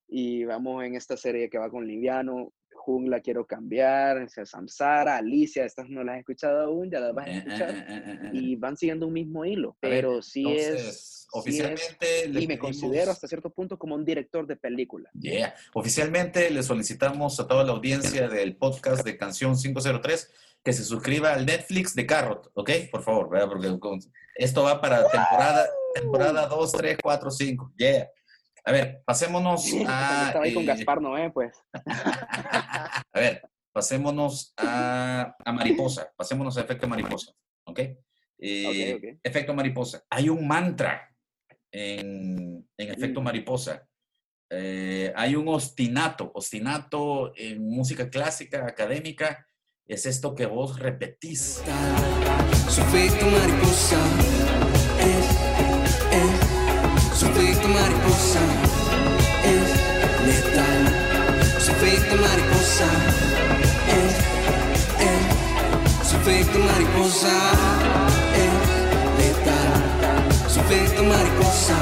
y 0.08 0.44
vamos 0.44 0.84
en 0.84 0.94
esta 0.94 1.16
serie 1.16 1.48
que 1.50 1.58
va 1.58 1.70
con 1.70 1.86
Liviano, 1.86 2.52
Jungla 2.80 3.20
quiero 3.20 3.46
cambiar, 3.46 4.28
Samsara, 4.28 5.16
Alicia, 5.16 5.64
estas 5.64 5.88
no 5.88 6.02
las 6.02 6.16
he 6.16 6.20
escuchado 6.20 6.62
aún, 6.62 6.90
ya 6.90 6.98
las 6.98 7.14
vas 7.14 7.26
a 7.26 7.30
eh, 7.30 7.36
escuchar. 7.36 7.70
Eh, 7.70 7.84
eh, 7.88 8.30
y 8.32 8.56
van 8.56 8.76
siguiendo 8.76 9.06
un 9.06 9.12
mismo 9.12 9.44
hilo, 9.44 9.76
pero 9.80 10.22
sí 10.22 10.44
es... 10.48 11.28
Oficialmente... 11.32 12.26
y 12.26 12.46
me 12.48 12.58
considero 12.58 13.12
hasta 13.12 13.28
cierto 13.28 13.50
punto 13.50 13.78
como 13.78 13.94
un 13.94 14.04
director 14.04 14.48
de 14.48 14.56
película. 14.56 15.10
Yeah. 15.14 15.54
Oficialmente 15.74 16.50
le 16.50 16.62
solicitamos 16.64 17.38
a 17.38 17.46
toda 17.46 17.62
la 17.62 17.70
audiencia 17.70 18.28
del 18.28 18.56
podcast 18.56 19.04
de 19.04 19.16
Canción 19.16 19.56
503 19.56 20.28
que 20.64 20.72
se 20.72 20.82
suscriba 20.82 21.32
al 21.32 21.46
Netflix 21.46 21.94
de 21.94 22.04
Carrot, 22.04 22.50
¿ok? 22.54 22.70
Por 22.90 23.02
favor, 23.02 23.28
Porque 23.28 23.78
esto 24.34 24.64
va 24.64 24.80
para 24.80 25.08
temporada, 25.08 25.66
temporada 25.94 26.46
2, 26.48 26.72
3, 26.72 26.98
4, 27.00 27.30
5. 27.30 27.72
Yeah. 27.76 28.08
A 28.64 28.72
ver, 28.72 29.02
pasémonos 29.04 29.64
a. 29.86 30.26
Estaba 30.28 30.44
ahí 30.44 30.54
con 30.54 30.62
eh, 30.64 30.66
Gaspar 30.66 31.00
Noé, 31.00 31.30
pues. 31.30 31.56
a 33.12 33.20
ver, 33.20 33.42
pasémonos 33.72 34.52
a, 34.56 35.34
mariposa. 35.52 36.12
Pasémonos 36.16 36.56
a 36.56 36.62
efecto 36.62 36.88
mariposa. 36.88 37.32
¿Ok? 37.66 37.80
Eh, 38.38 39.18
efecto 39.22 39.54
mariposa. 39.54 40.04
Hay 40.10 40.28
un 40.28 40.46
mantra 40.46 41.14
en, 41.70 42.68
efecto 42.76 43.20
mariposa. 43.20 43.86
Eh, 44.50 45.12
hay 45.14 45.36
un 45.36 45.48
ostinato. 45.48 46.30
Ostinato 46.34 47.32
en 47.36 47.66
música 47.68 48.08
clásica, 48.08 48.66
académica, 48.66 49.46
es 49.86 50.06
esto 50.06 50.34
que 50.34 50.46
vos 50.46 50.78
repetís. 50.78 51.62
Su 52.68 52.80
efecto 52.80 53.26
mariposa 53.26 53.98
su 57.20 57.26
efecto 57.26 57.68
mariposa 57.68 58.69
efecto 62.10 62.28
mariposa 62.28 62.88
es, 63.88 64.14
es. 65.00 66.08
Su 66.08 66.16
efecto 66.16 66.58
mariposa 66.58 67.34
es 68.34 68.52
letal. 69.18 70.50
Su 70.50 70.60
efecto 70.60 71.04
mariposa 71.04 71.78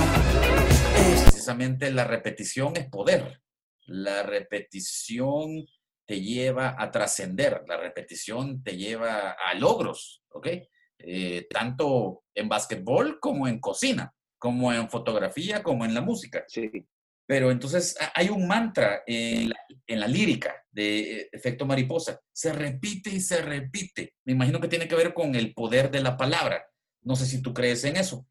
es. 0.96 1.22
Precisamente 1.22 1.90
la 1.90 2.04
repetición 2.04 2.76
es 2.76 2.90
poder. 2.90 3.40
La 3.86 4.22
repetición 4.22 5.66
te 6.06 6.20
lleva 6.20 6.76
a 6.78 6.90
trascender, 6.90 7.62
la 7.66 7.78
repetición 7.78 8.62
te 8.62 8.76
lleva 8.76 9.30
a 9.30 9.54
logros, 9.54 10.22
¿ok? 10.30 10.48
Eh, 10.98 11.46
tanto 11.48 12.24
en 12.34 12.48
básquetbol 12.48 13.18
como 13.20 13.48
en 13.48 13.60
cocina 13.60 14.12
como 14.38 14.72
en 14.72 14.88
fotografía, 14.88 15.64
como 15.64 15.84
en 15.84 15.94
la 15.94 16.00
música. 16.00 16.44
Sí. 16.46 16.70
Pero 17.28 17.50
entonces 17.50 17.94
hay 18.14 18.30
un 18.30 18.48
mantra 18.48 19.02
en 19.06 19.50
la, 19.86 20.08
lírica 20.08 20.64
de 20.70 21.00
eh, 21.00 21.28
efecto 21.30 21.66
mariposa. 21.66 22.18
Se 22.32 22.54
repite 22.54 23.10
y 23.10 23.20
se 23.20 23.42
repite. 23.42 24.14
Me 24.24 24.32
imagino 24.32 24.58
que 24.60 24.68
tiene 24.68 24.88
que 24.88 24.94
ver 24.94 25.12
con 25.12 25.34
el 25.34 25.52
poder 25.52 25.90
de 25.90 26.00
la 26.00 26.16
palabra. 26.16 26.64
No 27.02 27.16
sé 27.16 27.26
si 27.26 27.42
tú 27.42 27.52
crees 27.52 27.84
en 27.84 27.96
eso. 27.96 28.26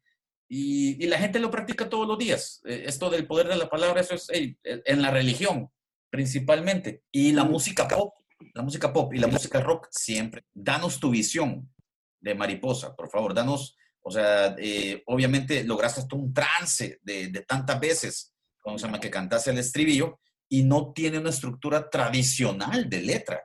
y, 0.48 1.06
la 1.06 1.18
gente 1.18 1.38
lo 1.38 1.52
practica 1.52 1.88
todos 1.88 2.08
los 2.08 2.18
días. 2.18 2.60
Eh, 2.64 2.82
esto 2.86 3.08
del 3.08 3.28
poder 3.28 3.46
de 3.46 3.56
la 3.56 3.68
palabra, 3.68 4.00
eso 4.00 4.16
es 4.16 4.28
en 4.32 5.02
la 5.02 5.12
religión 5.12 5.70
principalmente. 6.10 7.04
Y 7.12 7.30
la 7.30 7.44
música 7.44 7.86
pop, 7.86 8.14
la 8.52 8.62
música 8.62 8.92
pop 8.92 9.14
y 9.14 9.18
la 9.18 9.28
música 9.28 9.60
rock 9.60 9.86
siempre. 9.92 10.44
Danos 10.52 10.98
tu 10.98 11.10
visión 11.10 11.72
de 12.20 12.34
mariposa, 12.34 12.96
por 12.96 13.08
favor, 13.10 13.32
danos, 13.32 13.76
o 14.00 14.10
sea, 14.10 14.56
eh, 14.58 15.04
obviamente 15.06 15.62
lograste 15.62 16.00
hasta 16.00 16.16
un 16.16 16.34
trance 16.34 16.98
de 17.02 17.44
tantas 17.46 17.78
veces, 17.78 18.34
como 18.68 18.78
se 18.78 18.84
llama, 18.84 19.00
que 19.00 19.10
cantase 19.10 19.50
el 19.50 19.58
estribillo 19.58 20.20
y 20.46 20.62
no 20.62 20.92
tiene 20.92 21.18
una 21.18 21.30
estructura 21.30 21.88
tradicional 21.88 22.88
de 22.88 23.00
letra, 23.00 23.42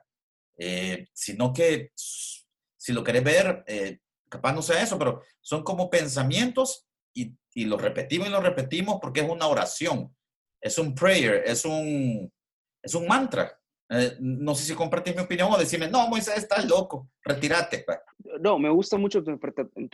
eh, 0.58 1.08
sino 1.14 1.50
que 1.50 1.92
si 1.94 2.92
lo 2.92 3.02
querés 3.02 3.24
ver, 3.24 3.64
eh, 3.66 4.00
capaz 4.28 4.52
no 4.52 4.60
sea 4.60 4.82
eso, 4.82 4.98
pero 4.98 5.22
son 5.40 5.64
como 5.64 5.88
pensamientos 5.88 6.86
y, 7.14 7.34
y 7.54 7.64
lo 7.64 7.78
repetimos 7.78 8.28
y 8.28 8.30
lo 8.30 8.42
repetimos 8.42 8.98
porque 9.00 9.20
es 9.20 9.28
una 9.30 9.46
oración, 9.46 10.14
es 10.60 10.76
un 10.76 10.94
prayer, 10.94 11.42
es 11.46 11.64
un, 11.64 12.30
es 12.82 12.94
un 12.94 13.06
mantra. 13.06 13.58
Eh, 13.94 14.16
no 14.20 14.54
sé 14.54 14.64
si 14.64 14.74
compartís 14.74 15.14
mi 15.14 15.22
opinión 15.22 15.50
o 15.52 15.58
decirme, 15.58 15.88
no, 15.88 16.08
Moisés, 16.08 16.38
estás 16.38 16.68
loco, 16.68 17.08
retírate. 17.22 17.84
Pues". 17.86 17.98
No, 18.40 18.58
me 18.58 18.70
gusta 18.70 18.96
mucho 18.96 19.22
tu, 19.22 19.30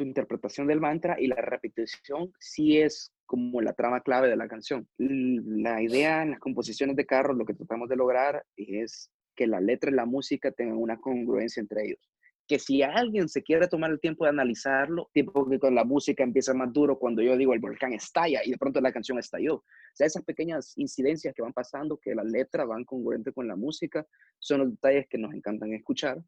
interpretación 0.05 0.66
del 0.66 0.80
mantra 0.80 1.16
y 1.20 1.26
la 1.26 1.36
repetición 1.36 2.32
sí 2.38 2.78
es 2.78 3.12
como 3.26 3.61
la 3.61 3.72
trama 3.72 4.01
clave 4.01 4.28
de 4.28 4.36
la 4.36 4.48
canción. 4.48 4.88
La 4.96 5.82
idea 5.82 6.22
en 6.22 6.32
las 6.32 6.40
composiciones 6.40 6.96
de 6.96 7.07
Carlos, 7.07 7.36
lo 7.36 7.44
que 7.44 7.55
tratamos 7.55 7.88
de 7.88 7.96
lograr 7.96 8.44
es 8.57 9.11
que 9.36 9.46
la 9.46 9.61
letra 9.61 9.90
y 9.90 9.94
la 9.94 10.07
música 10.07 10.51
tengan 10.51 10.78
una 10.78 10.98
congruencia 10.98 11.61
entre 11.61 11.84
ellos 11.84 12.11
que 12.51 12.59
si 12.59 12.82
alguien 12.82 13.28
se 13.28 13.44
quiere 13.44 13.68
tomar 13.68 13.92
el 13.92 14.01
tiempo 14.01 14.24
de 14.24 14.30
analizarlo, 14.30 15.09
tipo 15.14 15.48
que 15.48 15.61
con 15.61 15.72
la 15.72 15.84
música 15.84 16.24
empieza 16.24 16.53
más 16.53 16.72
duro 16.72 16.98
cuando 16.98 17.22
yo 17.22 17.36
digo 17.36 17.55
el 17.55 17.61
volcán 17.61 17.92
estalla 17.92 18.40
y 18.44 18.51
de 18.51 18.59
pronto 18.59 18.80
la 18.80 18.90
canción 18.90 19.20
estalló. 19.20 19.55
O 19.55 19.64
sea, 19.94 20.09
esas 20.09 20.24
pequeñas 20.24 20.72
incidencias 20.76 21.32
que 21.32 21.42
van 21.42 21.53
pasando, 21.53 21.96
que 21.98 22.12
la 22.12 22.24
letra 22.24 22.64
van 22.64 22.84
congruente 22.84 23.32
con 23.32 23.46
la 23.46 23.55
música, 23.55 24.05
son 24.40 24.59
los 24.62 24.70
detalles 24.72 25.07
que 25.09 25.16
nos 25.16 25.32
encantan 25.32 25.72
escuchar. 25.74 26.20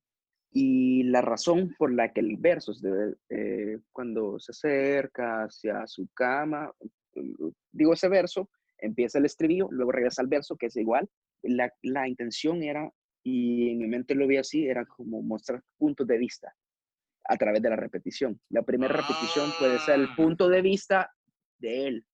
Y 0.52 1.02
la 1.02 1.22
razón 1.22 1.74
por 1.76 1.92
la 1.92 2.12
que 2.12 2.20
el 2.20 2.36
verso, 2.36 2.72
eh, 3.28 3.80
cuando 3.90 4.38
se 4.38 4.52
acerca 4.52 5.42
hacia 5.42 5.88
su 5.88 6.06
cama, 6.14 6.72
digo 7.72 7.94
ese 7.94 8.08
verso, 8.08 8.48
empieza 8.78 9.18
el 9.18 9.24
estribillo, 9.24 9.66
luego 9.72 9.90
regresa 9.90 10.22
al 10.22 10.28
verso, 10.28 10.56
que 10.56 10.66
es 10.66 10.76
igual. 10.76 11.10
La, 11.42 11.72
la 11.82 12.06
intención 12.06 12.62
era 12.62 12.88
y 13.22 13.70
en 13.70 13.78
mi 13.78 13.86
mente 13.86 14.14
lo 14.14 14.26
vi 14.26 14.36
así, 14.36 14.66
era 14.66 14.84
como 14.84 15.22
mostrar 15.22 15.62
puntos 15.78 16.06
de 16.06 16.18
vista 16.18 16.54
a 17.24 17.36
través 17.36 17.62
de 17.62 17.70
la 17.70 17.76
repetición. 17.76 18.40
La 18.50 18.62
primera 18.62 18.92
repetición 18.92 19.50
puede 19.58 19.78
ser 19.78 20.00
el 20.00 20.06
ah. 20.06 20.14
punto 20.16 20.48
de 20.48 20.62
vista 20.62 21.10
de 21.58 21.86
él. 21.86 22.06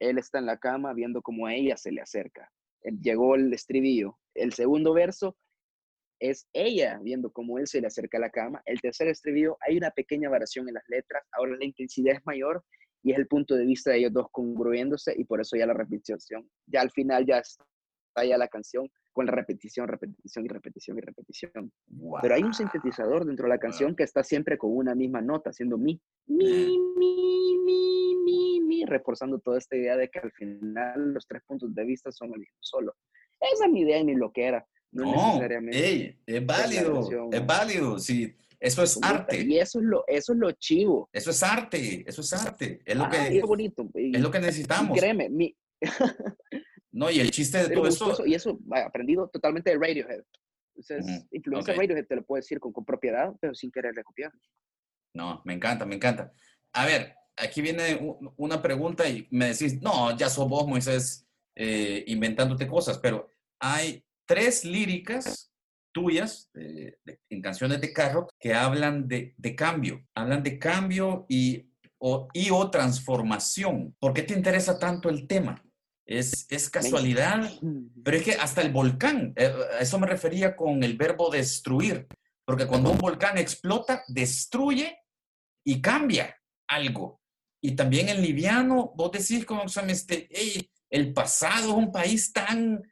Él 0.00 0.18
está 0.18 0.38
en 0.38 0.46
la 0.46 0.58
cama 0.58 0.92
viendo 0.92 1.22
cómo 1.22 1.46
a 1.46 1.54
ella 1.54 1.76
se 1.76 1.92
le 1.92 2.00
acerca. 2.00 2.50
Llegó 2.82 3.34
el 3.34 3.52
estribillo. 3.52 4.18
El 4.34 4.52
segundo 4.52 4.92
verso 4.92 5.36
es 6.20 6.48
ella 6.52 6.98
viendo 7.02 7.32
cómo 7.32 7.58
él 7.58 7.66
se 7.66 7.80
le 7.80 7.86
acerca 7.86 8.18
a 8.18 8.22
la 8.22 8.30
cama. 8.30 8.62
El 8.64 8.80
tercer 8.80 9.08
estribillo, 9.08 9.56
hay 9.60 9.76
una 9.76 9.90
pequeña 9.90 10.28
variación 10.28 10.68
en 10.68 10.74
las 10.74 10.84
letras. 10.88 11.24
Ahora 11.32 11.56
la 11.56 11.64
intensidad 11.64 12.16
es 12.16 12.26
mayor 12.26 12.64
y 13.02 13.12
es 13.12 13.18
el 13.18 13.26
punto 13.26 13.54
de 13.54 13.64
vista 13.64 13.90
de 13.90 13.98
ellos 13.98 14.12
dos 14.12 14.26
congruéndose 14.32 15.14
y 15.16 15.24
por 15.24 15.40
eso 15.40 15.56
ya 15.56 15.66
la 15.66 15.74
repetición, 15.74 16.48
ya 16.66 16.80
al 16.80 16.90
final 16.90 17.24
ya 17.26 17.42
ya 18.24 18.38
la 18.38 18.48
canción 18.48 18.90
con 19.12 19.26
la 19.26 19.32
repetición, 19.32 19.88
repetición 19.88 20.44
y 20.44 20.48
repetición 20.48 20.98
y 20.98 21.00
repetición. 21.00 21.72
Pero 22.22 22.34
hay 22.34 22.42
un 22.42 22.54
sintetizador 22.54 23.24
dentro 23.24 23.44
de 23.44 23.50
la 23.50 23.58
canción 23.58 23.96
que 23.96 24.04
está 24.04 24.22
siempre 24.22 24.56
con 24.56 24.76
una 24.76 24.94
misma 24.94 25.20
nota, 25.20 25.50
haciendo 25.50 25.76
mi, 25.76 26.00
mi, 26.26 26.78
mi, 26.96 27.58
mi, 27.64 28.16
mi, 28.24 28.60
mi, 28.60 28.84
reforzando 28.84 29.38
toda 29.38 29.58
esta 29.58 29.76
idea 29.76 29.96
de 29.96 30.08
que 30.08 30.20
al 30.20 30.32
final 30.32 31.14
los 31.14 31.26
tres 31.26 31.42
puntos 31.46 31.74
de 31.74 31.84
vista 31.84 32.12
son 32.12 32.28
el 32.28 32.40
mismo 32.40 32.58
solo. 32.60 32.94
Esa 33.40 33.66
es 33.66 33.72
mi 33.72 33.80
idea 33.80 33.98
y 33.98 34.04
mi 34.04 34.14
lo 34.14 34.32
que 34.32 34.44
era. 34.44 34.66
No, 34.90 35.04
necesariamente. 35.04 36.18
es 36.26 36.46
válido, 36.46 37.28
es 37.30 37.46
válido, 37.46 37.98
sí. 37.98 38.34
Eso 38.60 38.82
es 38.82 38.98
arte. 39.02 39.42
Y 39.42 39.58
eso 39.58 39.78
es 39.78 39.84
lo, 39.84 40.04
eso 40.08 40.32
es 40.32 40.38
lo 40.38 40.50
chivo. 40.52 41.08
Eso 41.12 41.30
es 41.30 41.42
arte, 41.42 42.04
eso 42.06 42.20
es 42.22 42.32
arte. 42.32 42.80
Es 42.84 42.96
lo 42.96 43.04
ah, 43.04 43.10
que, 43.10 43.38
es 43.38 43.42
bonito. 43.42 43.88
es 43.94 44.20
lo 44.20 44.30
que 44.30 44.40
necesitamos. 44.40 44.98
créeme, 44.98 45.28
mi, 45.28 45.56
No, 46.98 47.08
y 47.12 47.20
el 47.20 47.30
chiste 47.30 47.68
de 47.68 47.74
todo 47.74 47.86
esto... 47.86 48.26
Y 48.26 48.34
eso 48.34 48.58
aprendido 48.84 49.28
totalmente 49.28 49.70
de 49.70 49.78
Radiohead. 49.78 50.24
Entonces, 50.74 51.26
influencia 51.30 51.72
Radiohead 51.72 52.06
te 52.06 52.16
lo 52.16 52.24
puedo 52.24 52.40
decir 52.40 52.58
con, 52.58 52.72
con 52.72 52.84
propiedad, 52.84 53.32
pero 53.40 53.54
sin 53.54 53.70
querer 53.70 53.94
copiar. 54.02 54.32
No, 55.14 55.40
me 55.44 55.54
encanta, 55.54 55.86
me 55.86 55.94
encanta. 55.94 56.32
A 56.72 56.86
ver, 56.86 57.14
aquí 57.36 57.62
viene 57.62 58.00
una 58.36 58.60
pregunta 58.60 59.08
y 59.08 59.28
me 59.30 59.50
decís, 59.50 59.80
no, 59.80 60.16
ya 60.16 60.28
sos 60.28 60.48
vos, 60.48 60.66
Moisés, 60.66 61.24
eh, 61.56 62.02
inventándote 62.08 62.66
cosas, 62.66 62.98
pero 62.98 63.32
hay 63.60 64.04
tres 64.26 64.64
líricas 64.64 65.52
tuyas 65.92 66.50
en 66.54 67.42
canciones 67.42 67.80
de 67.80 67.92
carro 67.92 68.26
que 68.40 68.54
hablan 68.54 69.06
de, 69.06 69.34
de, 69.36 69.54
cambio, 69.54 70.04
hablan 70.14 70.42
de 70.42 70.58
cambio 70.58 71.26
y 71.28 71.70
o, 71.98 72.28
y 72.32 72.50
o 72.50 72.70
transformación. 72.70 73.94
¿Por 74.00 74.12
qué 74.12 74.22
te 74.24 74.34
interesa 74.34 74.80
tanto 74.80 75.08
el 75.08 75.28
tema? 75.28 75.64
Es, 76.08 76.70
casualidad, 76.70 77.50
pero 78.02 78.16
es 78.16 78.22
que 78.22 78.32
hasta 78.32 78.62
el 78.62 78.72
volcán, 78.72 79.34
eh, 79.36 79.52
a 79.78 79.80
eso 79.80 79.98
me 79.98 80.06
refería 80.06 80.56
con 80.56 80.82
el 80.82 80.96
verbo 80.96 81.28
destruir, 81.28 82.06
porque 82.46 82.66
cuando 82.66 82.90
un 82.90 82.96
volcán 82.96 83.36
explota, 83.36 84.04
destruye 84.08 85.04
y 85.66 85.82
cambia 85.82 86.34
algo. 86.66 87.20
Y 87.62 87.72
también 87.72 88.08
el 88.08 88.22
liviano, 88.22 88.90
vos 88.96 89.12
decís 89.12 89.44
como, 89.44 89.64
este, 89.64 90.30
el 90.88 91.12
pasado 91.12 91.72
es 91.72 91.74
un 91.74 91.92
país 91.92 92.32
tan 92.32 92.82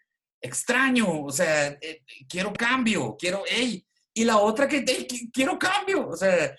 extraño, 0.42 1.22
o 1.22 1.30
sea, 1.30 1.68
eh, 1.68 2.04
quiero 2.28 2.52
cambio, 2.52 3.16
quiero, 3.18 3.44
hey, 3.48 3.82
y 4.12 4.24
la 4.24 4.36
otra 4.36 4.68
que, 4.68 4.84
quiero 5.32 5.58
cambio, 5.58 6.06
o 6.06 6.16
sea, 6.18 6.54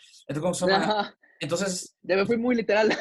entonces, 1.40 1.96
ya 2.02 2.16
me 2.16 2.26
fui 2.26 2.38
muy 2.38 2.56
literal. 2.56 2.98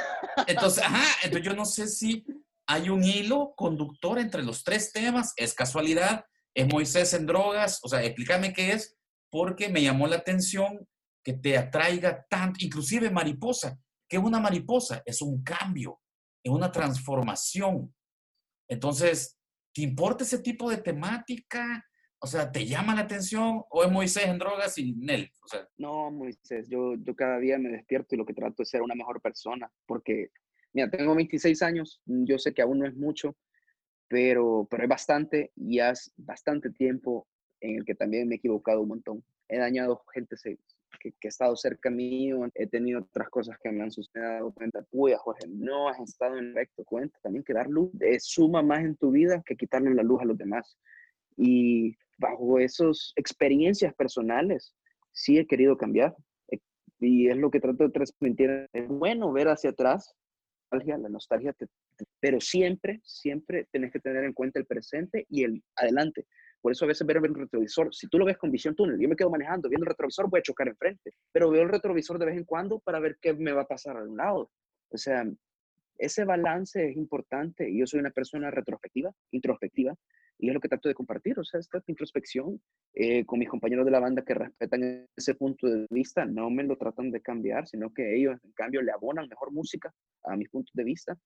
Entonces, 0.47 0.85
ajá, 0.85 1.07
entonces 1.23 1.47
yo 1.47 1.57
no 1.57 1.65
sé 1.65 1.89
si 1.89 2.23
hay 2.67 2.89
un 2.91 3.05
hilo 3.05 3.55
conductor 3.57 4.19
entre 4.19 4.43
los 4.43 4.65
tres 4.65 4.93
temas. 4.93 5.33
¿Es 5.37 5.55
casualidad? 5.55 6.25
¿Es 6.55 6.67
Moisés 6.67 7.15
en 7.15 7.27
drogas? 7.27 7.81
O 7.83 7.89
sea, 7.89 8.03
explícame 8.03 8.53
qué 8.53 8.73
es, 8.73 8.97
porque 9.31 9.69
me 9.69 9.83
llamó 9.83 10.07
la 10.07 10.17
atención 10.17 10.87
que 11.23 11.35
te 11.35 11.57
atraiga 11.57 12.25
tanto, 12.29 12.65
inclusive 12.65 13.11
mariposa. 13.11 13.79
¿Qué 14.09 14.17
es 14.17 14.23
una 14.23 14.41
mariposa? 14.41 15.03
Es 15.05 15.23
un 15.23 15.43
cambio, 15.43 16.01
es 16.43 16.53
una 16.53 16.71
transformación. 16.71 17.95
Entonces, 18.69 19.39
¿te 19.73 19.83
importa 19.83 20.25
ese 20.25 20.39
tipo 20.39 20.71
de 20.71 20.79
temática? 20.79 21.85
O 22.21 22.27
sea, 22.27 22.51
¿te 22.51 22.65
llama 22.65 22.95
la 22.95 23.03
atención 23.03 23.63
o 23.69 23.85
es 23.85 23.91
Moisés 23.91 24.27
en 24.27 24.39
drogas 24.39 24.79
y 24.79 24.93
Nel? 24.95 25.31
No, 25.77 26.11
Moisés, 26.11 26.69
yo, 26.69 26.95
yo 26.95 27.15
cada 27.15 27.39
día 27.39 27.59
me 27.59 27.69
despierto 27.69 28.15
y 28.15 28.19
lo 28.19 28.25
que 28.25 28.35
trato 28.35 28.63
es 28.63 28.71
ser 28.71 28.83
una 28.83 28.95
mejor 28.95 29.21
persona, 29.21 29.71
porque 29.87 30.31
Mira, 30.77 30.91
tengo 30.91 31.15
26 31.15 31.63
años, 31.63 32.03
yo 32.05 32.39
sé 32.39 32.53
que 32.53 32.61
aún 32.61 32.81
no 32.81 32.87
es 32.87 32.95
mucho, 32.95 33.35
pero, 34.09 34.69
pero 34.71 34.83
es 34.83 34.89
bastante 34.91 35.51
y 35.57 35.79
hace 35.79 36.11
bastante 36.19 36.69
tiempo 36.69 37.27
en 37.63 37.77
el 37.77 37.85
que 37.87 37.95
también 37.95 38.29
me 38.29 38.35
he 38.35 38.37
equivocado 38.37 38.83
un 38.83 38.89
montón. 38.89 39.25
He 39.49 39.57
dañado 39.57 40.05
gente 40.13 40.37
que, 41.01 41.13
que 41.13 41.29
ha 41.29 41.31
estado 41.31 41.57
cerca 41.57 41.89
mío, 41.89 42.47
he 42.55 42.67
tenido 42.67 43.01
otras 43.01 43.31
cosas 43.31 43.57
que 43.59 43.73
me 43.73 43.85
han 43.85 43.91
sucedido. 43.91 44.53
Cuenta, 44.53 44.83
tuya, 44.91 45.17
Jorge, 45.17 45.47
no 45.49 45.89
has 45.89 45.99
estado 46.01 46.37
en 46.37 46.55
recto. 46.55 46.85
Cuenta 46.85 47.19
también 47.23 47.43
que 47.43 47.55
dar 47.55 47.69
luz 47.69 47.91
suma 48.19 48.61
más 48.61 48.81
en 48.81 48.97
tu 48.97 49.13
vida 49.13 49.43
que 49.47 49.57
quitarle 49.57 49.95
la 49.95 50.03
luz 50.03 50.21
a 50.21 50.27
los 50.27 50.37
demás. 50.37 50.77
Y 51.39 51.97
bajo 52.19 52.59
esas 52.59 53.15
experiencias 53.17 53.95
personales, 53.95 54.75
sí 55.11 55.39
he 55.39 55.47
querido 55.47 55.79
cambiar. 55.79 56.15
Eh, 56.51 56.59
y 57.01 57.31
es 57.31 57.37
lo 57.39 57.51
que 57.51 57.61
trato 57.61 57.85
de 57.85 57.93
transmitir. 57.93 58.69
Es 58.75 58.89
bueno 58.89 59.33
ver 59.33 59.49
hacia 59.49 59.71
atrás 59.71 60.15
la 60.71 61.09
nostalgia, 61.09 61.55
pero 62.21 62.41
siempre, 62.41 63.01
siempre 63.03 63.67
tenés 63.71 63.93
que 63.93 64.01
tener 64.01 64.25
en 64.25 64.33
cuenta 64.33 64.59
el 64.59 64.67
presente 64.67 65.27
y 65.29 65.45
el 65.45 65.63
adelante. 65.77 66.27
Por 66.61 66.73
eso 66.73 66.85
a 66.85 66.89
veces 66.89 67.07
ver 67.07 67.19
el 67.19 67.35
retrovisor, 67.35 67.95
si 67.95 68.09
tú 68.09 68.19
lo 68.19 68.25
ves 68.25 68.39
con 68.39 68.51
visión 68.51 68.75
túnel, 68.75 68.99
yo 69.01 69.09
me 69.09 69.17
quedo 69.17 69.31
manejando, 69.31 69.69
viendo 69.69 69.85
el 69.85 69.91
retrovisor, 69.91 70.29
voy 70.29 70.41
a 70.41 70.43
chocar 70.43 70.69
enfrente, 70.69 71.13
pero 71.33 71.51
veo 71.51 71.63
el 71.63 71.69
retrovisor 71.69 72.19
de 72.19 72.27
vez 72.27 72.37
en 72.37 72.45
cuando 72.45 72.81
para 72.81 72.99
ver 72.99 73.19
qué 73.21 73.35
me 73.35 73.53
va 73.53 73.63
a 73.63 73.69
pasar 73.69 73.97
a 73.97 74.03
un 74.03 74.17
lado. 74.17 74.51
O 74.91 74.99
sea, 74.99 75.25
ese 75.99 76.25
balance 76.25 76.91
es 76.91 76.97
importante 76.97 77.69
y 77.69 77.79
yo 77.81 77.87
soy 77.87 78.01
una 78.01 78.11
persona 78.11 78.51
retrospectiva, 78.51 79.13
introspectiva, 79.31 79.95
y 80.39 80.49
es 80.49 80.55
lo 80.55 80.61
que 80.61 80.69
trato 80.69 80.89
de 80.89 80.95
compartir, 80.95 81.39
o 81.39 81.45
sea, 81.45 81.61
esta 81.61 81.83
introspección 81.87 82.61
eh, 82.93 83.25
con 83.25 83.39
mis 83.39 83.49
compañeros 83.49 83.87
de 83.87 83.91
la 83.91 84.01
banda 84.01 84.23
que 84.23 84.35
respetan 84.35 85.07
ese 85.17 85.35
punto 85.35 85.67
de 85.67 85.87
vista, 85.91 86.27
no 86.27 86.51
me 86.51 86.65
lo 86.65 86.77
tratan 86.77 87.11
de 87.11 87.23
cambiar, 87.23 87.67
sino 87.67 87.93
que 87.93 88.17
ellos 88.17 88.39
en 88.45 88.53
cambio 88.53 88.83
le 88.83 88.93
abonan 88.93 89.29
mejor 89.29 89.53
música 89.53 89.93
a 90.25 90.37
mis 90.37 90.49
puntos 90.51 90.73
de 90.75 90.85
vista, 90.85 91.19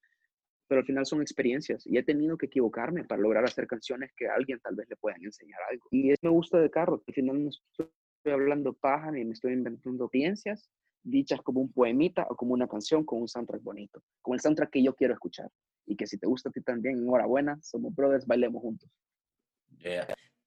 pero 0.68 0.80
al 0.80 0.86
final 0.86 1.04
son 1.04 1.20
experiencias 1.20 1.84
y 1.86 1.98
he 1.98 2.04
tenido 2.04 2.36
que 2.36 2.46
equivocarme 2.46 3.04
para 3.04 3.20
lograr 3.20 3.44
hacer 3.44 3.66
canciones 3.66 4.12
que 4.16 4.28
a 4.28 4.34
alguien 4.34 4.60
tal 4.60 4.76
vez 4.76 4.88
le 4.88 4.96
puedan 4.96 5.24
enseñar 5.24 5.58
algo. 5.68 5.88
Y 5.90 6.12
eso 6.12 6.20
me 6.22 6.30
gusta 6.30 6.60
de 6.60 6.70
Carlos, 6.70 7.02
al 7.06 7.14
final 7.14 7.42
no 7.42 7.50
estoy 7.50 7.88
hablando 8.32 8.72
paja 8.74 9.10
ni 9.10 9.24
me 9.24 9.32
estoy 9.32 9.54
inventando 9.54 10.08
ciencias, 10.08 10.70
dichas 11.02 11.40
como 11.42 11.60
un 11.60 11.72
poemita 11.72 12.26
o 12.28 12.36
como 12.36 12.54
una 12.54 12.68
canción 12.68 13.04
con 13.04 13.20
un 13.20 13.28
soundtrack 13.28 13.62
bonito, 13.62 14.02
con 14.22 14.34
el 14.34 14.40
soundtrack 14.40 14.70
que 14.70 14.82
yo 14.82 14.94
quiero 14.94 15.14
escuchar. 15.14 15.50
Y 15.86 15.96
que 15.96 16.06
si 16.06 16.18
te 16.18 16.26
gusta 16.26 16.50
a 16.50 16.52
ti 16.52 16.60
también, 16.60 16.98
enhorabuena, 16.98 17.58
somos 17.62 17.94
brothers, 17.94 18.26
bailemos 18.26 18.60
juntos. 18.62 18.88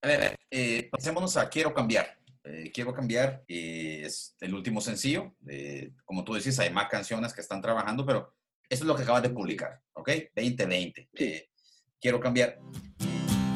A 0.01 0.07
ver, 0.07 0.37
eh, 0.51 0.89
pasémonos 0.91 1.35
a 1.37 1.49
Quiero 1.49 1.73
Cambiar. 1.73 2.17
Eh, 2.43 2.71
Quiero 2.73 2.93
Cambiar 2.93 3.43
es 3.47 4.35
el 4.39 4.53
último 4.53 4.79
sencillo. 4.81 5.33
como 6.05 6.23
tú 6.23 6.33
decís, 6.33 6.59
hay 6.59 6.71
más 6.71 6.87
canciones 6.89 7.33
que 7.33 7.41
están 7.41 7.61
trabajando, 7.61 8.05
pero 8.05 8.33
eso 8.69 8.83
es 8.83 8.87
lo 8.87 8.95
que 8.95 9.03
acabas 9.03 9.23
de 9.23 9.29
publicar, 9.29 9.81
¿ok? 9.93 10.09
2020. 10.35 11.09
Eh, 11.13 11.49
quiero 11.99 12.19
Cambiar. 12.19 12.59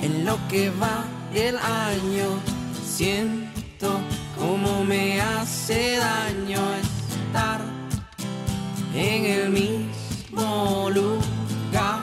En 0.01 0.25
lo 0.25 0.37
que 0.49 0.69
va 0.69 1.05
del 1.33 1.57
año, 1.57 2.39
siento 2.83 3.99
como 4.37 4.83
me 4.83 5.19
hace 5.19 5.97
daño 5.97 6.76
en 8.97 9.25
el 9.25 9.49
mismo 9.51 10.89
lugar. 10.89 11.99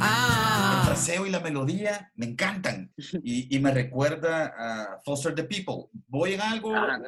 Ah. 0.00 0.80
El 0.80 0.86
fraseo 0.86 1.26
y 1.26 1.30
la 1.30 1.40
melodía 1.40 2.12
me 2.14 2.26
encantan 2.26 2.92
y, 3.22 3.58
me 3.58 3.72
recuerda 3.72 4.52
a 4.58 5.00
Foster 5.02 5.34
the 5.34 5.44
People. 5.44 5.86
¿Voy 6.06 6.34
en 6.34 6.42
algo? 6.42 6.74
Ah, 6.76 6.98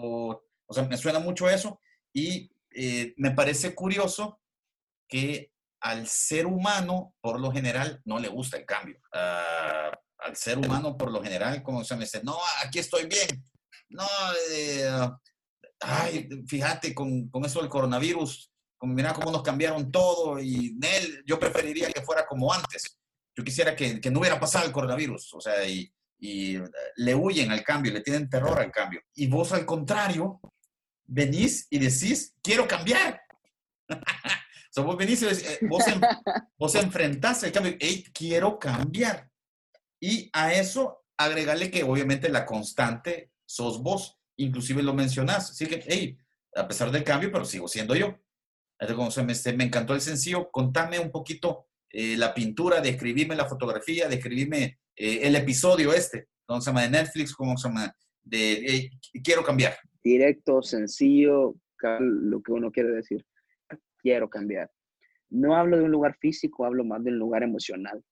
o, 0.00 0.42
sea, 0.70 0.84
me 0.84 0.96
suena 0.96 1.18
mucho 1.18 1.50
eso 1.50 1.80
y 2.14 2.50
eh, 2.74 3.12
me 3.18 3.32
parece 3.32 3.74
curioso 3.74 4.40
que 5.06 5.52
al 5.80 6.06
ser 6.06 6.46
humano, 6.46 7.14
por 7.20 7.40
lo 7.40 7.52
general, 7.52 8.00
no 8.06 8.18
le 8.18 8.28
gusta 8.28 8.56
el 8.56 8.64
cambio. 8.64 8.98
Ah, 9.12 9.90
al 10.18 10.34
ser 10.36 10.56
humano, 10.58 10.96
por 10.96 11.10
lo 11.10 11.22
general, 11.22 11.62
como 11.62 11.84
se 11.84 11.94
me 11.94 12.04
dice, 12.04 12.22
no, 12.22 12.38
aquí 12.64 12.78
estoy 12.78 13.06
bien, 13.06 13.44
no, 13.88 14.06
eh, 14.50 14.88
ay, 15.80 16.28
fíjate 16.46 16.94
con, 16.94 17.28
con, 17.28 17.44
eso 17.44 17.60
del 17.60 17.68
coronavirus, 17.68 18.50
mira 18.82 19.12
cómo 19.12 19.30
nos 19.30 19.42
cambiaron 19.42 19.90
todo 19.90 20.40
y 20.40 20.78
él, 20.82 21.22
yo 21.26 21.38
preferiría 21.38 21.90
que 21.90 22.02
fuera 22.02 22.26
como 22.26 22.52
antes. 22.52 22.98
Yo 23.36 23.44
quisiera 23.44 23.76
que, 23.76 24.00
que 24.00 24.10
no 24.10 24.20
hubiera 24.20 24.40
pasado 24.40 24.66
el 24.66 24.72
coronavirus, 24.72 25.34
o 25.34 25.40
sea, 25.40 25.66
y, 25.66 25.92
le 26.96 27.14
huyen 27.14 27.50
al 27.50 27.64
cambio, 27.64 27.92
le 27.92 28.02
tienen 28.02 28.28
terror 28.28 28.58
al 28.58 28.70
cambio. 28.70 29.00
Y 29.14 29.26
vos 29.26 29.52
al 29.52 29.64
contrario, 29.64 30.38
venís 31.06 31.66
y 31.70 31.78
decís, 31.78 32.34
quiero 32.42 32.68
cambiar. 32.68 33.22
o 33.88 33.94
sea, 34.70 34.84
vos 34.84 34.98
venís 34.98 35.22
y 35.22 35.24
decís, 35.24 35.48
eh, 35.48 35.58
vos, 35.62 35.82
vos 36.58 36.74
enfrentás 36.74 37.42
el 37.42 37.52
cambio, 37.52 37.74
hey, 37.80 38.04
quiero 38.12 38.58
cambiar. 38.58 39.30
Y 39.98 40.28
a 40.34 40.52
eso 40.52 41.04
agregarle 41.16 41.70
que 41.70 41.84
obviamente 41.84 42.28
la 42.28 42.44
constante 42.44 43.32
sos 43.46 43.82
vos. 43.82 44.19
Inclusive 44.40 44.82
lo 44.82 44.94
mencionás. 44.94 45.50
Así 45.50 45.66
que, 45.66 45.82
hey, 45.86 46.16
a 46.54 46.66
pesar 46.66 46.90
del 46.90 47.04
cambio, 47.04 47.30
pero 47.30 47.44
sigo 47.44 47.68
siendo 47.68 47.94
yo. 47.94 48.18
Me, 49.24 49.64
encantó 49.64 49.94
el 49.94 50.00
sencillo. 50.00 50.50
Contame 50.50 50.98
un 50.98 51.10
poquito 51.10 51.66
eh, 51.90 52.16
la 52.16 52.32
pintura, 52.32 52.80
describirme 52.80 53.36
la 53.36 53.46
fotografía, 53.46 54.08
describirme 54.08 54.78
eh, 54.96 55.20
el 55.22 55.36
episodio 55.36 55.92
este. 55.92 56.28
¿Cómo 56.46 56.60
se 56.62 56.70
llama? 56.70 56.82
De 56.82 56.90
Netflix, 56.90 57.34
¿cómo 57.34 57.56
se 57.58 57.68
llama? 57.68 57.94
De 58.22 58.90
Quiero 59.22 59.44
cambiar. 59.44 59.76
Directo, 60.02 60.62
sencillo, 60.62 61.54
lo 62.00 62.42
que 62.42 62.52
uno 62.52 62.72
quiere 62.72 62.90
decir. 62.90 63.24
Quiero 63.98 64.30
cambiar. 64.30 64.70
No 65.28 65.54
hablo 65.54 65.76
de 65.76 65.84
un 65.84 65.90
lugar 65.90 66.16
físico, 66.18 66.64
hablo 66.64 66.82
más 66.82 67.04
de 67.04 67.10
un 67.10 67.18
lugar 67.18 67.42
emocional. 67.42 68.02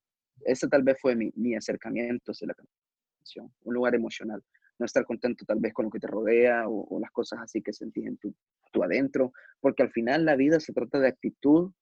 Ese 0.44 0.68
tal 0.68 0.82
vez 0.82 0.98
fue 1.00 1.16
mi, 1.16 1.32
mi 1.34 1.56
acercamiento 1.56 2.32
hacia 2.32 2.48
la 2.48 2.54
canción, 2.54 3.50
un 3.64 3.74
lugar 3.74 3.94
emocional 3.94 4.42
no 4.78 4.86
estar 4.86 5.04
contento 5.04 5.44
tal 5.44 5.58
vez 5.60 5.72
con 5.72 5.86
lo 5.86 5.90
que 5.90 5.98
te 5.98 6.06
rodea 6.06 6.64
o, 6.68 6.98
las 7.00 7.10
cosas 7.10 7.40
así 7.40 7.62
que 7.62 7.72
sentís 7.72 8.06
en 8.06 8.16
tu, 8.16 8.34
tu, 8.72 8.82
adentro, 8.82 9.32
porque 9.60 9.82
al 9.82 9.90
final 9.90 10.24
la 10.24 10.36
vida 10.36 10.60
se 10.60 10.72
trata 10.72 10.98
de 10.98 11.08
actitud, 11.08 11.72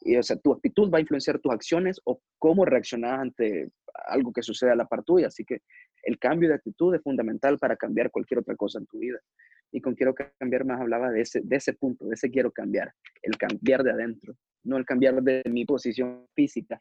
y 0.00 0.16
o 0.16 0.22
sea, 0.22 0.36
tu 0.36 0.52
actitud 0.52 0.90
va 0.90 0.98
a 0.98 1.00
influenciar 1.00 1.38
tus 1.40 1.52
acciones 1.52 2.00
o 2.04 2.20
cómo 2.38 2.64
reaccionas 2.64 3.20
ante 3.20 3.70
algo 4.06 4.32
que 4.32 4.42
sucede 4.42 4.70
a 4.70 4.76
la 4.76 4.86
par 4.86 5.02
tuya, 5.02 5.26
así 5.26 5.44
que 5.44 5.62
el 6.04 6.18
cambio 6.18 6.48
de 6.48 6.54
actitud 6.54 6.94
es 6.94 7.02
fundamental 7.02 7.58
para 7.58 7.76
cambiar 7.76 8.10
cualquier 8.10 8.40
otra 8.40 8.56
cosa 8.56 8.78
en 8.78 8.86
tu 8.86 8.98
vida. 8.98 9.18
Y 9.70 9.80
con 9.80 9.94
quiero 9.94 10.14
cambiar 10.14 10.64
más 10.64 10.80
hablaba 10.80 11.10
de 11.10 11.20
ese, 11.20 11.40
de 11.42 11.56
ese 11.56 11.74
punto, 11.74 12.06
de 12.06 12.14
ese 12.14 12.30
quiero 12.30 12.50
cambiar, 12.50 12.94
el 13.22 13.36
cambiar 13.36 13.82
de 13.82 13.90
adentro, 13.90 14.34
no 14.64 14.76
el 14.76 14.86
cambiar 14.86 15.22
de 15.22 15.42
mi 15.50 15.66
posición 15.66 16.26
física, 16.34 16.80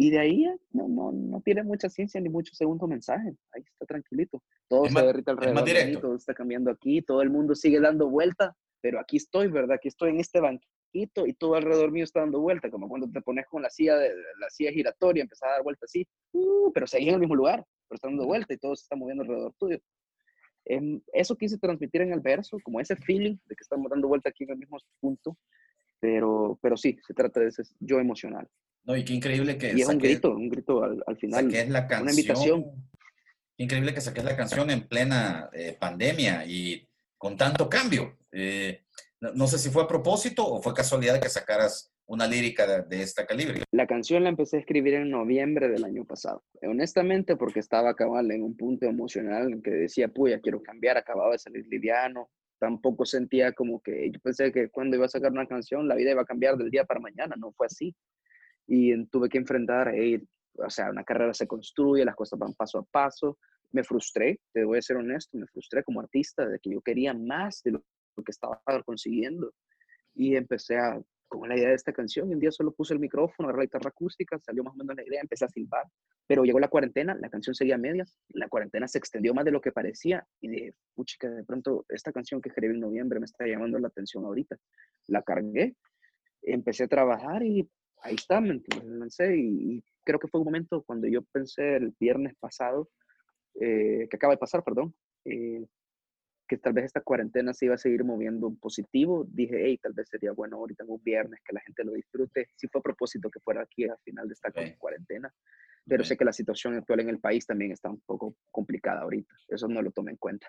y 0.00 0.10
de 0.10 0.18
ahí 0.20 0.46
no, 0.70 0.86
no, 0.86 1.10
no, 1.10 1.40
tiene 1.40 1.64
mucha 1.64 1.88
ciencia 1.88 2.20
ni 2.20 2.28
mucho 2.28 2.54
segundo 2.54 2.86
mensaje. 2.86 3.34
Ahí 3.52 3.62
está 3.64 3.84
tranquilito. 3.84 4.40
Todo 4.68 4.88
se 4.88 5.02
derrita 5.02 5.32
alrededor 5.32 5.64
de 5.64 5.86
mí, 5.86 5.96
todo 6.00 6.14
está 6.14 6.34
cambiando 6.34 6.70
aquí, 6.70 7.02
todo 7.02 7.20
el 7.20 7.30
mundo 7.30 7.56
sigue 7.56 7.80
dando 7.80 8.08
vuelta, 8.08 8.56
pero 8.80 9.00
aquí 9.00 9.16
estoy, 9.16 9.48
¿verdad? 9.48 9.72
Aquí 9.72 9.88
estoy 9.88 10.10
en 10.10 10.20
este 10.20 10.38
banquito 10.38 11.26
y 11.26 11.34
todo 11.34 11.56
alrededor 11.56 11.90
mío 11.90 12.04
está 12.04 12.20
dando 12.20 12.38
vuelta, 12.38 12.70
como 12.70 12.88
cuando 12.88 13.10
te 13.10 13.20
pones 13.22 13.46
con 13.48 13.60
la 13.60 13.70
silla, 13.70 13.96
de, 13.96 14.14
la 14.38 14.48
silla 14.50 14.70
giratoria, 14.70 15.22
empiezas 15.22 15.48
a 15.48 15.52
dar 15.54 15.64
vuelta 15.64 15.84
así, 15.84 16.06
uh, 16.30 16.70
pero 16.72 16.86
seguís 16.86 17.08
en 17.08 17.14
el 17.14 17.20
mismo 17.20 17.34
lugar, 17.34 17.66
pero 17.88 17.96
está 17.96 18.06
dando 18.06 18.24
vuelta 18.24 18.54
y 18.54 18.58
todo 18.58 18.76
se 18.76 18.84
está 18.84 18.94
moviendo 18.94 19.24
alrededor 19.24 19.52
tuyo. 19.58 19.80
Em, 20.64 21.00
eso 21.12 21.34
quise 21.34 21.58
transmitir 21.58 22.02
en 22.02 22.12
el 22.12 22.20
verso, 22.20 22.58
como 22.62 22.78
ese 22.78 22.94
feeling 22.94 23.36
de 23.46 23.56
que 23.56 23.62
estamos 23.62 23.90
dando 23.90 24.06
vuelta 24.06 24.28
aquí 24.28 24.44
en 24.44 24.50
el 24.50 24.58
mismo 24.58 24.78
punto, 25.00 25.36
pero, 25.98 26.56
pero 26.62 26.76
sí, 26.76 26.96
se 27.04 27.14
trata 27.14 27.40
de 27.40 27.48
ese 27.48 27.64
yo 27.80 27.98
emocional. 27.98 28.48
No, 28.84 28.96
y 28.96 29.04
qué 29.04 29.12
increíble 29.12 29.58
que... 29.58 29.74
Y 29.74 29.82
es 29.82 29.88
un 29.88 29.98
grito, 29.98 30.30
un 30.30 30.48
grito 30.48 30.82
al, 30.82 31.02
al 31.06 31.16
final. 31.16 31.54
es 31.54 31.68
la 31.68 31.86
canción, 31.86 32.02
una 32.02 32.10
invitación. 32.12 32.64
increíble 33.58 33.92
que 33.92 34.00
saques 34.00 34.24
la 34.24 34.36
canción 34.36 34.70
en 34.70 34.88
plena 34.88 35.50
eh, 35.52 35.76
pandemia 35.78 36.46
y 36.46 36.88
con 37.18 37.36
tanto 37.36 37.68
cambio. 37.68 38.16
Eh, 38.32 38.82
no, 39.20 39.46
sé 39.48 39.58
si 39.58 39.70
fue 39.70 39.82
a 39.82 39.88
propósito 39.88 40.46
o 40.46 40.62
fue 40.62 40.72
casualidad 40.72 41.20
que 41.20 41.28
sacaras 41.28 41.92
una 42.06 42.26
lírica 42.26 42.82
de, 42.82 43.02
esta 43.02 43.26
calibre. 43.26 43.64
La 43.72 43.86
canción 43.86 44.22
la 44.22 44.30
empecé 44.30 44.56
a 44.56 44.60
escribir 44.60 44.94
en 44.94 45.10
noviembre 45.10 45.68
del 45.68 45.84
año 45.84 46.04
pasado. 46.04 46.42
Honestamente, 46.62 47.36
porque 47.36 47.60
estaba 47.60 47.94
cabal 47.94 48.30
en 48.30 48.42
un 48.42 48.56
punto 48.56 48.86
emocional 48.86 49.52
en 49.52 49.62
que 49.62 49.70
decía, 49.70 50.08
puya, 50.08 50.40
quiero 50.40 50.62
cambiar, 50.62 50.96
acababa 50.96 51.32
de 51.32 51.38
salir 51.38 51.66
liviano. 51.66 52.30
Tampoco 52.58 53.04
sentía 53.04 53.52
como 53.52 53.80
que 53.82 54.10
yo 54.10 54.20
pensé 54.20 54.52
que 54.52 54.70
cuando 54.70 54.96
iba 54.96 55.06
a 55.06 55.10
sacar 55.10 55.32
una 55.32 55.46
canción 55.46 55.86
la 55.86 55.96
vida 55.96 56.12
iba 56.12 56.22
a 56.22 56.26
cambiar 56.26 56.56
del 56.56 56.70
día 56.70 56.84
para 56.84 57.00
mañana. 57.00 57.34
No 57.36 57.52
fue 57.52 57.66
así 57.66 57.94
y 58.68 59.06
tuve 59.06 59.30
que 59.30 59.38
enfrentar, 59.38 59.92
o 60.58 60.70
sea, 60.70 60.90
una 60.90 61.02
carrera 61.02 61.32
se 61.32 61.46
construye, 61.46 62.04
las 62.04 62.14
cosas 62.14 62.38
van 62.38 62.52
paso 62.52 62.78
a 62.78 62.82
paso. 62.84 63.38
Me 63.72 63.82
frustré, 63.82 64.40
te 64.52 64.64
voy 64.64 64.78
a 64.78 64.82
ser 64.82 64.98
honesto, 64.98 65.38
me 65.38 65.46
frustré 65.46 65.82
como 65.82 66.00
artista 66.00 66.46
de 66.46 66.58
que 66.58 66.70
yo 66.70 66.80
quería 66.82 67.14
más 67.14 67.62
de 67.64 67.72
lo, 67.72 67.82
que 68.24 68.30
estaba 68.30 68.60
consiguiendo. 68.84 69.52
Y 70.14 70.36
empecé 70.36 70.76
a, 70.76 71.00
con 71.28 71.48
la 71.48 71.56
idea 71.56 71.68
de 71.68 71.74
esta 71.74 71.94
canción, 71.94 72.30
y 72.30 72.34
un 72.34 72.40
día 72.40 72.50
solo 72.50 72.72
puse 72.72 72.92
el 72.92 73.00
micrófono, 73.00 73.48
agarré 73.48 73.60
la 73.60 73.66
guitarra 73.66 73.88
acústica, 73.88 74.38
salió 74.38 74.64
más 74.64 74.74
o 74.74 74.78
menos 74.78 74.96
la 74.96 75.04
idea, 75.06 75.20
empecé 75.22 75.46
a 75.46 75.48
silbar. 75.48 75.84
Pero 76.26 76.44
llegó 76.44 76.60
la 76.60 76.68
cuarentena, 76.68 77.14
la 77.14 77.30
canción 77.30 77.54
seguía 77.54 77.76
a 77.76 77.78
medias, 77.78 78.18
la 78.30 78.48
cuarentena 78.48 78.86
se 78.86 78.98
extendió 78.98 79.32
más 79.32 79.46
de 79.46 79.52
lo 79.52 79.62
que 79.62 79.72
parecía, 79.72 80.26
y 80.42 80.48
de, 80.48 80.74
puchica, 80.94 81.30
de 81.30 81.44
pronto 81.44 81.86
esta 81.88 82.12
canción 82.12 82.42
que 82.42 82.50
escribí 82.50 82.74
en 82.74 82.80
noviembre 82.80 83.18
me 83.18 83.26
está 83.26 83.46
llamando 83.46 83.78
la 83.78 83.88
atención 83.88 84.26
ahorita. 84.26 84.56
La 85.06 85.22
cargué, 85.22 85.74
empecé 86.42 86.84
a 86.84 86.88
trabajar 86.88 87.42
y 87.42 87.68
ahí 88.02 88.14
está, 88.14 88.40
me 88.40 88.60
lancé 88.84 89.36
y, 89.36 89.82
creo 90.04 90.18
que 90.18 90.28
fue 90.28 90.40
un 90.40 90.46
momento 90.46 90.82
cuando 90.84 91.06
yo 91.06 91.22
pensé 91.22 91.76
el 91.76 91.94
viernes 92.00 92.34
pasado, 92.40 92.88
eh, 93.60 94.06
que 94.08 94.16
acaba 94.16 94.32
de 94.32 94.38
pasar, 94.38 94.64
perdón, 94.64 94.94
eh, 95.26 95.66
que 96.48 96.56
tal 96.56 96.72
vez 96.72 96.86
esta 96.86 97.02
cuarentena 97.02 97.52
se 97.52 97.66
iba 97.66 97.74
a 97.74 97.78
seguir 97.78 98.04
moviendo 98.04 98.54
positivo. 98.58 99.26
Dije, 99.28 99.60
hey, 99.66 99.78
tal 99.82 99.92
vez 99.92 100.08
sería 100.08 100.32
bueno 100.32 100.56
ahorita 100.56 100.84
en 100.84 100.90
un 100.90 101.02
viernes 101.02 101.40
que 101.44 101.52
la 101.52 101.60
gente 101.60 101.84
lo 101.84 101.92
disfrute. 101.92 102.48
Sí 102.56 102.68
fue 102.68 102.78
a 102.78 102.82
propósito 102.82 103.28
que 103.30 103.38
fuera 103.40 103.60
aquí 103.60 103.84
al 103.84 103.98
final 104.02 104.26
de 104.26 104.32
esta 104.32 104.50
cuarentena, 104.78 105.30
pero 105.86 106.04
sé 106.04 106.16
que 106.16 106.24
la 106.24 106.32
situación 106.32 106.74
actual 106.74 107.00
en 107.00 107.10
el 107.10 107.20
país 107.20 107.44
también 107.46 107.72
está 107.72 107.90
un 107.90 108.00
poco 108.00 108.34
complicada 108.50 109.02
ahorita. 109.02 109.34
Eso 109.46 109.68
no 109.68 109.82
lo 109.82 109.90
tomé 109.90 110.12
en 110.12 110.16
cuenta. 110.16 110.46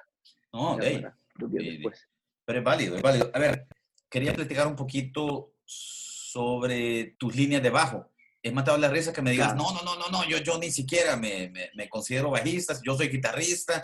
No, 0.53 0.77
hey, 0.81 1.03
Pero 1.37 2.59
es 2.59 2.63
válido, 2.63 2.95
es 2.95 3.01
válido. 3.01 3.29
A 3.33 3.39
ver, 3.39 3.67
quería 4.09 4.31
platicar 4.31 4.67
un 4.67 4.77
poquito 4.77 5.51
sobre 5.65 6.08
tus 6.33 7.35
líneas 7.35 7.63
de 7.63 7.69
bajo. 7.69 8.09
Es 8.41 8.53
matado 8.53 8.77
la 8.77 8.89
risa 8.89 9.11
que 9.11 9.21
me 9.21 9.31
digas, 9.31 9.55
no, 9.55 9.73
no, 9.73 9.81
no, 9.83 9.97
no, 9.97 10.09
no, 10.09 10.27
yo, 10.27 10.37
yo 10.37 10.57
ni 10.57 10.71
siquiera 10.71 11.17
me, 11.17 11.51
me, 11.75 11.89
considero 11.89 12.31
bajista, 12.31 12.79
yo 12.85 12.95
soy 12.95 13.09
guitarrista. 13.09 13.81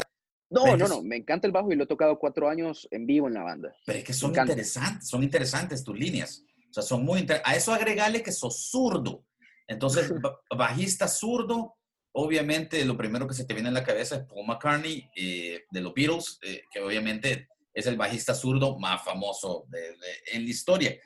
No, 0.49 0.77
no, 0.77 0.87
no, 0.87 1.01
me 1.01 1.17
encanta 1.17 1.47
el 1.47 1.51
bajo 1.51 1.71
y 1.71 1.75
lo 1.75 1.83
he 1.83 1.87
tocado 1.87 2.17
cuatro 2.17 2.47
años 2.47 2.87
en 2.91 3.05
vivo 3.05 3.27
en 3.27 3.33
la 3.33 3.43
banda. 3.43 3.75
Pero 3.85 3.99
es 3.99 4.05
que 4.05 4.13
son 4.13 4.33
interesantes, 4.35 5.09
son 5.09 5.23
interesantes 5.23 5.83
tus 5.83 5.97
líneas. 5.97 6.43
O 6.69 6.73
sea, 6.73 6.83
son 6.83 7.03
muy 7.03 7.19
interesantes. 7.19 7.53
A 7.53 7.57
eso 7.57 7.73
agregarle 7.73 8.23
que 8.23 8.31
sos 8.31 8.69
zurdo. 8.69 9.25
Entonces, 9.67 10.09
bajista 10.57 11.07
zurdo, 11.07 11.75
obviamente 12.13 12.85
lo 12.85 12.95
primero 12.95 13.27
que 13.27 13.33
se 13.33 13.45
te 13.45 13.53
viene 13.53 13.69
en 13.69 13.75
la 13.75 13.83
cabeza 13.83 14.15
es 14.15 14.23
Paul 14.23 14.47
McCartney 14.47 15.09
eh, 15.15 15.65
de 15.69 15.81
los 15.81 15.93
Beatles, 15.93 16.39
eh, 16.43 16.63
que 16.71 16.79
obviamente 16.79 17.49
es 17.73 17.87
el 17.87 17.97
bajista 17.97 18.33
zurdo 18.33 18.79
más 18.79 19.03
famoso 19.03 19.65
de, 19.67 19.97
en 20.31 20.45
la 20.45 20.49
historia. 20.49 20.97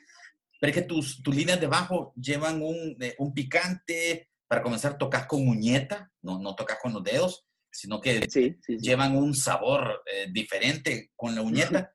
Pero 0.60 0.70
es 0.70 0.76
que 0.76 0.84
tus, 0.84 1.22
tus 1.22 1.34
líneas 1.34 1.60
de 1.60 1.66
bajo 1.66 2.12
llevan 2.14 2.62
un, 2.62 2.96
eh, 3.00 3.16
un 3.18 3.34
picante. 3.34 4.28
Para 4.46 4.62
comenzar, 4.62 4.98
tocas 4.98 5.26
con 5.26 5.44
muñeta, 5.44 6.10
no, 6.22 6.38
no 6.38 6.54
tocas 6.54 6.78
con 6.82 6.92
los 6.92 7.04
dedos, 7.04 7.46
sino 7.70 8.00
que 8.00 8.20
llevan 8.80 9.16
un 9.16 9.34
sabor 9.34 10.02
eh, 10.06 10.26
diferente 10.30 11.10
con 11.16 11.34
la 11.34 11.42
uñeta. 11.42 11.92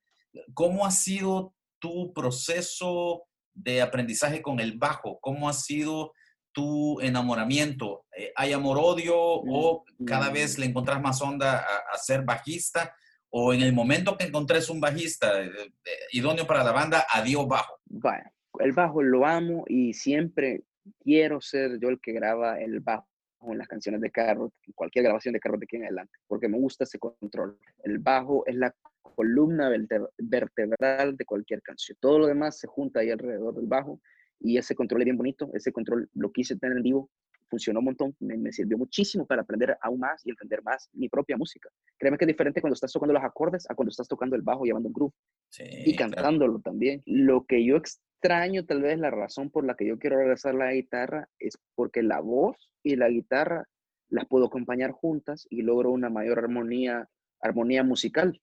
¿cómo 0.54 0.86
ha 0.86 0.92
sido 0.92 1.54
tu 1.80 2.14
proceso 2.14 3.28
de 3.54 3.82
aprendizaje 3.82 4.42
con 4.42 4.60
el 4.60 4.78
bajo? 4.78 5.20
¿Cómo 5.22 5.50
ha 5.50 5.54
sido 5.54 6.14
tu 6.52 7.00
enamoramiento? 7.02 8.06
Eh, 8.18 8.32
¿Hay 8.36 8.54
amor-odio 8.54 9.16
o 9.18 9.84
cada 10.06 10.30
vez 10.30 10.58
le 10.58 10.66
encontrás 10.66 11.02
más 11.02 11.22
onda 11.22 11.60
a, 11.60 11.98
ser 11.98 12.24
bajista? 12.24 12.96
¿O 13.30 13.54
en 13.54 13.62
el 13.62 13.74
momento 13.74 14.18
que 14.18 14.26
encontres 14.26 14.70
un 14.70 14.80
bajista 14.80 15.42
eh, 15.42 15.50
eh, 15.84 15.92
idóneo 16.12 16.48
para 16.48 16.64
la 16.64 16.72
banda, 16.72 17.06
adiós 17.12 17.48
bajo? 17.48 17.80
Bueno, 17.86 18.24
el 18.60 18.72
bajo 18.72 19.02
lo 19.04 19.26
amo 19.26 19.64
y 19.68 19.94
siempre 19.94 20.64
quiero 21.04 21.42
ser 21.42 21.80
yo 21.80 21.90
el 21.90 22.00
que 22.00 22.14
graba 22.14 22.60
el 22.60 22.80
bajo 22.80 23.08
en 23.42 23.58
las 23.58 23.68
canciones 23.68 24.02
de 24.02 24.12
Carrot, 24.12 24.54
cualquier 24.74 25.06
grabación 25.06 25.34
de 25.34 25.40
Carrot 25.40 25.60
de 25.60 25.66
aquí 25.66 25.76
en 25.76 25.84
adelante, 25.84 26.18
porque 26.28 26.48
me 26.48 26.58
gusta 26.58 26.84
ese 26.84 27.00
control. 27.00 27.58
El 27.84 28.00
bajo 28.00 28.46
es 28.48 28.56
la 28.56 28.74
columna 29.02 29.70
vertebral 30.18 31.16
de 31.16 31.26
cualquier 31.26 31.62
canción. 31.62 31.98
Todo 32.02 32.20
lo 32.20 32.28
demás 32.28 32.60
se 32.60 32.68
junta 32.68 33.00
ahí 33.00 33.12
alrededor 33.12 33.56
del 33.56 33.68
bajo 33.68 34.02
y 34.40 34.58
ese 34.58 34.76
control 34.76 35.02
es 35.02 35.06
bien 35.06 35.18
bonito. 35.18 35.50
Ese 35.54 35.72
control 35.72 36.10
lo 36.14 36.32
quise 36.32 36.58
tener 36.58 36.78
en 36.78 36.84
vivo, 36.84 37.10
funcionó 37.50 37.80
un 37.80 37.86
montón, 37.86 38.16
me, 38.20 38.52
sirvió 38.52 38.78
muchísimo 38.78 39.26
para 39.26 39.44
aprender 39.44 39.78
aún 39.82 40.00
más 40.00 40.26
y 40.26 40.32
entender 40.32 40.62
más 40.64 40.90
mi 40.94 41.08
propia 41.10 41.38
música. 41.38 41.70
Créeme 41.98 42.18
que 42.18 42.26
es 42.26 42.28
diferente 42.28 42.62
cuando 42.62 42.74
estás 42.74 42.92
tocando 42.92 43.14
los 43.14 43.24
acordes 43.24 43.70
a 43.70 43.76
cuando 43.76 43.92
estás 43.92 44.08
tocando 44.08 44.36
el 44.36 44.42
bajo 44.42 44.66
llevando 44.66 44.88
un 44.90 44.94
groove 44.94 45.14
y 45.60 45.96
cantándolo 45.96 46.60
también. 46.60 47.02
Lo 47.06 47.46
que 47.46 47.64
yo 47.64 47.78
extraño, 48.26 48.66
tal 48.66 48.82
vez 48.82 48.98
la 48.98 49.12
razón 49.12 49.52
por 49.52 49.66
la 49.66 49.76
que 49.76 49.86
yo 49.86 50.00
quiero 50.00 50.18
regresar 50.18 50.56
la 50.56 50.74
guitarra 50.74 51.30
es 51.40 51.58
porque 51.76 52.02
la 52.02 52.20
voz 52.22 52.72
y 52.84 52.96
la 52.96 53.08
guitarra 53.10 53.68
las 54.10 54.26
puedo 54.28 54.46
acompañar 54.46 54.92
juntas 54.92 55.46
y 55.50 55.62
logro 55.62 55.92
una 55.92 56.10
mayor 56.10 56.40
armonía, 56.40 57.08
armonía 57.42 57.84
musical. 57.84 58.42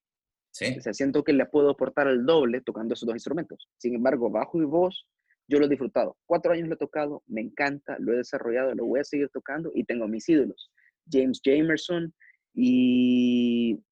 Sí. 0.53 0.76
O 0.78 0.80
sea, 0.80 0.93
siento 0.93 1.24
que 1.24 1.33
le 1.33 1.47
puedo 1.47 1.70
aportar 1.70 2.07
el 2.07 2.24
doble 2.24 2.61
tocando 2.61 2.95
esos 2.95 3.07
dos 3.07 3.16
instrumentos. 3.16 3.68
Sin 3.78 3.95
embargo, 3.95 4.30
bajo 4.30 4.61
y 4.61 4.64
voz, 4.64 5.09
yo 5.49 5.59
lo 5.59 5.66
he 5.66 5.68
disfrutado. 5.68 6.16
Cuatro 6.26 6.53
años 6.53 6.68
lo 6.68 6.74
he 6.74 6.78
tocado, 6.78 7.22
me 7.26 7.41
encanta, 7.41 7.97
lo 7.99 8.12
he 8.12 8.18
desarrollado, 8.18 8.74
lo 8.74 8.87
voy 8.87 9.01
a 9.01 9.05
seguir 9.05 9.30
tocando 9.30 9.72
y 9.74 9.85
tengo 9.85 10.07
mis 10.07 10.28
ídolos. 10.28 10.70
James 11.11 11.41
Jamerson 11.45 12.14
y... 12.55 13.83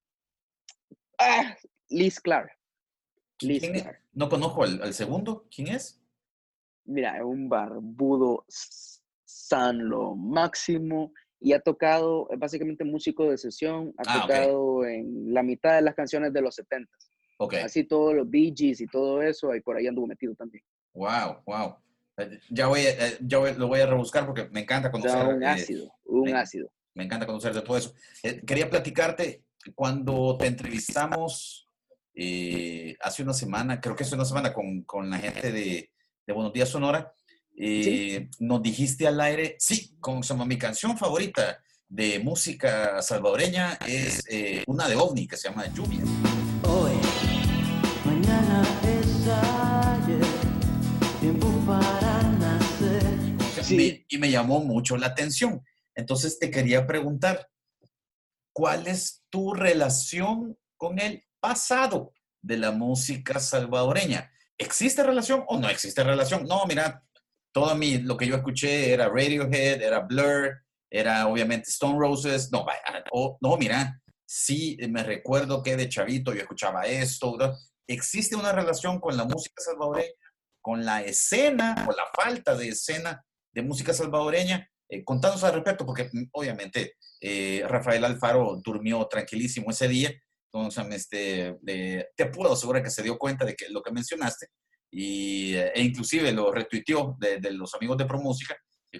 Ah, 1.18 1.56
Liz 1.88 2.20
Clark. 2.20 2.50
Liz 3.40 3.68
Clark. 3.68 3.99
No 4.12 4.28
conozco 4.28 4.64
al, 4.64 4.92
segundo. 4.92 5.46
¿Quién 5.54 5.68
es? 5.68 6.00
Mira, 6.84 7.24
un 7.24 7.48
barbudo 7.48 8.44
san 8.48 9.88
lo 9.88 10.14
máximo 10.14 11.12
y 11.38 11.52
ha 11.52 11.60
tocado, 11.60 12.28
es 12.30 12.38
básicamente 12.38 12.84
músico 12.84 13.30
de 13.30 13.38
sesión, 13.38 13.94
ha 13.96 14.02
ah, 14.06 14.20
tocado 14.20 14.84
en 14.84 15.32
la 15.32 15.42
mitad 15.42 15.76
de 15.76 15.82
las 15.82 15.94
canciones 15.94 16.32
de 16.32 16.42
los 16.42 16.54
70. 16.54 16.90
Okay. 17.38 17.60
Así 17.60 17.84
todos 17.84 18.14
los 18.14 18.28
Bee 18.28 18.52
Gees 18.54 18.80
y 18.82 18.86
todo 18.86 19.22
eso, 19.22 19.54
y 19.54 19.62
por 19.62 19.76
ahí 19.76 19.86
anduvo 19.86 20.06
metido 20.06 20.34
también. 20.34 20.62
Wow, 20.92 21.42
wow. 21.46 21.76
Eh, 22.18 22.40
ya 22.50 22.66
voy, 22.66 22.80
eh, 22.80 23.16
ya 23.20 23.38
lo 23.56 23.68
voy 23.68 23.80
a 23.80 23.86
rebuscar 23.86 24.26
porque 24.26 24.48
me 24.50 24.60
encanta 24.60 24.90
conocer. 24.90 25.26
un 25.34 25.42
eh, 25.42 25.46
ácido, 25.46 25.90
un 26.04 26.34
ácido. 26.34 26.70
Me 26.94 27.04
encanta 27.04 27.26
conocer 27.26 27.54
de 27.54 27.62
todo 27.62 27.78
eso. 27.78 27.94
quería 28.46 28.68
platicarte 28.68 29.44
cuando 29.74 30.36
te 30.36 30.46
entrevistamos 30.46 31.69
hace 33.00 33.22
una 33.22 33.32
semana, 33.32 33.80
creo 33.80 33.96
que 33.96 34.04
hace 34.04 34.14
una 34.14 34.24
semana 34.24 34.52
con, 34.52 34.82
con 34.82 35.08
la 35.10 35.18
gente 35.18 35.52
de, 35.52 35.90
de 36.26 36.32
Buenos 36.32 36.52
Días 36.52 36.68
Sonora 36.68 37.12
eh, 37.62 38.30
nos 38.38 38.62
dijiste 38.62 39.06
al 39.06 39.20
aire, 39.20 39.56
sí, 39.58 39.94
con 40.00 40.22
mi 40.46 40.56
canción 40.56 40.96
favorita 40.96 41.62
de 41.88 42.18
música 42.18 43.02
salvadoreña 43.02 43.78
es 43.86 44.22
eh, 44.30 44.64
una 44.66 44.88
de 44.88 44.96
OVNI 44.96 45.26
que 45.26 45.36
se 45.36 45.50
llama 45.50 45.66
Lluvia. 45.66 46.00
Hoy, 46.66 46.92
mañana 48.06 48.62
es 48.82 49.28
ayer, 49.28 50.24
tiempo 51.20 51.48
para 51.66 52.22
nacer. 52.38 54.02
y 54.08 54.16
me 54.16 54.30
llamó 54.30 54.64
mucho 54.64 54.96
la 54.96 55.08
atención. 55.08 55.62
Entonces 55.94 56.38
te 56.38 56.50
quería 56.50 56.86
preguntar, 56.86 57.50
¿cuál 58.54 58.86
es 58.86 59.22
tu 59.28 59.52
relación 59.52 60.56
con 60.78 60.98
el 60.98 61.24
pasado 61.40 62.12
de 62.42 62.56
la 62.56 62.70
música 62.70 63.40
salvadoreña? 63.40 64.30
¿Existe 64.58 65.02
relación 65.02 65.44
o 65.48 65.58
no 65.58 65.68
existe 65.68 66.04
relación? 66.04 66.46
No, 66.46 66.66
mira, 66.66 67.02
todo 67.52 67.74
mi, 67.74 67.98
lo 67.98 68.16
que 68.16 68.26
yo 68.26 68.36
escuché 68.36 68.92
era 68.92 69.08
Radiohead, 69.08 69.82
era 69.82 70.00
Blur, 70.00 70.62
era 70.90 71.26
obviamente 71.26 71.70
Stone 71.70 71.98
Roses. 71.98 72.50
No, 72.52 72.66
no, 73.40 73.56
mira, 73.56 74.00
sí 74.26 74.76
me 74.88 75.02
recuerdo 75.02 75.62
que 75.62 75.76
de 75.76 75.88
chavito 75.88 76.32
yo 76.32 76.40
escuchaba 76.40 76.86
esto. 76.86 77.36
¿Existe 77.86 78.36
una 78.36 78.52
relación 78.52 79.00
con 79.00 79.16
la 79.16 79.24
música 79.24 79.62
salvadoreña, 79.62 80.12
con 80.60 80.84
la 80.84 81.02
escena 81.02 81.86
o 81.88 81.92
la 81.92 82.04
falta 82.14 82.54
de 82.54 82.68
escena 82.68 83.24
de 83.52 83.62
música 83.62 83.92
salvadoreña? 83.92 84.70
Eh, 84.88 85.04
contanos 85.04 85.42
al 85.44 85.54
respecto, 85.54 85.86
porque 85.86 86.10
mm, 86.12 86.24
obviamente 86.32 86.96
eh, 87.20 87.64
Rafael 87.66 88.04
Alfaro 88.04 88.60
durmió 88.62 89.06
tranquilísimo 89.06 89.70
ese 89.70 89.88
día. 89.88 90.12
Entonces, 90.52 90.86
este, 90.90 91.56
te 92.16 92.26
puedo 92.26 92.52
asegurar 92.52 92.82
que 92.82 92.90
se 92.90 93.02
dio 93.02 93.16
cuenta 93.16 93.44
de 93.44 93.54
que 93.54 93.68
lo 93.68 93.82
que 93.82 93.92
mencionaste, 93.92 94.48
y, 94.92 95.54
eh, 95.54 95.72
e 95.74 95.82
inclusive 95.82 96.32
lo 96.32 96.50
retuiteó 96.50 97.16
de, 97.18 97.38
los 97.52 97.72
amigos 97.74 97.96
de 97.96 98.06
ProMúsica, 98.06 98.56
que, 98.90 98.98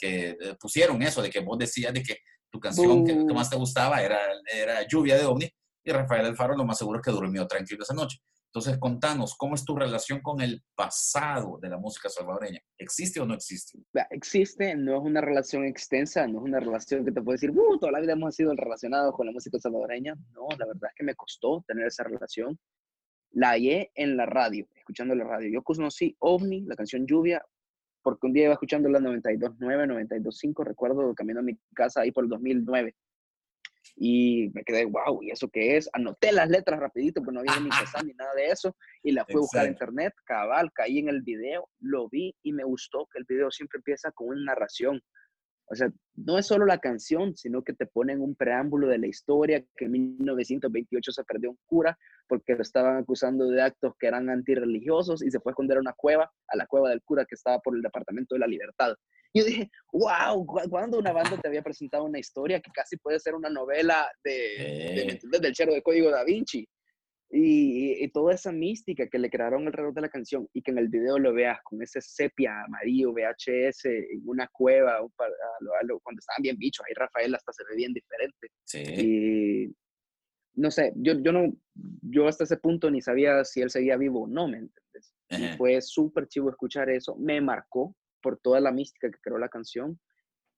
que 0.00 0.30
eh, 0.30 0.56
pusieron 0.60 1.00
eso, 1.02 1.22
de 1.22 1.30
que 1.30 1.40
vos 1.40 1.56
decías 1.56 1.94
de 1.94 2.02
que 2.02 2.16
tu 2.50 2.58
canción 2.58 3.04
que, 3.04 3.14
más 3.32 3.48
te 3.48 3.56
gustaba 3.56 4.02
era, 4.02 4.18
era 4.52 4.86
Lluvia 4.88 5.16
de 5.16 5.26
OVNI, 5.26 5.48
y 5.84 5.92
Rafael 5.92 6.26
Alfaro 6.26 6.56
lo 6.56 6.64
más 6.64 6.78
seguro 6.78 6.98
es 6.98 7.04
que 7.04 7.12
durmió 7.12 7.46
tranquilo 7.46 7.82
esa 7.82 7.94
noche. 7.94 8.18
Entonces, 8.48 8.78
contanos, 8.78 9.36
¿cómo 9.36 9.54
es 9.54 9.64
tu 9.64 9.76
relación 9.76 10.20
con 10.20 10.40
el 10.40 10.62
pasado 10.74 11.58
de 11.60 11.68
la 11.68 11.76
música 11.76 12.08
salvadoreña? 12.08 12.60
¿Existe 12.78 13.20
o 13.20 13.26
no 13.26 13.34
existe? 13.34 13.78
Existe, 14.10 14.74
no 14.74 14.96
es 14.96 15.02
una 15.02 15.20
relación 15.20 15.64
extensa, 15.64 16.26
no 16.26 16.38
es 16.38 16.44
una 16.44 16.60
relación 16.60 17.04
que 17.04 17.12
te 17.12 17.20
puede 17.20 17.36
decir, 17.36 17.50
uh, 17.50 17.78
toda 17.78 17.92
la 17.92 18.00
vida 18.00 18.12
hemos 18.12 18.34
sido 18.34 18.54
relacionados 18.54 19.14
con 19.14 19.26
la 19.26 19.32
música 19.32 19.58
salvadoreña. 19.58 20.14
No, 20.32 20.48
la 20.58 20.66
verdad 20.66 20.90
es 20.90 20.94
que 20.96 21.04
me 21.04 21.14
costó 21.14 21.62
tener 21.66 21.86
esa 21.86 22.04
relación 22.04 22.58
la 23.32 23.50
hallé 23.50 23.90
en 23.94 24.16
la 24.16 24.26
radio, 24.26 24.66
escuchando 24.74 25.14
la 25.14 25.24
radio. 25.24 25.50
Yo 25.50 25.62
conocí 25.62 26.16
OVNI, 26.18 26.62
la 26.62 26.76
canción 26.76 27.06
Lluvia, 27.06 27.44
porque 28.02 28.26
un 28.26 28.32
día 28.32 28.44
iba 28.44 28.54
escuchando 28.54 28.88
la 28.88 29.00
92.9, 29.00 29.58
92.5, 29.58 30.64
recuerdo 30.64 31.14
camino 31.14 31.40
a 31.40 31.42
mi 31.42 31.58
casa 31.74 32.00
ahí 32.00 32.10
por 32.10 32.24
el 32.24 32.30
2009. 32.30 32.94
Y 34.00 34.50
me 34.54 34.62
quedé, 34.62 34.84
wow, 34.84 35.22
¿y 35.22 35.30
eso 35.30 35.48
qué 35.48 35.76
es? 35.76 35.90
Anoté 35.92 36.30
las 36.32 36.48
letras 36.48 36.78
rapidito, 36.78 37.20
porque 37.20 37.34
no 37.34 37.40
había 37.40 37.60
ni 37.60 37.68
pesar 37.68 38.04
ni 38.04 38.12
nada 38.14 38.32
de 38.34 38.46
eso. 38.46 38.76
Y 39.02 39.10
la 39.10 39.24
fui 39.24 39.34
a 39.34 39.38
buscar 39.38 39.64
en 39.64 39.72
internet, 39.72 40.14
cabal, 40.24 40.70
caí 40.72 40.98
en 40.98 41.08
el 41.08 41.22
video, 41.22 41.68
lo 41.80 42.08
vi 42.08 42.34
y 42.42 42.52
me 42.52 42.62
gustó 42.62 43.08
que 43.12 43.18
el 43.18 43.24
video 43.24 43.50
siempre 43.50 43.78
empieza 43.78 44.12
con 44.12 44.28
una 44.28 44.52
narración. 44.52 45.02
O 45.70 45.74
sea, 45.74 45.90
no 46.14 46.38
es 46.38 46.46
solo 46.46 46.64
la 46.64 46.78
canción, 46.78 47.36
sino 47.36 47.62
que 47.62 47.74
te 47.74 47.86
ponen 47.86 48.22
un 48.22 48.34
preámbulo 48.34 48.88
de 48.88 48.98
la 48.98 49.06
historia, 49.06 49.62
que 49.76 49.84
en 49.84 49.92
1928 49.92 51.12
se 51.12 51.24
perdió 51.24 51.50
un 51.50 51.58
cura 51.66 51.98
porque 52.26 52.54
lo 52.54 52.62
estaban 52.62 52.96
acusando 52.96 53.48
de 53.48 53.60
actos 53.60 53.94
que 53.98 54.06
eran 54.06 54.30
antirreligiosos 54.30 55.22
y 55.22 55.30
se 55.30 55.40
fue 55.40 55.50
a 55.50 55.52
esconder 55.52 55.76
a 55.78 55.80
una 55.80 55.92
cueva, 55.92 56.32
a 56.46 56.56
la 56.56 56.66
cueva 56.66 56.90
del 56.90 57.02
cura 57.02 57.26
que 57.26 57.34
estaba 57.34 57.58
por 57.58 57.76
el 57.76 57.82
Departamento 57.82 58.34
de 58.34 58.38
la 58.38 58.46
Libertad. 58.46 58.94
Yo 59.34 59.44
dije, 59.44 59.70
wow, 59.92 60.44
¿cuándo 60.46 60.98
una 60.98 61.12
banda 61.12 61.38
te 61.38 61.48
había 61.48 61.62
presentado 61.62 62.04
una 62.04 62.18
historia 62.18 62.60
que 62.60 62.70
casi 62.72 62.96
puede 62.96 63.20
ser 63.20 63.34
una 63.34 63.50
novela 63.50 64.10
de, 64.24 65.20
del 65.22 65.52
Chero 65.52 65.74
de 65.74 65.82
Código 65.82 66.10
da 66.10 66.24
Vinci? 66.24 66.66
Y, 67.30 68.08
toda 68.08 68.34
esa 68.34 68.50
mística 68.52 69.06
que 69.06 69.18
le 69.18 69.28
crearon 69.28 69.66
alrededor 69.66 69.92
de 69.92 70.00
la 70.00 70.08
canción 70.08 70.48
y 70.54 70.62
que 70.62 70.70
en 70.70 70.78
el 70.78 70.88
video 70.88 71.18
lo 71.18 71.34
veas 71.34 71.58
con 71.62 71.82
ese 71.82 72.00
sepia 72.00 72.64
amarillo 72.64 73.12
VHS 73.12 73.84
en 73.84 74.22
una 74.24 74.48
cueva 74.48 74.98
cuando 74.98 76.18
estaban 76.18 76.42
bien 76.42 76.56
bichos, 76.56 76.86
ahí 76.88 76.94
Rafael 76.94 77.34
hasta 77.34 77.52
se 77.52 77.64
ve 77.68 77.76
bien 77.76 77.92
diferente. 77.92 78.48
Sí. 78.64 78.82
Y 78.96 79.76
no 80.54 80.70
sé, 80.70 80.92
yo, 80.96 81.20
yo 81.20 81.32
no, 81.32 81.52
yo 82.00 82.26
hasta 82.26 82.44
ese 82.44 82.56
punto 82.56 82.90
ni 82.90 83.02
sabía 83.02 83.44
si 83.44 83.60
él 83.60 83.70
seguía 83.70 83.98
vivo 83.98 84.22
o 84.22 84.26
no, 84.26 84.48
¿me 84.48 84.58
entiendes? 84.58 85.14
Y 85.28 85.56
fue 85.58 85.82
súper 85.82 86.28
chivo 86.28 86.48
escuchar 86.48 86.88
eso, 86.88 87.14
me 87.16 87.42
marcó 87.42 87.94
por 88.28 88.38
toda 88.40 88.60
la 88.60 88.72
mística 88.72 89.10
que 89.10 89.16
creó 89.22 89.38
la 89.38 89.48
canción 89.48 89.98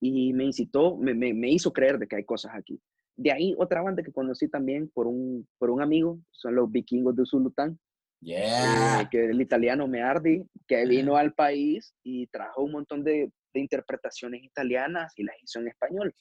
y 0.00 0.32
me 0.32 0.42
incitó, 0.42 0.96
me, 0.96 1.14
me, 1.14 1.32
me 1.32 1.50
hizo 1.50 1.72
creer 1.72 2.00
de 2.00 2.08
que 2.08 2.16
hay 2.16 2.24
cosas 2.24 2.52
aquí. 2.56 2.82
De 3.14 3.30
ahí 3.30 3.54
otra 3.58 3.80
banda 3.80 4.02
que 4.02 4.10
conocí 4.10 4.48
también 4.48 4.90
por 4.92 5.06
un, 5.06 5.46
por 5.56 5.70
un 5.70 5.80
amigo, 5.80 6.18
son 6.32 6.56
los 6.56 6.68
vikingos 6.68 7.14
de 7.14 7.24
Zulután. 7.24 7.78
Yeah. 8.20 9.02
Eh, 9.02 9.08
que 9.08 9.26
el 9.26 9.40
italiano 9.40 9.86
Meardi, 9.86 10.42
que 10.66 10.84
vino 10.84 11.16
al 11.16 11.32
país 11.32 11.94
y 12.02 12.26
trajo 12.26 12.64
un 12.64 12.72
montón 12.72 13.04
de, 13.04 13.30
de, 13.54 13.60
interpretaciones 13.60 14.42
italianas 14.42 15.12
y 15.16 15.22
las 15.22 15.36
hizo 15.40 15.60
en 15.60 15.68
español. 15.68 16.12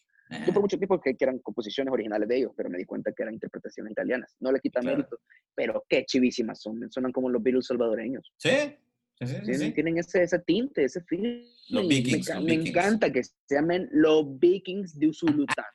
Yo 0.45 0.54
por 0.54 0.62
mucho 0.62 0.78
tiempo 0.78 1.02
que, 1.02 1.16
que, 1.16 1.26
eran 1.26 1.39
composiciones 1.39 1.91
originales 1.91 2.30
de 2.30 2.38
ellos, 2.38 2.52
pero 2.56 2.70
me 2.70 2.78
di 2.78 2.86
cuenta 2.86 3.12
que 3.12 3.24
eran 3.24 3.34
interpretaciones 3.34 3.91
italianas. 3.91 4.36
No 4.39 4.52
le 4.52 4.60
quita 4.60 4.84
mérito, 4.84 5.18
pero 5.56 5.84
qué 5.89 6.06
chivísimas 6.06 6.62
son. 6.62 6.91
Suenan 6.91 7.12
como 7.12 7.28
los 7.30 7.41
Beatles 7.41 7.66
salvadoreños. 7.66 8.32
Sí. 8.38 8.78
Sí, 9.22 9.53
sí, 9.55 9.72
Tienen 9.72 9.97
ese, 9.97 10.24
ese 10.24 10.39
tinte, 10.39 10.86
ese 10.86 11.01
feeling. 11.01 11.43
Los 11.70 11.88
vikings, 11.88 12.30
me, 12.36 12.41
me 12.41 12.53
encanta 12.53 13.11
que 13.11 13.24
se 13.24 13.34
llamen 13.49 13.89
los 13.91 14.39
vikings 14.39 14.97
de 14.97 15.09
Usulután. 15.09 15.65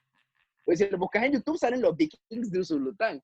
Pues 0.65 0.79
si 0.79 0.89
lo 0.89 0.97
buscas 0.97 1.25
en 1.25 1.33
YouTube 1.33 1.59
salen 1.59 1.83
los 1.83 1.95
vikings 1.95 2.51
de 2.51 2.59
Usulután. 2.59 3.23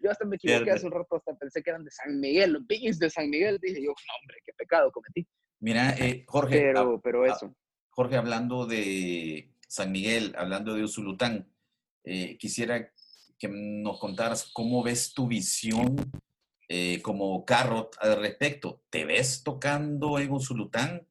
Yo 0.00 0.10
hasta 0.10 0.24
me 0.24 0.34
equivoqué 0.34 0.72
hace 0.72 0.84
un 0.84 0.92
rato, 0.92 1.14
hasta 1.14 1.36
pensé 1.36 1.62
que 1.62 1.70
eran 1.70 1.84
de 1.84 1.92
San 1.92 2.18
Miguel, 2.18 2.54
los 2.54 2.66
Biggies 2.66 2.98
de 2.98 3.08
San 3.08 3.30
Miguel. 3.30 3.60
Dije 3.62 3.80
yo, 3.80 3.90
no, 3.90 4.14
hombre, 4.20 4.38
qué 4.44 4.52
pecado 4.52 4.90
cometí. 4.90 5.28
Mira, 5.60 5.94
eh, 5.96 6.24
Jorge, 6.26 6.58
Pero, 6.58 7.00
pero 7.00 7.24
eso. 7.24 7.54
Jorge, 7.90 8.16
hablando 8.16 8.66
de 8.66 9.54
San 9.68 9.92
Miguel, 9.92 10.34
hablando 10.36 10.74
de 10.74 10.82
Usulután, 10.82 11.48
eh, 12.02 12.36
quisiera 12.36 12.90
que 13.38 13.48
nos 13.48 14.00
contaras 14.00 14.50
cómo 14.52 14.82
ves 14.82 15.14
tu 15.14 15.28
visión 15.28 15.94
eh, 16.74 17.02
como 17.02 17.44
Carrot 17.44 17.94
al 18.00 18.18
respecto. 18.18 18.82
¿Te 18.88 19.04
ves 19.04 19.42
tocando 19.42 20.18
en 20.18 20.32
Usulután? 20.32 21.06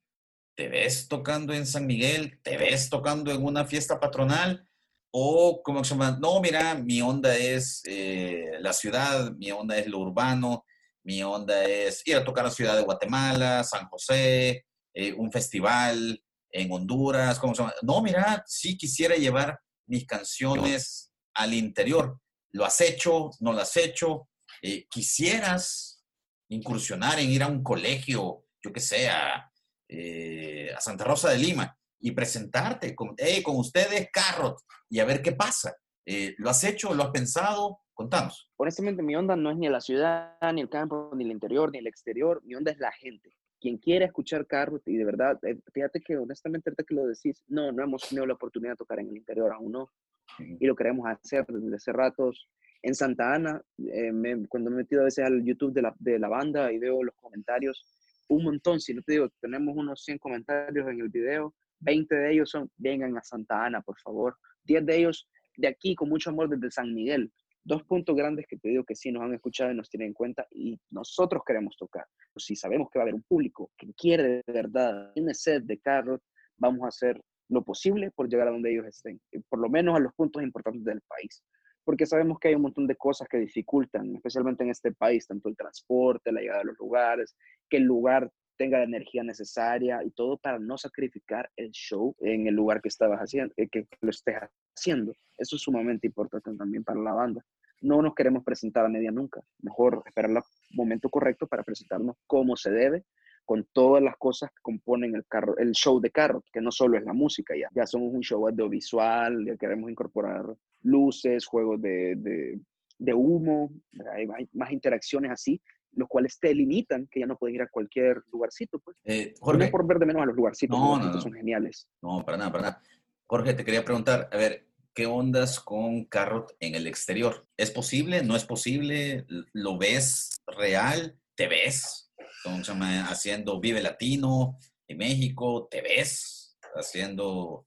¿Te 0.57 0.67
ves 0.67 1.07
tocando 1.07 1.53
en 1.53 1.67
San 1.67 1.85
Miguel? 1.85 2.39
¿Te 2.41 2.57
ves 2.57 2.89
tocando 2.89 3.31
en 3.31 3.45
una 3.45 3.63
fiesta 3.65 3.99
patronal? 3.99 4.67
O, 5.11 5.61
como 5.61 5.83
se 5.83 5.91
llama? 5.91 6.17
No, 6.19 6.41
mira, 6.41 6.73
mi 6.73 6.99
onda 7.03 7.37
es 7.37 7.83
eh, 7.85 8.53
la 8.59 8.73
ciudad, 8.73 9.33
mi 9.33 9.51
onda 9.51 9.77
es 9.77 9.85
lo 9.85 9.99
urbano, 9.99 10.65
mi 11.03 11.21
onda 11.21 11.63
es 11.63 12.01
ir 12.07 12.15
a 12.15 12.23
tocar 12.23 12.43
a 12.45 12.47
la 12.47 12.53
ciudad 12.55 12.75
de 12.75 12.81
Guatemala, 12.81 13.63
San 13.63 13.87
José, 13.87 14.65
eh, 14.95 15.13
un 15.13 15.31
festival 15.31 16.23
en 16.49 16.71
Honduras, 16.71 17.37
¿cómo 17.37 17.53
se 17.53 17.61
llama? 17.61 17.75
No, 17.83 18.01
mira, 18.01 18.43
sí 18.47 18.75
quisiera 18.75 19.15
llevar 19.15 19.59
mis 19.85 20.07
canciones 20.07 21.13
al 21.35 21.53
interior. 21.53 22.19
¿Lo 22.51 22.65
has 22.65 22.81
hecho? 22.81 23.29
¿No 23.39 23.53
lo 23.53 23.61
has 23.61 23.77
hecho? 23.77 24.27
Eh, 24.61 24.85
¿Quisieras 24.89 26.03
incursionar 26.49 27.19
en 27.19 27.29
ir 27.29 27.43
a 27.43 27.47
un 27.47 27.63
colegio, 27.63 28.45
yo 28.61 28.73
que 28.73 28.79
sé, 28.79 29.09
a, 29.09 29.49
eh, 29.87 30.71
a 30.75 30.79
Santa 30.79 31.03
Rosa 31.03 31.29
de 31.29 31.37
Lima 31.37 31.77
y 31.99 32.11
presentarte 32.11 32.93
con, 32.95 33.13
"Hey, 33.17 33.41
con 33.41 33.57
ustedes, 33.57 34.09
Carrot, 34.11 34.59
y 34.89 34.99
a 34.99 35.05
ver 35.05 35.21
qué 35.21 35.31
pasa? 35.31 35.75
Eh, 36.05 36.35
¿Lo 36.37 36.49
has 36.49 36.63
hecho? 36.63 36.93
¿Lo 36.93 37.03
has 37.03 37.11
pensado? 37.11 37.79
Contanos. 37.93 38.49
Honestamente, 38.57 39.03
mi 39.03 39.15
onda 39.15 39.35
no 39.35 39.51
es 39.51 39.57
ni 39.57 39.69
la 39.69 39.79
ciudad, 39.79 40.35
ni 40.53 40.61
el 40.61 40.69
campo, 40.69 41.11
ni 41.15 41.23
el 41.23 41.31
interior, 41.31 41.71
ni 41.71 41.77
el 41.77 41.87
exterior. 41.87 42.41
Mi 42.43 42.55
onda 42.55 42.71
es 42.71 42.79
la 42.79 42.91
gente. 42.91 43.35
Quien 43.59 43.77
quiera 43.77 44.05
escuchar 44.05 44.47
Carrot, 44.47 44.81
y 44.87 44.97
de 44.97 45.05
verdad, 45.05 45.37
eh, 45.43 45.59
fíjate 45.71 46.01
que 46.01 46.17
honestamente, 46.17 46.69
ahorita 46.69 46.83
que 46.83 46.95
lo 46.95 47.05
decís, 47.05 47.43
no, 47.47 47.71
no 47.71 47.83
hemos 47.83 48.07
tenido 48.09 48.25
la 48.25 48.33
oportunidad 48.33 48.73
de 48.73 48.77
tocar 48.77 48.99
en 48.99 49.09
el 49.09 49.17
interior 49.17 49.53
aún 49.53 49.71
no. 49.71 49.91
y 50.39 50.65
lo 50.65 50.75
queremos 50.75 51.07
hacer 51.07 51.45
desde 51.45 51.75
hace 51.75 51.91
ratos. 51.91 52.49
En 52.83 52.95
Santa 52.95 53.35
Ana, 53.35 53.61
eh, 53.77 54.11
cuando 54.49 54.69
me 54.69 54.77
he 54.77 54.79
metido 54.79 55.01
a 55.01 55.05
veces 55.05 55.25
al 55.25 55.43
YouTube 55.43 55.73
de 55.73 55.83
la, 55.83 55.95
de 55.99 56.17
la 56.17 56.27
banda 56.27 56.71
y 56.71 56.79
veo 56.79 57.03
los 57.03 57.15
comentarios, 57.15 57.85
un 58.27 58.43
montón, 58.43 58.79
si 58.79 58.93
no 58.93 59.01
te 59.01 59.13
digo, 59.13 59.29
tenemos 59.39 59.75
unos 59.75 60.03
100 60.03 60.17
comentarios 60.17 60.87
en 60.87 60.99
el 61.01 61.09
video, 61.09 61.53
20 61.81 62.15
de 62.15 62.31
ellos 62.31 62.49
son, 62.49 62.71
vengan 62.77 63.17
a 63.17 63.23
Santa 63.23 63.65
Ana, 63.65 63.81
por 63.81 63.99
favor. 63.99 64.37
10 64.63 64.85
de 64.85 64.97
ellos 64.97 65.27
de 65.57 65.67
aquí, 65.67 65.95
con 65.95 66.09
mucho 66.09 66.29
amor, 66.29 66.49
desde 66.49 66.71
San 66.71 66.93
Miguel. 66.93 67.31
Dos 67.63 67.83
puntos 67.83 68.15
grandes 68.15 68.45
que 68.47 68.57
te 68.57 68.69
digo 68.69 68.83
que 68.83 68.95
sí 68.95 69.11
nos 69.11 69.23
han 69.23 69.33
escuchado 69.33 69.71
y 69.71 69.75
nos 69.75 69.89
tienen 69.89 70.09
en 70.09 70.13
cuenta 70.13 70.47
y 70.49 70.79
nosotros 70.89 71.43
queremos 71.45 71.75
tocar. 71.77 72.05
Pues 72.33 72.45
si 72.45 72.55
sabemos 72.55 72.89
que 72.89 72.97
va 72.97 73.03
a 73.03 73.05
haber 73.05 73.15
un 73.15 73.23
público 73.23 73.71
que 73.77 73.93
quiere 73.93 74.41
de 74.45 74.53
verdad, 74.53 75.11
tiene 75.13 75.33
sed 75.33 75.63
de 75.63 75.77
Carrot, 75.79 76.23
vamos 76.57 76.83
a 76.83 76.87
hacer 76.87 77.21
lo 77.49 77.63
posible 77.63 78.09
por 78.11 78.29
llegar 78.29 78.47
a 78.47 78.51
donde 78.51 78.71
ellos 78.71 78.87
estén, 78.87 79.19
por 79.49 79.59
lo 79.59 79.69
menos 79.69 79.95
a 79.95 79.99
los 79.99 80.13
puntos 80.13 80.41
importantes 80.41 80.83
del 80.83 81.01
país. 81.01 81.43
Porque 81.83 82.05
sabemos 82.05 82.39
que 82.39 82.49
hay 82.49 82.55
un 82.55 82.61
montón 82.61 82.87
de 82.87 82.95
cosas 82.95 83.27
que 83.27 83.37
dificultan, 83.37 84.15
especialmente 84.15 84.63
en 84.63 84.69
este 84.69 84.91
país, 84.91 85.25
tanto 85.27 85.49
el 85.49 85.55
transporte, 85.55 86.31
la 86.31 86.41
llegada 86.41 86.61
a 86.61 86.65
los 86.65 86.77
lugares, 86.77 87.35
que 87.69 87.77
el 87.77 87.83
lugar 87.83 88.31
tenga 88.57 88.77
la 88.77 88.83
energía 88.83 89.23
necesaria 89.23 90.03
y 90.03 90.11
todo 90.11 90.37
para 90.37 90.59
no 90.59 90.77
sacrificar 90.77 91.49
el 91.55 91.71
show 91.71 92.15
en 92.19 92.45
el 92.47 92.53
lugar 92.53 92.81
que 92.81 92.89
estabas 92.89 93.19
haciendo, 93.19 93.53
eh, 93.57 93.67
que 93.67 93.87
lo 94.01 94.11
estés 94.11 94.35
haciendo. 94.75 95.13
Eso 95.37 95.55
es 95.55 95.61
sumamente 95.63 96.05
importante 96.05 96.55
también 96.55 96.83
para 96.83 96.99
la 96.99 97.13
banda. 97.13 97.43
No 97.81 98.03
nos 98.03 98.13
queremos 98.13 98.43
presentar 98.43 98.85
a 98.85 98.89
media 98.89 99.09
nunca. 99.09 99.41
Mejor 99.63 100.03
esperar 100.05 100.29
el 100.29 100.37
momento 100.75 101.09
correcto 101.09 101.47
para 101.47 101.63
presentarnos 101.63 102.15
como 102.27 102.55
se 102.55 102.69
debe 102.69 103.03
con 103.45 103.67
todas 103.73 104.03
las 104.03 104.15
cosas 104.17 104.51
que 104.51 104.61
componen 104.61 105.15
el, 105.15 105.25
carro, 105.25 105.57
el 105.57 105.71
show 105.71 105.99
de 105.99 106.11
Carrot, 106.11 106.45
que 106.53 106.61
no 106.61 106.71
solo 106.71 106.97
es 106.97 107.03
la 107.03 107.13
música 107.13 107.55
ya, 107.57 107.67
ya 107.73 107.87
somos 107.87 108.13
un 108.13 108.21
show 108.21 108.47
audiovisual, 108.47 109.45
ya 109.45 109.57
queremos 109.57 109.89
incorporar 109.89 110.45
luces, 110.83 111.45
juegos 111.45 111.81
de, 111.81 112.15
de, 112.17 112.59
de 112.97 113.13
humo, 113.13 113.71
hay, 114.13 114.27
más 114.53 114.71
interacciones 114.71 115.31
así, 115.31 115.61
los 115.93 116.07
cuales 116.07 116.39
te 116.39 116.53
limitan, 116.53 117.07
que 117.07 117.19
ya 117.19 117.25
no 117.25 117.37
puedes 117.37 117.55
ir 117.55 117.61
a 117.61 117.67
cualquier 117.67 118.21
lugarcito, 118.31 118.79
pues. 118.79 118.97
Eh, 119.03 119.33
Jorge, 119.39 119.65
no 119.65 119.71
por 119.71 119.87
ver 119.87 119.99
de 119.99 120.05
menos 120.05 120.21
a 120.21 120.25
los 120.25 120.35
lugarcitos, 120.35 120.77
no, 120.77 120.83
los 120.83 120.89
no, 120.89 120.95
lugarcitos 120.95 121.25
no. 121.25 121.29
son 121.29 121.33
geniales. 121.33 121.87
No, 122.01 122.23
para 122.23 122.37
nada, 122.37 122.51
para 122.51 122.63
nada. 122.63 122.81
Jorge, 123.25 123.53
te 123.53 123.65
quería 123.65 123.83
preguntar, 123.83 124.29
a 124.31 124.37
ver, 124.37 124.67
¿qué 124.93 125.05
ondas 125.05 125.59
con 125.59 126.05
Carrot 126.05 126.55
en 126.59 126.75
el 126.75 126.87
exterior? 126.87 127.47
¿Es 127.57 127.71
posible? 127.71 128.23
¿No 128.23 128.35
es 128.35 128.45
posible? 128.45 129.25
¿Lo 129.53 129.77
ves 129.77 130.41
real? 130.45 131.17
¿Te 131.35 131.47
ves? 131.47 132.11
¿Cómo 132.43 132.63
se 132.63 132.71
llama? 132.71 133.07
Haciendo 133.07 133.59
Vive 133.59 133.81
Latino 133.81 134.57
en 134.87 134.97
México, 134.97 135.67
¿te 135.69 135.81
ves? 135.81 136.57
Haciendo 136.75 137.65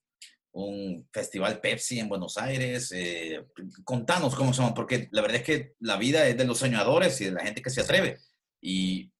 un 0.55 1.09
festival 1.13 1.61
Pepsi 1.61 1.99
en 1.99 2.09
Buenos 2.09 2.39
Aires. 2.39 2.93
Eh, 2.93 3.45
contanos 3.85 4.35
cómo 4.35 4.53
son, 4.55 4.73
porque 4.73 5.09
la 5.11 5.23
verdad 5.23 5.39
es 5.39 5.43
que 5.45 5.75
la 5.81 5.97
vida 5.97 6.27
es 6.27 6.37
de 6.37 6.45
los 6.45 6.59
soñadores 6.59 7.21
y 7.21 7.27
de 7.27 7.33
la 7.33 7.43
gente 7.45 7.61
que 7.61 7.71
se 7.71 7.81
atreve. 7.81 8.19
Y 8.61 9.13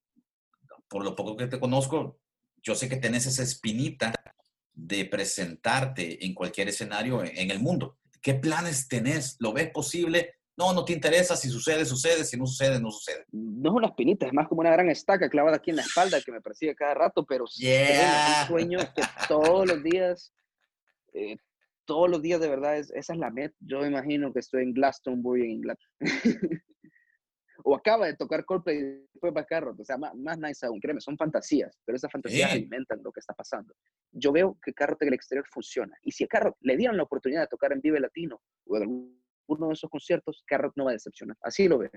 por 0.89 1.05
lo 1.05 1.15
poco 1.17 1.37
que 1.37 1.49
te 1.49 1.59
conozco, 1.61 2.19
yo 2.63 2.75
sé 2.75 2.89
que 2.89 2.97
tenés 2.97 3.27
esa 3.27 3.43
espinita 3.43 4.13
de 4.73 5.05
presentarte 5.05 6.25
en 6.25 6.35
cualquier 6.35 6.69
escenario 6.69 7.23
en, 7.25 7.37
en 7.37 7.51
el 7.51 7.59
mundo. 7.61 7.99
¿Qué 8.23 8.35
planes 8.35 8.89
tenés? 8.89 9.37
¿Lo 9.41 9.53
ves 9.53 9.71
posible? 9.71 10.37
No, 10.57 10.73
no 10.73 10.85
te 10.85 10.93
interesa. 10.93 11.37
Si 11.37 11.49
sucede, 11.51 11.85
sucede. 11.85 12.25
Si 12.25 12.37
no 12.37 12.47
sucede, 12.47 12.81
no 12.81 12.91
sucede. 12.93 13.27
No 13.33 13.71
es 13.71 13.77
una 13.77 13.89
espinita, 13.89 14.27
es 14.27 14.33
más 14.33 14.47
como 14.47 14.61
una 14.61 14.71
gran 14.71 14.89
estaca 14.89 15.29
clavada 15.29 15.57
aquí 15.57 15.71
en 15.71 15.77
la 15.77 15.83
espalda 15.83 16.21
que 16.23 16.31
me 16.33 16.41
persigue 16.41 16.77
cada 16.77 16.95
rato, 16.95 17.27
pero 17.27 17.45
Yeah. 17.57 18.43
es 18.45 18.51
un 18.51 18.57
sueño 18.57 18.79
que 18.79 19.03
todos 19.29 19.67
los 19.67 19.83
días, 19.83 20.33
eh, 21.15 21.37
todos 21.87 22.11
los 22.11 22.23
días 22.23 22.41
de 22.41 22.49
verdad, 22.49 22.77
es, 22.79 22.91
esa 22.93 23.13
es 23.13 23.19
la 23.19 23.31
meta. 23.31 23.55
Yo 23.61 23.81
me 23.81 23.89
imagino 23.89 24.33
que 24.33 24.41
estoy 24.41 24.63
en 24.63 24.73
Glastonbury, 24.73 25.45
en 25.45 25.51
Inglaterra. 25.51 25.91
o 27.65 27.75
acaba 27.75 28.07
de 28.07 28.15
tocar 28.15 28.45
Coldplay 28.45 28.79
y 28.79 28.83
después 29.13 29.33
va 29.37 29.45
Carrot. 29.45 29.79
O 29.79 29.85
sea, 29.85 29.97
más, 29.97 30.15
más 30.15 30.39
nice 30.39 30.67
aún, 30.67 30.81
créeme, 30.81 31.01
son 31.01 31.17
fantasías, 31.17 31.79
pero 31.85 31.97
esas 31.97 32.11
fantasías 32.11 32.51
Sí. 32.51 32.59
alimentan 32.59 33.03
lo 33.03 33.13
que 33.13 33.21
está 33.21 33.35
pasando. 33.35 33.75
Yo 34.13 34.33
veo 34.33 34.59
que 34.63 34.73
Carrot 34.73 35.01
en 35.03 35.09
el 35.09 35.15
exterior 35.15 35.47
funciona. 35.51 35.97
Y 36.03 36.13
si 36.13 36.25
a 36.25 36.27
Carrot 36.27 36.57
le 36.61 36.77
dieran 36.77 36.97
la 36.97 37.05
oportunidad 37.05 37.43
de 37.43 37.47
tocar 37.49 37.73
en 37.73 37.81
Vive 37.81 38.01
Latino 38.01 38.41
o 38.67 38.77
en 38.77 38.83
alguno 39.49 39.69
de 39.69 39.75
esos 39.75 39.91
conciertos, 39.91 40.43
Carrot 40.47 40.73
no 40.77 40.85
va 40.85 40.91
a 40.91 40.95
decepcionar. 40.95 41.37
Así 41.43 41.69
lo 41.69 41.79
veo. 41.79 41.91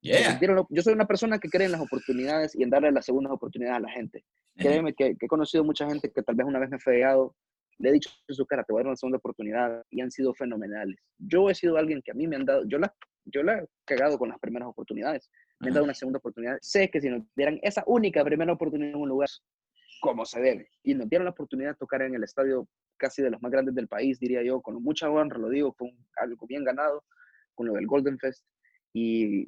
Yeah. 0.00 0.38
Dieron 0.38 0.66
Yo 0.68 0.82
soy 0.82 0.92
una 0.92 1.06
persona 1.06 1.38
que 1.38 1.48
cree 1.48 1.64
en 1.64 1.72
las 1.72 1.80
oportunidades 1.80 2.54
y 2.54 2.62
en 2.62 2.68
darle 2.68 2.92
las 2.92 3.06
segundas 3.06 3.32
oportunidades 3.32 3.78
a 3.78 3.80
la 3.80 3.90
gente. 3.90 4.24
Créeme 4.56 4.92
que, 4.92 5.16
que 5.16 5.26
he 5.26 5.28
conocido 5.28 5.64
mucha 5.64 5.86
gente 5.88 6.12
que 6.12 6.22
tal 6.22 6.34
vez 6.34 6.46
una 6.46 6.58
vez 6.58 6.68
me 6.68 6.76
he 6.76 6.80
fallado, 6.80 7.34
le 7.78 7.88
he 7.88 7.92
dicho 7.92 8.10
en 8.28 8.34
su 8.34 8.46
cara, 8.46 8.64
te 8.64 8.72
voy 8.72 8.80
a 8.80 8.82
dar 8.82 8.88
una 8.88 8.96
segunda 8.96 9.18
oportunidad 9.18 9.84
y 9.90 10.00
han 10.00 10.10
sido 10.10 10.32
fenomenales. 10.34 10.98
Yo 11.18 11.50
he 11.50 11.54
sido 11.54 11.76
alguien 11.76 12.00
que 12.02 12.10
a 12.12 12.14
mí 12.14 12.26
me 12.26 12.36
han 12.36 12.44
dado, 12.44 12.64
yo 12.66 12.78
la, 12.78 12.94
yo 13.24 13.42
la 13.42 13.58
he 13.58 13.66
cagado 13.84 14.18
con 14.18 14.28
las 14.28 14.38
primeras 14.38 14.68
oportunidades, 14.68 15.30
me 15.60 15.66
han 15.68 15.70
Ajá. 15.70 15.74
dado 15.74 15.84
una 15.84 15.94
segunda 15.94 16.18
oportunidad. 16.18 16.58
Sé 16.60 16.90
que 16.90 17.00
si 17.00 17.08
nos 17.08 17.22
dieran 17.36 17.58
esa 17.62 17.82
única 17.86 18.24
primera 18.24 18.52
oportunidad 18.52 18.90
en 18.94 19.00
un 19.00 19.08
lugar, 19.08 19.28
como 20.00 20.24
se 20.26 20.40
debe, 20.40 20.68
y 20.82 20.94
nos 20.94 21.08
dieron 21.08 21.24
la 21.24 21.30
oportunidad 21.30 21.70
de 21.70 21.76
tocar 21.76 22.02
en 22.02 22.14
el 22.14 22.24
estadio 22.24 22.68
casi 22.96 23.22
de 23.22 23.30
los 23.30 23.40
más 23.42 23.50
grandes 23.50 23.74
del 23.74 23.88
país, 23.88 24.18
diría 24.20 24.42
yo, 24.42 24.60
con 24.60 24.82
mucha 24.82 25.10
honra, 25.10 25.38
lo 25.38 25.48
digo, 25.48 25.72
fue 25.76 25.88
un- 25.88 26.06
algo 26.16 26.46
bien 26.46 26.62
ganado, 26.64 27.04
con 27.54 27.66
lo 27.66 27.74
del 27.74 27.86
Golden 27.86 28.18
Fest, 28.18 28.44
y 28.92 29.46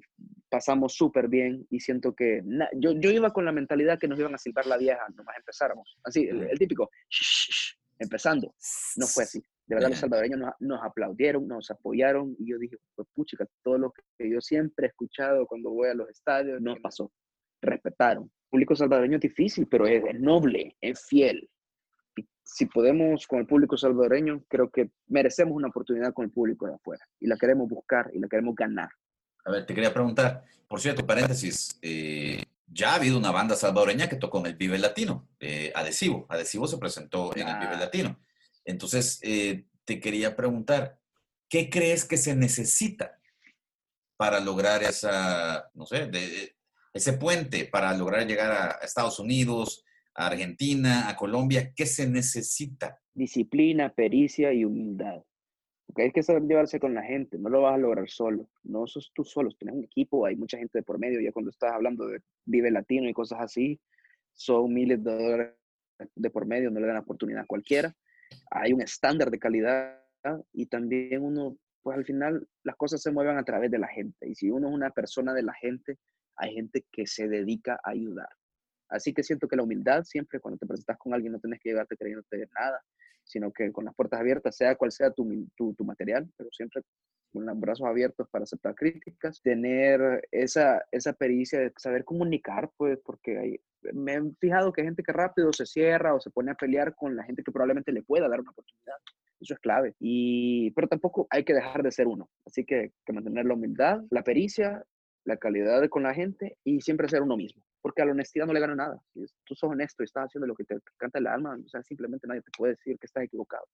pasamos 0.48 0.94
súper 0.94 1.28
bien 1.28 1.66
y 1.70 1.78
siento 1.80 2.14
que 2.14 2.40
na- 2.44 2.68
yo, 2.74 2.92
yo 2.92 3.10
iba 3.10 3.32
con 3.32 3.44
la 3.44 3.52
mentalidad 3.52 3.98
que 3.98 4.08
nos 4.08 4.18
iban 4.18 4.34
a 4.34 4.38
silbar 4.38 4.66
la 4.66 4.76
vieja, 4.76 5.06
nomás 5.14 5.36
empezáramos. 5.36 5.96
Así, 6.02 6.26
el, 6.26 6.42
el 6.50 6.58
típico, 6.58 6.90
"Shh, 7.08 7.22
shh, 7.22 7.52
shh", 7.52 7.78
empezando. 7.98 8.54
No 8.96 9.06
fue 9.06 9.24
así. 9.24 9.42
De 9.66 9.74
verdad, 9.74 9.90
los 9.90 9.98
salvadoreños 9.98 10.38
nos, 10.38 10.54
nos 10.60 10.82
aplaudieron, 10.82 11.46
nos 11.48 11.70
apoyaron 11.70 12.36
y 12.38 12.50
yo 12.50 12.58
dije, 12.58 12.76
pues 12.94 13.08
puchica, 13.12 13.46
todo 13.62 13.78
lo 13.78 13.92
que 14.16 14.30
yo 14.30 14.40
siempre 14.40 14.86
he 14.86 14.88
escuchado 14.90 15.46
cuando 15.46 15.70
voy 15.70 15.88
a 15.88 15.94
los 15.94 16.08
estadios, 16.08 16.60
no 16.60 16.76
pasó. 16.80 17.10
Respetaron. 17.60 18.24
El 18.24 18.50
público 18.50 18.76
salvadoreño 18.76 19.16
es 19.16 19.22
difícil, 19.22 19.66
pero 19.66 19.86
es, 19.86 20.04
es 20.04 20.20
noble, 20.20 20.76
es 20.80 21.04
fiel. 21.06 21.50
Y 22.16 22.24
si 22.44 22.66
podemos 22.66 23.26
con 23.26 23.40
el 23.40 23.46
público 23.46 23.76
salvadoreño, 23.76 24.44
creo 24.48 24.70
que 24.70 24.90
merecemos 25.08 25.54
una 25.56 25.68
oportunidad 25.68 26.12
con 26.12 26.26
el 26.26 26.30
público 26.30 26.66
de 26.66 26.74
afuera 26.74 27.04
y 27.18 27.26
la 27.26 27.36
queremos 27.36 27.68
buscar 27.68 28.08
y 28.14 28.20
la 28.20 28.28
queremos 28.28 28.54
ganar. 28.54 28.88
A 29.44 29.50
ver, 29.50 29.66
te 29.66 29.74
quería 29.74 29.92
preguntar, 29.92 30.44
por 30.68 30.80
cierto, 30.80 31.06
paréntesis, 31.06 31.78
eh, 31.82 32.42
ya 32.66 32.92
ha 32.92 32.94
habido 32.96 33.18
una 33.18 33.30
banda 33.30 33.56
salvadoreña 33.56 34.08
que 34.08 34.16
tocó 34.16 34.40
en 34.40 34.46
el 34.46 34.56
Vive 34.56 34.78
Latino, 34.78 35.28
eh, 35.40 35.72
Adhesivo. 35.74 36.26
Adhesivo 36.28 36.66
se 36.66 36.78
presentó 36.78 37.34
en 37.36 37.48
el 37.48 37.58
Vive 37.58 37.74
Ah. 37.74 37.80
Latino. 37.80 38.20
Entonces, 38.64 39.18
eh, 39.22 39.64
te 39.84 40.00
quería 40.00 40.34
preguntar, 40.34 40.98
¿qué 41.48 41.70
crees 41.70 42.04
que 42.04 42.16
se 42.16 42.34
necesita 42.34 43.18
para 44.16 44.40
lograr 44.40 44.82
esa, 44.82 45.70
no 45.74 45.86
sé, 45.86 46.06
de- 46.06 46.56
ese 46.92 47.12
puente, 47.12 47.66
para 47.66 47.94
lograr 47.96 48.26
llegar 48.26 48.50
a 48.52 48.70
Estados 48.84 49.18
Unidos, 49.18 49.84
a 50.14 50.26
Argentina, 50.26 51.08
a 51.08 51.16
Colombia? 51.16 51.72
¿Qué 51.74 51.86
se 51.86 52.08
necesita? 52.08 52.98
Disciplina, 53.14 53.92
pericia 53.94 54.52
y 54.52 54.64
humildad. 54.64 55.22
Porque 55.86 56.02
hay 56.02 56.12
que 56.12 56.22
saber 56.22 56.42
llevarse 56.42 56.80
con 56.80 56.94
la 56.94 57.02
gente, 57.02 57.38
no 57.38 57.48
lo 57.48 57.62
vas 57.62 57.74
a 57.74 57.78
lograr 57.78 58.08
solo, 58.08 58.48
no 58.64 58.86
sos 58.86 59.12
tú 59.14 59.24
solo, 59.24 59.50
tienes 59.52 59.76
un 59.76 59.84
equipo, 59.84 60.26
hay 60.26 60.36
mucha 60.36 60.58
gente 60.58 60.78
de 60.78 60.82
por 60.82 60.98
medio, 60.98 61.20
ya 61.20 61.32
cuando 61.32 61.50
estás 61.50 61.72
hablando 61.72 62.06
de 62.06 62.20
Vive 62.44 62.70
Latino 62.70 63.08
y 63.08 63.12
cosas 63.12 63.40
así, 63.40 63.80
son 64.32 64.72
miles 64.72 65.02
de 65.02 65.12
dólares 65.12 65.54
de 66.14 66.30
por 66.30 66.46
medio, 66.46 66.70
no 66.70 66.80
le 66.80 66.88
dan 66.88 66.96
oportunidad 66.96 67.42
a 67.42 67.46
cualquiera, 67.46 67.94
hay 68.50 68.72
un 68.72 68.82
estándar 68.82 69.30
de 69.30 69.38
calidad 69.38 70.02
y 70.52 70.66
también 70.66 71.22
uno, 71.22 71.56
pues 71.82 71.96
al 71.96 72.04
final 72.04 72.46
las 72.64 72.76
cosas 72.76 73.00
se 73.00 73.12
mueven 73.12 73.38
a 73.38 73.44
través 73.44 73.70
de 73.70 73.78
la 73.78 73.88
gente 73.88 74.28
y 74.28 74.34
si 74.34 74.50
uno 74.50 74.68
es 74.68 74.74
una 74.74 74.90
persona 74.90 75.32
de 75.32 75.44
la 75.44 75.54
gente, 75.54 75.98
hay 76.36 76.54
gente 76.54 76.84
que 76.90 77.06
se 77.06 77.28
dedica 77.28 77.78
a 77.84 77.90
ayudar. 77.90 78.28
Así 78.88 79.12
que 79.12 79.22
siento 79.22 79.48
que 79.48 79.56
la 79.56 79.62
humildad 79.62 80.02
siempre 80.04 80.40
cuando 80.40 80.58
te 80.58 80.66
presentas 80.66 80.98
con 80.98 81.14
alguien 81.14 81.32
no 81.32 81.40
tienes 81.40 81.60
que 81.60 81.70
llevarte 81.70 81.96
creyéndote 81.96 82.48
nada, 82.58 82.82
sino 83.26 83.52
que 83.52 83.72
con 83.72 83.84
las 83.84 83.94
puertas 83.94 84.20
abiertas, 84.20 84.56
sea 84.56 84.76
cual 84.76 84.92
sea 84.92 85.10
tu, 85.10 85.46
tu, 85.56 85.84
material, 85.84 86.28
pero 86.36 86.48
siempre 86.52 86.82
con 87.32 87.44
los 87.44 87.60
brazos 87.60 87.86
abiertos 87.86 88.28
para 88.30 88.44
aceptar 88.44 88.74
críticas, 88.74 89.42
tener 89.42 90.26
esa, 90.30 90.82
esa 90.90 91.12
pericia 91.12 91.58
de 91.58 91.72
saber 91.76 92.04
comunicar, 92.04 92.70
pues, 92.76 92.98
porque 93.04 93.60
me 93.92 94.14
he 94.14 94.22
fijado 94.40 94.72
que 94.72 94.80
hay 94.80 94.86
gente 94.86 95.02
que 95.02 95.12
rápido 95.12 95.52
se 95.52 95.66
cierra 95.66 96.14
o 96.14 96.20
se 96.20 96.30
pone 96.30 96.52
a 96.52 96.54
pelear 96.54 96.94
con 96.94 97.14
la 97.16 97.24
gente 97.24 97.42
que 97.42 97.52
probablemente 97.52 97.92
le 97.92 98.02
pueda 98.02 98.28
dar 98.28 98.40
una 98.40 98.52
oportunidad. 98.52 98.96
Eso 99.38 99.52
es 99.52 99.60
clave. 99.60 99.94
Y, 100.00 100.70
pero 100.70 100.88
tampoco 100.88 101.26
hay 101.28 101.44
que 101.44 101.52
dejar 101.52 101.82
de 101.82 101.92
ser 101.92 102.06
uno. 102.06 102.30
Así 102.46 102.64
que, 102.64 102.92
que 103.04 103.12
mantener 103.12 103.44
la 103.44 103.54
humildad, 103.54 104.00
la 104.10 104.22
pericia, 104.22 104.82
la 105.24 105.36
calidad 105.36 105.86
con 105.90 106.04
la 106.04 106.14
gente 106.14 106.56
y 106.64 106.80
siempre 106.80 107.08
ser 107.08 107.20
uno 107.20 107.36
mismo 107.36 107.65
porque 107.80 108.02
a 108.02 108.04
la 108.04 108.12
honestidad 108.12 108.46
no 108.46 108.52
le 108.52 108.60
gana 108.60 108.74
nada. 108.74 109.00
Si 109.12 109.24
tú 109.44 109.54
sos 109.54 109.70
honesto 109.70 110.02
y 110.02 110.04
estás 110.04 110.26
haciendo 110.26 110.46
lo 110.46 110.54
que 110.54 110.64
te 110.64 110.76
canta 110.96 111.18
el 111.18 111.26
alma, 111.26 111.56
o 111.64 111.68
sea, 111.68 111.82
simplemente 111.82 112.26
nadie 112.26 112.42
te 112.42 112.50
puede 112.56 112.74
decir 112.74 112.98
que 112.98 113.06
estás 113.06 113.24
equivocado. 113.24 113.66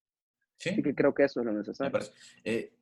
Sí. 0.58 0.70
Así 0.70 0.82
que 0.82 0.94
creo 0.94 1.14
que 1.14 1.24
eso 1.24 1.40
es 1.40 1.46
lo 1.46 1.52
necesario. 1.52 1.98
Eh, 2.44 2.72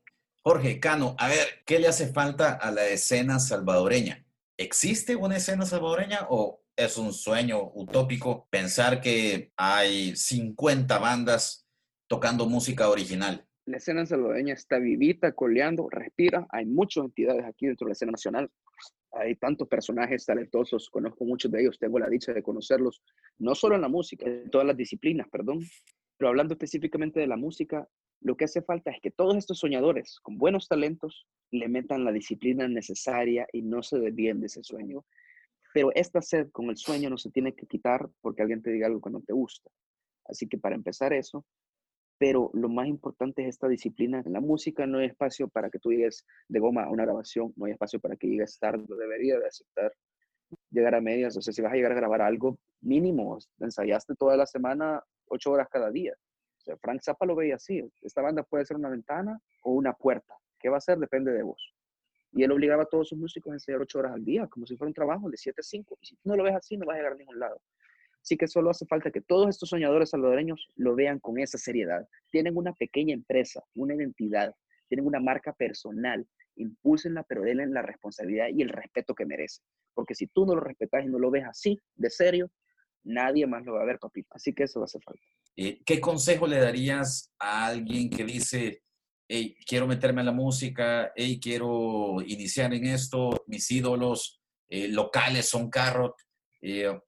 Jorge 0.42 0.80
Cano, 0.80 1.14
a 1.18 1.28
ver, 1.28 1.46
¿qué 1.66 1.78
le 1.78 1.88
hace 1.88 2.12
falta 2.12 2.54
a 2.54 2.70
la 2.70 2.86
escena 2.86 3.38
salvadoreña? 3.38 4.24
¿Existe 4.56 5.16
una 5.16 5.36
escena 5.36 5.66
salvadoreña 5.66 6.26
o 6.30 6.62
es 6.76 6.96
un 6.96 7.12
sueño 7.12 7.70
utópico 7.74 8.48
pensar 8.50 9.00
que 9.00 9.52
hay 9.56 10.16
50 10.16 10.98
bandas 10.98 11.66
tocando 12.08 12.46
música 12.46 12.88
original? 12.88 13.46
La 13.66 13.76
escena 13.76 14.06
salvadoreña 14.06 14.54
está 14.54 14.78
vivita, 14.78 15.32
coleando, 15.32 15.88
respira. 15.90 16.46
Hay 16.50 16.66
muchas 16.66 17.04
entidades 17.04 17.44
aquí 17.44 17.66
dentro 17.66 17.84
de 17.84 17.90
la 17.90 17.92
escena 17.92 18.12
nacional 18.12 18.50
hay 19.12 19.36
tantos 19.36 19.68
personajes 19.68 20.24
talentosos, 20.24 20.88
conozco 20.90 21.24
muchos 21.24 21.50
de 21.50 21.62
ellos, 21.62 21.78
tengo 21.78 21.98
la 21.98 22.08
dicha 22.08 22.32
de 22.32 22.42
conocerlos, 22.42 23.02
no 23.38 23.54
solo 23.54 23.74
en 23.74 23.80
la 23.82 23.88
música, 23.88 24.26
en 24.26 24.50
todas 24.50 24.66
las 24.66 24.76
disciplinas, 24.76 25.28
perdón, 25.28 25.60
pero 26.16 26.28
hablando 26.28 26.54
específicamente 26.54 27.18
de 27.20 27.26
la 27.26 27.36
música, 27.36 27.88
lo 28.20 28.36
que 28.36 28.44
hace 28.44 28.62
falta 28.62 28.90
es 28.90 29.00
que 29.00 29.10
todos 29.10 29.36
estos 29.36 29.58
soñadores 29.58 30.20
con 30.20 30.36
buenos 30.36 30.68
talentos 30.68 31.26
le 31.50 31.68
metan 31.68 32.04
la 32.04 32.12
disciplina 32.12 32.68
necesaria 32.68 33.46
y 33.52 33.62
no 33.62 33.82
se 33.82 33.98
desvíen 33.98 34.40
de 34.40 34.46
ese 34.46 34.62
sueño. 34.62 35.04
Pero 35.72 35.90
esta 35.94 36.20
sed 36.20 36.50
con 36.50 36.68
el 36.68 36.76
sueño 36.76 37.08
no 37.08 37.16
se 37.16 37.30
tiene 37.30 37.54
que 37.54 37.66
quitar 37.66 38.08
porque 38.20 38.42
alguien 38.42 38.62
te 38.62 38.70
diga 38.70 38.86
algo 38.86 39.00
que 39.00 39.10
no 39.10 39.22
te 39.22 39.32
gusta. 39.32 39.70
Así 40.26 40.46
que 40.46 40.58
para 40.58 40.76
empezar 40.76 41.12
eso, 41.12 41.46
pero 42.20 42.50
lo 42.52 42.68
más 42.68 42.86
importante 42.86 43.40
es 43.40 43.48
esta 43.48 43.66
disciplina. 43.66 44.22
En 44.26 44.34
la 44.34 44.40
música 44.40 44.86
no 44.86 44.98
hay 44.98 45.06
espacio 45.06 45.48
para 45.48 45.70
que 45.70 45.78
tú 45.78 45.90
llegues 45.90 46.26
de 46.48 46.60
goma 46.60 46.84
a 46.84 46.90
una 46.90 47.04
grabación, 47.04 47.54
no 47.56 47.64
hay 47.64 47.72
espacio 47.72 47.98
para 47.98 48.14
que 48.14 48.26
llegues 48.26 48.58
tarde, 48.58 48.84
debería 48.86 49.38
de 49.38 49.46
aceptar 49.46 49.90
llegar 50.70 50.94
a 50.94 51.00
medias, 51.00 51.34
o 51.38 51.40
sea, 51.40 51.54
si 51.54 51.62
vas 51.62 51.72
a 51.72 51.76
llegar 51.76 51.92
a 51.92 51.94
grabar 51.94 52.20
algo 52.20 52.58
mínimo, 52.82 53.38
ensayaste 53.60 54.16
toda 54.16 54.36
la 54.36 54.44
semana, 54.44 55.02
ocho 55.28 55.50
horas 55.52 55.68
cada 55.70 55.90
día. 55.90 56.12
O 56.58 56.60
sea, 56.60 56.76
Frank 56.76 57.00
Zappa 57.02 57.24
lo 57.24 57.34
veía 57.34 57.54
así, 57.54 57.82
esta 58.02 58.20
banda 58.20 58.42
puede 58.42 58.66
ser 58.66 58.76
una 58.76 58.90
ventana 58.90 59.40
o 59.62 59.72
una 59.72 59.94
puerta, 59.94 60.34
¿qué 60.58 60.68
va 60.68 60.76
a 60.76 60.82
ser? 60.82 60.98
Depende 60.98 61.32
de 61.32 61.42
vos. 61.42 61.74
Y 62.32 62.42
él 62.42 62.52
obligaba 62.52 62.82
a 62.82 62.86
todos 62.86 63.08
sus 63.08 63.18
músicos 63.18 63.50
a 63.50 63.54
ensayar 63.54 63.80
ocho 63.80 63.98
horas 63.98 64.12
al 64.12 64.26
día, 64.26 64.46
como 64.46 64.66
si 64.66 64.76
fuera 64.76 64.88
un 64.88 64.94
trabajo 64.94 65.30
de 65.30 65.38
siete 65.38 65.62
a 65.62 65.64
cinco. 65.64 65.96
Y 66.02 66.06
si 66.06 66.16
tú 66.16 66.28
no 66.28 66.36
lo 66.36 66.42
ves 66.42 66.54
así, 66.54 66.76
no 66.76 66.84
vas 66.84 66.96
a 66.96 66.98
llegar 66.98 67.14
a 67.14 67.16
ningún 67.16 67.38
lado. 67.38 67.62
Así 68.22 68.36
que 68.36 68.46
solo 68.46 68.70
hace 68.70 68.86
falta 68.86 69.10
que 69.10 69.20
todos 69.20 69.48
estos 69.48 69.70
soñadores 69.70 70.10
salvadoreños 70.10 70.68
lo 70.76 70.94
vean 70.94 71.18
con 71.20 71.38
esa 71.38 71.58
seriedad. 71.58 72.06
Tienen 72.30 72.56
una 72.56 72.72
pequeña 72.74 73.14
empresa, 73.14 73.62
una 73.74 73.94
identidad, 73.94 74.54
tienen 74.88 75.06
una 75.06 75.20
marca 75.20 75.52
personal. 75.52 76.26
Impúlsenla, 76.56 77.22
pero 77.22 77.42
denle 77.42 77.66
la 77.68 77.82
responsabilidad 77.82 78.48
y 78.54 78.62
el 78.62 78.68
respeto 78.68 79.14
que 79.14 79.24
merece. 79.24 79.62
Porque 79.94 80.14
si 80.14 80.26
tú 80.26 80.44
no 80.44 80.54
lo 80.54 80.60
respetas 80.60 81.04
y 81.04 81.08
no 81.08 81.18
lo 81.18 81.30
ves 81.30 81.44
así, 81.46 81.78
de 81.94 82.10
serio, 82.10 82.50
nadie 83.04 83.46
más 83.46 83.64
lo 83.64 83.74
va 83.74 83.82
a 83.82 83.86
ver, 83.86 83.98
papi. 83.98 84.24
Así 84.30 84.52
que 84.52 84.64
eso 84.64 84.82
hace 84.82 85.00
falta. 85.00 85.22
Eh, 85.56 85.80
¿Qué 85.84 86.00
consejo 86.00 86.46
le 86.46 86.58
darías 86.58 87.32
a 87.38 87.66
alguien 87.66 88.10
que 88.10 88.24
dice, 88.24 88.82
hey, 89.28 89.56
quiero 89.66 89.86
meterme 89.86 90.20
en 90.20 90.26
la 90.26 90.32
música, 90.32 91.12
hey, 91.16 91.38
quiero 91.40 92.20
iniciar 92.26 92.74
en 92.74 92.86
esto, 92.86 93.44
mis 93.46 93.70
ídolos 93.70 94.42
eh, 94.68 94.88
locales 94.88 95.48
son 95.48 95.70
Carrot? 95.70 96.14
Eh, 96.60 96.98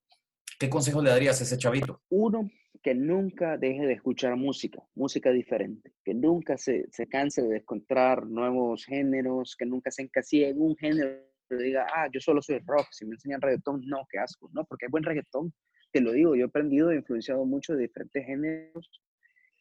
¿Qué 0.59 0.69
consejo 0.69 1.03
le 1.03 1.11
darías 1.11 1.41
a 1.41 1.45
ese 1.45 1.59
chavito? 1.59 2.01
Uno, 2.11 2.51
que 2.83 2.95
nunca 2.95 3.57
deje 3.57 3.87
de 3.87 3.95
escuchar 3.95 4.37
música, 4.37 4.83
música 4.95 5.31
diferente, 5.31 5.93
que 6.05 6.15
nunca 6.15 6.57
se, 6.57 6.87
se 6.91 7.07
canse 7.07 7.43
de 7.43 7.59
encontrar 7.59 8.27
nuevos 8.27 8.85
géneros, 8.85 9.57
que 9.57 9.67
nunca 9.67 9.91
se 9.91 10.03
encasille 10.03 10.49
en 10.49 10.61
un 10.61 10.77
género, 10.77 11.11
que 11.49 11.57
diga, 11.57 11.87
ah, 11.95 12.09
yo 12.13 12.21
solo 12.21 12.43
soy 12.43 12.59
rock, 12.67 12.87
si 12.91 13.07
me 13.07 13.15
enseñan 13.15 13.41
reggaetón, 13.41 13.83
no, 13.87 14.07
qué 14.11 14.19
asco, 14.19 14.51
no, 14.53 14.65
porque 14.65 14.87
hay 14.87 14.91
buen 14.91 15.05
reggaetón, 15.05 15.53
te 15.93 16.01
lo 16.01 16.13
digo, 16.13 16.35
yo 16.35 16.45
he 16.45 16.49
aprendido, 16.49 16.91
he 16.91 16.97
influenciado 16.97 17.45
mucho 17.45 17.75
de 17.75 17.83
diferentes 17.83 18.25
géneros 18.25 19.03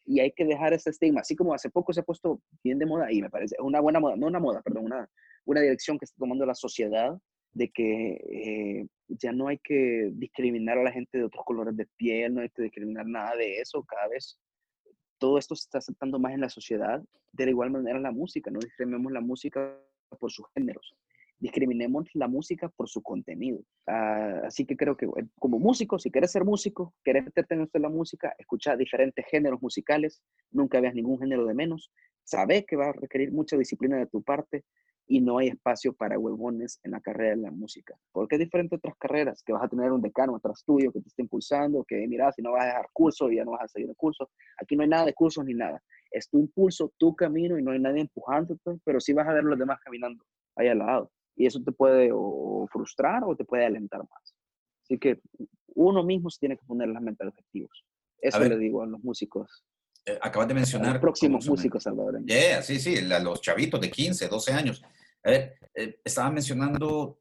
y 0.04 0.18
hay 0.18 0.32
que 0.32 0.44
dejar 0.44 0.72
ese 0.72 0.90
estigma, 0.90 1.20
así 1.20 1.36
como 1.36 1.54
hace 1.54 1.70
poco 1.70 1.92
se 1.92 2.00
ha 2.00 2.04
puesto 2.04 2.42
bien 2.64 2.78
de 2.78 2.86
moda 2.86 3.12
y 3.12 3.22
me 3.22 3.30
parece 3.30 3.54
una 3.60 3.80
buena 3.80 4.00
moda, 4.00 4.16
no 4.16 4.26
una 4.26 4.40
moda, 4.40 4.62
perdón, 4.62 4.86
una, 4.86 5.08
una 5.44 5.60
dirección 5.60 5.98
que 5.98 6.06
está 6.06 6.16
tomando 6.18 6.44
la 6.44 6.54
sociedad 6.54 7.16
de 7.52 7.70
que 7.70 8.12
eh, 8.12 8.86
ya 9.08 9.32
no 9.32 9.48
hay 9.48 9.58
que 9.58 10.10
discriminar 10.14 10.78
a 10.78 10.82
la 10.82 10.92
gente 10.92 11.18
de 11.18 11.24
otros 11.24 11.44
colores 11.44 11.76
de 11.76 11.86
piel, 11.96 12.34
no 12.34 12.40
hay 12.40 12.48
que 12.50 12.62
discriminar 12.62 13.06
nada 13.06 13.36
de 13.36 13.60
eso, 13.60 13.84
cada 13.84 14.08
vez 14.08 14.38
todo 15.18 15.38
esto 15.38 15.54
se 15.54 15.62
está 15.62 15.78
aceptando 15.78 16.18
más 16.18 16.32
en 16.32 16.40
la 16.40 16.48
sociedad, 16.48 17.02
de 17.32 17.44
la 17.44 17.50
igual 17.50 17.70
manera 17.70 18.00
la 18.00 18.10
música, 18.10 18.50
no 18.50 18.58
discriminemos 18.58 19.12
la 19.12 19.20
música 19.20 19.78
por 20.18 20.32
sus 20.32 20.46
géneros, 20.54 20.96
discriminemos 21.38 22.08
la 22.14 22.26
música 22.26 22.68
por 22.68 22.88
su 22.88 23.02
contenido. 23.02 23.60
Ah, 23.86 24.42
así 24.46 24.64
que 24.64 24.76
creo 24.76 24.96
que 24.96 25.06
como 25.38 25.58
músico, 25.58 25.98
si 25.98 26.10
quieres 26.10 26.32
ser 26.32 26.44
músico, 26.44 26.94
quieres 27.02 27.24
meterte 27.24 27.54
en 27.54 27.62
esto 27.62 27.78
la 27.78 27.88
música, 27.88 28.34
escucha 28.38 28.76
diferentes 28.76 29.24
géneros 29.26 29.62
musicales, 29.62 30.22
nunca 30.50 30.80
veas 30.80 30.94
ningún 30.94 31.18
género 31.18 31.46
de 31.46 31.54
menos, 31.54 31.92
sabes 32.24 32.64
que 32.66 32.76
va 32.76 32.88
a 32.88 32.92
requerir 32.92 33.32
mucha 33.32 33.56
disciplina 33.56 33.98
de 33.98 34.06
tu 34.06 34.22
parte, 34.22 34.64
y 35.12 35.20
no 35.20 35.36
hay 35.36 35.48
espacio 35.48 35.92
para 35.92 36.18
huevones 36.18 36.80
en 36.84 36.92
la 36.92 37.00
carrera 37.02 37.36
de 37.36 37.42
la 37.42 37.50
música. 37.50 37.94
Porque 38.12 38.36
es 38.36 38.38
diferente 38.38 38.76
a 38.76 38.78
otras 38.78 38.96
carreras, 38.96 39.42
que 39.42 39.52
vas 39.52 39.62
a 39.62 39.68
tener 39.68 39.92
un 39.92 40.00
decano 40.00 40.34
atrás 40.34 40.64
tuyo 40.64 40.90
que 40.90 41.02
te 41.02 41.08
esté 41.08 41.20
impulsando, 41.20 41.84
que 41.84 42.08
mira, 42.08 42.32
si 42.32 42.40
no 42.40 42.52
vas 42.52 42.62
a 42.62 42.66
dejar 42.68 42.86
curso 42.94 43.30
y 43.30 43.36
ya 43.36 43.44
no 43.44 43.50
vas 43.50 43.64
a 43.64 43.68
seguir 43.68 43.90
el 43.90 43.94
curso. 43.94 44.30
Aquí 44.58 44.74
no 44.74 44.84
hay 44.84 44.88
nada 44.88 45.04
de 45.04 45.12
cursos 45.12 45.44
ni 45.44 45.52
nada. 45.52 45.82
Es 46.10 46.30
tu 46.30 46.38
impulso, 46.38 46.94
tu 46.96 47.14
camino 47.14 47.58
y 47.58 47.62
no 47.62 47.72
hay 47.72 47.78
nadie 47.78 48.00
empujándote, 48.00 48.80
pero 48.84 49.00
sí 49.00 49.12
vas 49.12 49.28
a 49.28 49.34
ver 49.34 49.44
los 49.44 49.58
demás 49.58 49.80
caminando 49.84 50.24
ahí 50.56 50.68
al 50.68 50.78
lado. 50.78 51.12
Y 51.36 51.44
eso 51.44 51.62
te 51.62 51.72
puede 51.72 52.08
o 52.10 52.66
frustrar 52.72 53.22
o 53.26 53.36
te 53.36 53.44
puede 53.44 53.66
alentar 53.66 54.00
más. 54.00 54.34
Así 54.82 54.98
que 54.98 55.20
uno 55.74 56.02
mismo 56.02 56.30
se 56.30 56.38
tiene 56.40 56.56
que 56.56 56.64
poner 56.64 56.88
las 56.88 57.02
mente 57.02 57.26
objetivos. 57.26 57.84
Eso 58.16 58.40
le 58.40 58.56
digo 58.56 58.80
a 58.80 58.86
los 58.86 59.04
músicos 59.04 59.62
eh, 60.04 60.18
acabas 60.20 60.48
de 60.48 60.54
mencionar. 60.54 60.92
Los 60.94 61.00
próximos 61.00 61.46
músicos 61.46 61.84
salvadoreños. 61.84 62.26
Yeah, 62.26 62.62
sí, 62.62 62.80
sí, 62.80 63.00
los 63.02 63.40
chavitos 63.40 63.80
de 63.80 63.90
15, 63.90 64.28
12 64.28 64.52
años. 64.52 64.82
A 65.24 65.30
ver, 65.30 65.58
eh, 65.74 66.00
estaba 66.04 66.30
mencionando 66.30 67.20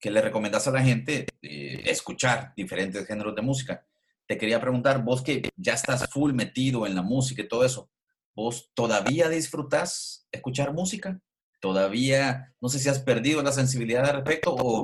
que 0.00 0.10
le 0.10 0.20
recomendás 0.20 0.66
a 0.66 0.70
la 0.70 0.82
gente 0.82 1.26
eh, 1.42 1.82
escuchar 1.86 2.52
diferentes 2.56 3.06
géneros 3.06 3.34
de 3.34 3.42
música. 3.42 3.86
Te 4.26 4.38
quería 4.38 4.60
preguntar, 4.60 5.02
vos 5.02 5.22
que 5.22 5.42
ya 5.56 5.74
estás 5.74 6.08
full 6.10 6.32
metido 6.32 6.86
en 6.86 6.94
la 6.94 7.02
música 7.02 7.42
y 7.42 7.48
todo 7.48 7.64
eso, 7.64 7.90
¿vos 8.34 8.70
todavía 8.74 9.28
disfrutás 9.28 10.26
escuchar 10.32 10.72
música? 10.72 11.20
¿Todavía, 11.60 12.54
no 12.60 12.68
sé 12.68 12.78
si 12.78 12.88
has 12.88 12.98
perdido 12.98 13.42
la 13.42 13.52
sensibilidad 13.52 14.04
al 14.04 14.16
respecto 14.16 14.54
o, 14.54 14.82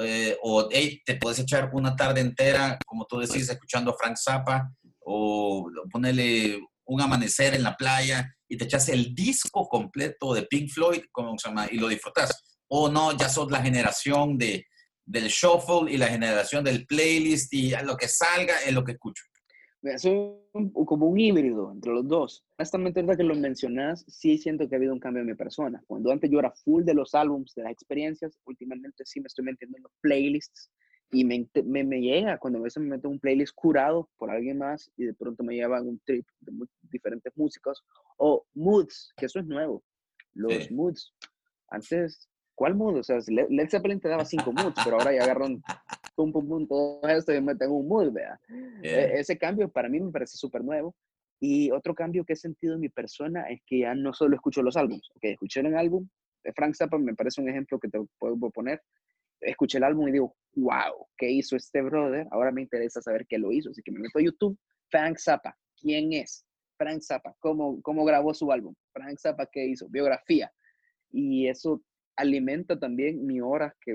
eh, 0.00 0.36
o 0.42 0.68
hey, 0.70 1.00
te 1.04 1.16
puedes 1.16 1.38
echar 1.38 1.70
una 1.72 1.96
tarde 1.96 2.20
entera, 2.20 2.78
como 2.86 3.06
tú 3.06 3.18
decís, 3.18 3.48
escuchando 3.48 3.92
a 3.92 3.96
Frank 3.96 4.16
Zappa 4.16 4.72
o 5.00 5.68
ponerle 5.90 6.60
un 6.84 7.00
amanecer 7.00 7.54
en 7.54 7.62
la 7.62 7.76
playa 7.76 8.32
y 8.52 8.56
te 8.58 8.64
echas 8.64 8.90
el 8.90 9.14
disco 9.14 9.66
completo 9.66 10.34
de 10.34 10.42
Pink 10.42 10.68
Floyd, 10.68 11.04
como 11.10 11.38
se 11.38 11.48
llama, 11.48 11.68
y 11.70 11.78
lo 11.78 11.88
disfrutas. 11.88 12.60
O 12.68 12.90
no, 12.90 13.16
ya 13.16 13.30
sos 13.30 13.50
la 13.50 13.62
generación 13.62 14.36
de, 14.36 14.66
del 15.06 15.28
shuffle 15.28 15.90
y 15.90 15.96
la 15.96 16.08
generación 16.08 16.62
del 16.62 16.84
playlist 16.84 17.50
y 17.54 17.72
lo 17.82 17.96
que 17.96 18.08
salga 18.08 18.60
es 18.66 18.74
lo 18.74 18.84
que 18.84 18.92
escucho. 18.92 19.24
Es 19.82 20.02
como 20.02 21.06
un 21.06 21.18
híbrido 21.18 21.72
entre 21.72 21.92
los 21.92 22.06
dos. 22.06 22.44
Honestamente, 22.58 23.00
ahorita 23.00 23.16
que 23.16 23.22
lo 23.22 23.34
mencionas, 23.34 24.04
sí 24.06 24.36
siento 24.36 24.68
que 24.68 24.74
ha 24.74 24.78
habido 24.78 24.92
un 24.92 25.00
cambio 25.00 25.22
en 25.22 25.28
mi 25.28 25.34
persona. 25.34 25.82
Cuando 25.86 26.12
antes 26.12 26.30
yo 26.30 26.38
era 26.38 26.52
full 26.52 26.84
de 26.84 26.92
los 26.92 27.14
álbums, 27.14 27.54
de 27.54 27.62
las 27.62 27.72
experiencias, 27.72 28.38
últimamente 28.44 29.02
sí 29.06 29.18
me 29.22 29.28
estoy 29.28 29.46
metiendo 29.46 29.78
en 29.78 29.84
los 29.84 29.92
playlists 30.02 30.70
y 31.12 31.24
me, 31.24 31.46
me, 31.64 31.84
me, 31.84 32.00
llega 32.00 32.38
cuando 32.38 32.58
a 32.58 32.62
veces 32.62 32.82
me 32.82 32.96
meto 32.96 33.08
un 33.08 33.20
playlist 33.20 33.54
curado 33.54 34.08
por 34.16 34.30
alguien 34.30 34.58
más 34.58 34.90
y 34.96 35.04
de 35.04 35.12
pronto 35.12 35.44
me 35.44 35.54
llevan 35.54 35.86
un 35.86 36.00
trip 36.06 36.26
de 36.40 36.52
diferentes 36.90 37.36
músicos 37.36 37.84
o 38.16 38.46
moods, 38.54 39.12
que 39.16 39.26
eso 39.26 39.38
es 39.38 39.46
nuevo. 39.46 39.84
Los 40.32 40.70
moods. 40.70 41.12
Antes, 41.68 42.30
¿cuál 42.54 42.74
mood? 42.74 42.96
O 42.98 43.02
sea, 43.02 43.18
Led 43.28 43.68
Zeppelin 43.68 44.00
te 44.00 44.08
daba 44.08 44.24
cinco 44.24 44.52
moods, 44.52 44.80
pero 44.82 44.96
ahora 44.96 45.14
ya 45.14 45.24
agarran 45.24 45.62
pum, 46.16 46.32
pum, 46.32 46.48
pum, 46.48 46.66
todo 46.66 47.06
esto 47.08 47.34
y 47.34 47.42
me 47.42 47.54
tengo 47.56 47.76
un 47.76 47.88
mood, 47.88 48.10
vea. 48.10 48.40
E, 48.82 49.20
ese 49.20 49.36
cambio 49.36 49.68
para 49.68 49.90
mí 49.90 50.00
me 50.00 50.10
parece 50.10 50.38
súper 50.38 50.64
nuevo. 50.64 50.94
Y 51.40 51.70
otro 51.72 51.94
cambio 51.94 52.24
que 52.24 52.32
he 52.32 52.36
sentido 52.36 52.74
en 52.74 52.80
mi 52.80 52.88
persona 52.88 53.42
es 53.50 53.60
que 53.66 53.80
ya 53.80 53.94
no 53.94 54.14
solo 54.14 54.36
escucho 54.36 54.62
los 54.62 54.78
álbumes. 54.78 55.10
Ok, 55.16 55.24
escuché 55.24 55.60
un 55.60 55.76
álbum 55.76 56.08
de 56.42 56.52
Frank 56.54 56.74
Zappa, 56.74 56.96
me 56.98 57.14
parece 57.14 57.42
un 57.42 57.50
ejemplo 57.50 57.78
que 57.78 57.88
te 57.88 57.98
puedo 58.18 58.50
poner. 58.50 58.80
Escuché 59.42 59.78
el 59.78 59.84
álbum 59.84 60.08
y 60.08 60.12
digo, 60.12 60.36
wow, 60.54 61.06
¿qué 61.16 61.30
hizo 61.30 61.56
este 61.56 61.82
brother? 61.82 62.26
Ahora 62.30 62.52
me 62.52 62.62
interesa 62.62 63.00
saber 63.02 63.26
qué 63.26 63.38
lo 63.38 63.52
hizo. 63.52 63.70
Así 63.70 63.82
que 63.82 63.92
me 63.92 64.00
meto 64.00 64.18
a 64.18 64.22
YouTube, 64.22 64.58
Frank 64.88 65.18
Zappa, 65.18 65.56
¿quién 65.80 66.12
es? 66.12 66.44
Frank 66.76 67.00
Zappa, 67.02 67.34
¿cómo, 67.38 67.80
cómo 67.82 68.04
grabó 68.04 68.34
su 68.34 68.50
álbum? 68.50 68.74
Frank 68.92 69.18
Zappa, 69.18 69.46
¿qué 69.46 69.66
hizo? 69.66 69.88
Biografía. 69.88 70.52
Y 71.10 71.46
eso 71.48 71.82
alimenta 72.16 72.78
también 72.78 73.24
mi 73.26 73.40
hora 73.40 73.74
que 73.80 73.94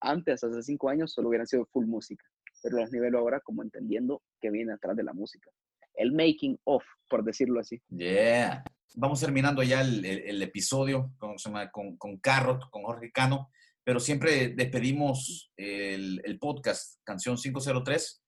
antes, 0.00 0.44
hace 0.44 0.62
cinco 0.62 0.88
años, 0.88 1.12
solo 1.12 1.28
hubieran 1.28 1.46
sido 1.46 1.66
full 1.66 1.86
música, 1.86 2.24
pero 2.62 2.76
los 2.76 2.92
nivelo 2.92 3.18
ahora 3.18 3.40
como 3.40 3.62
entendiendo 3.62 4.22
que 4.40 4.50
viene 4.50 4.72
atrás 4.72 4.96
de 4.96 5.02
la 5.02 5.12
música. 5.12 5.50
El 5.94 6.12
making 6.12 6.58
of, 6.64 6.84
por 7.08 7.24
decirlo 7.24 7.60
así. 7.60 7.80
Yeah. 7.88 8.62
Vamos 8.94 9.20
terminando 9.20 9.62
ya 9.62 9.80
el, 9.80 10.04
el, 10.04 10.42
episodio 10.42 11.12
con, 11.18 11.36
con, 11.72 11.96
con 11.96 12.18
Carrot, 12.18 12.70
con 12.70 12.82
Jorge 12.82 13.10
Cano, 13.10 13.50
pero 13.86 14.00
siempre 14.00 14.48
despedimos 14.48 15.52
el, 15.56 16.20
el 16.24 16.38
podcast 16.40 16.98
Canción 17.04 17.36
503 17.36 18.20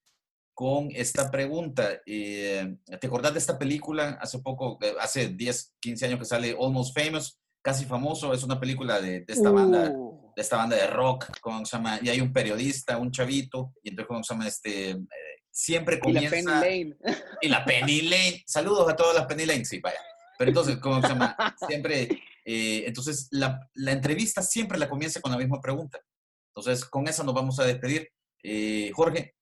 con 0.53 0.87
esta 0.91 1.29
pregunta. 1.29 1.99
Eh, 2.05 2.77
¿Te 2.99 3.07
acordás 3.07 3.33
de 3.33 3.39
esta 3.39 3.59
película 3.59 4.17
hace 4.21 4.39
poco, 4.39 4.79
eh, 4.81 4.93
hace 5.01 5.27
10, 5.27 5.75
15 5.81 6.05
años 6.05 6.19
que 6.19 6.25
sale 6.25 6.55
Almost 6.57 6.97
Famous? 6.97 7.41
Casi 7.61 7.83
famoso, 7.83 8.33
es 8.33 8.43
una 8.43 8.57
película 8.57 9.01
de, 9.01 9.25
de 9.25 9.33
esta 9.33 9.51
banda 9.51 9.91
uh 9.93 10.19
esta 10.39 10.55
banda 10.55 10.77
de 10.77 10.87
rock, 10.87 11.25
¿cómo 11.41 11.65
se 11.65 11.75
llama? 11.75 11.99
Y 12.01 12.07
hay 12.07 12.21
un 12.21 12.31
periodista, 12.31 12.97
un 12.97 13.11
chavito, 13.11 13.73
y 13.83 13.89
entonces, 13.89 14.07
¿cómo 14.07 14.23
se 14.23 14.33
llama? 14.33 14.47
Este, 14.47 14.91
eh, 14.91 15.07
siempre 15.51 15.99
comienza... 15.99 16.37
Y 16.37 16.43
la 16.43 16.61
Penny 16.61 16.83
Lane. 16.83 16.97
Y 17.41 17.47
la 17.49 17.65
Penny 17.65 18.01
Lane. 18.03 18.43
Saludos 18.45 18.89
a 18.89 18.95
todas 18.95 19.15
las 19.15 19.25
Penny 19.25 19.45
Lane, 19.45 19.65
sí, 19.65 19.79
vaya. 19.79 19.99
Pero 20.37 20.51
entonces, 20.51 20.77
¿cómo 20.77 21.01
se 21.01 21.09
llama? 21.09 21.35
Siempre, 21.67 22.07
eh, 22.51 22.87
entonces, 22.87 23.27
la, 23.29 23.69
entrevista 23.75 24.41
siempre 24.41 24.79
la 24.79 24.89
comienza 24.89 25.21
con 25.21 25.31
la 25.31 25.37
misma 25.37 25.61
pregunta. 25.61 25.99
Entonces, 26.47 26.83
con 26.83 27.07
esa 27.07 27.23
nos 27.23 27.35
vamos 27.35 27.59
a 27.59 27.63
despedir. 27.63 28.09
Eh, 28.41 28.89
Jorge, 28.95 29.35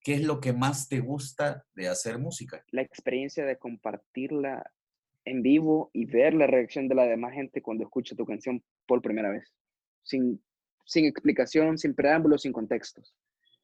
¿qué 0.00 0.14
es 0.14 0.22
lo 0.22 0.38
que 0.38 0.52
más 0.52 0.86
te 0.86 1.00
gusta 1.00 1.64
de 1.74 1.88
hacer 1.88 2.18
música? 2.18 2.62
La 2.70 2.82
experiencia 2.82 3.46
de 3.46 3.56
compartirla 3.56 4.70
en 5.24 5.40
vivo 5.40 5.90
y 5.94 6.04
ver 6.04 6.34
la 6.34 6.46
reacción 6.46 6.88
de 6.88 6.94
la 6.94 7.04
demás 7.04 7.32
gente 7.32 7.62
cuando 7.62 7.84
escucha 7.84 8.14
tu 8.14 8.26
canción 8.26 8.62
por 8.86 9.00
primera 9.00 9.30
vez 9.30 9.50
sin, 10.02 10.44
sin 10.84 11.06
explicación, 11.06 11.78
sin 11.78 11.94
preámbulos, 11.94 12.42
sin 12.42 12.52
contextos. 12.52 13.14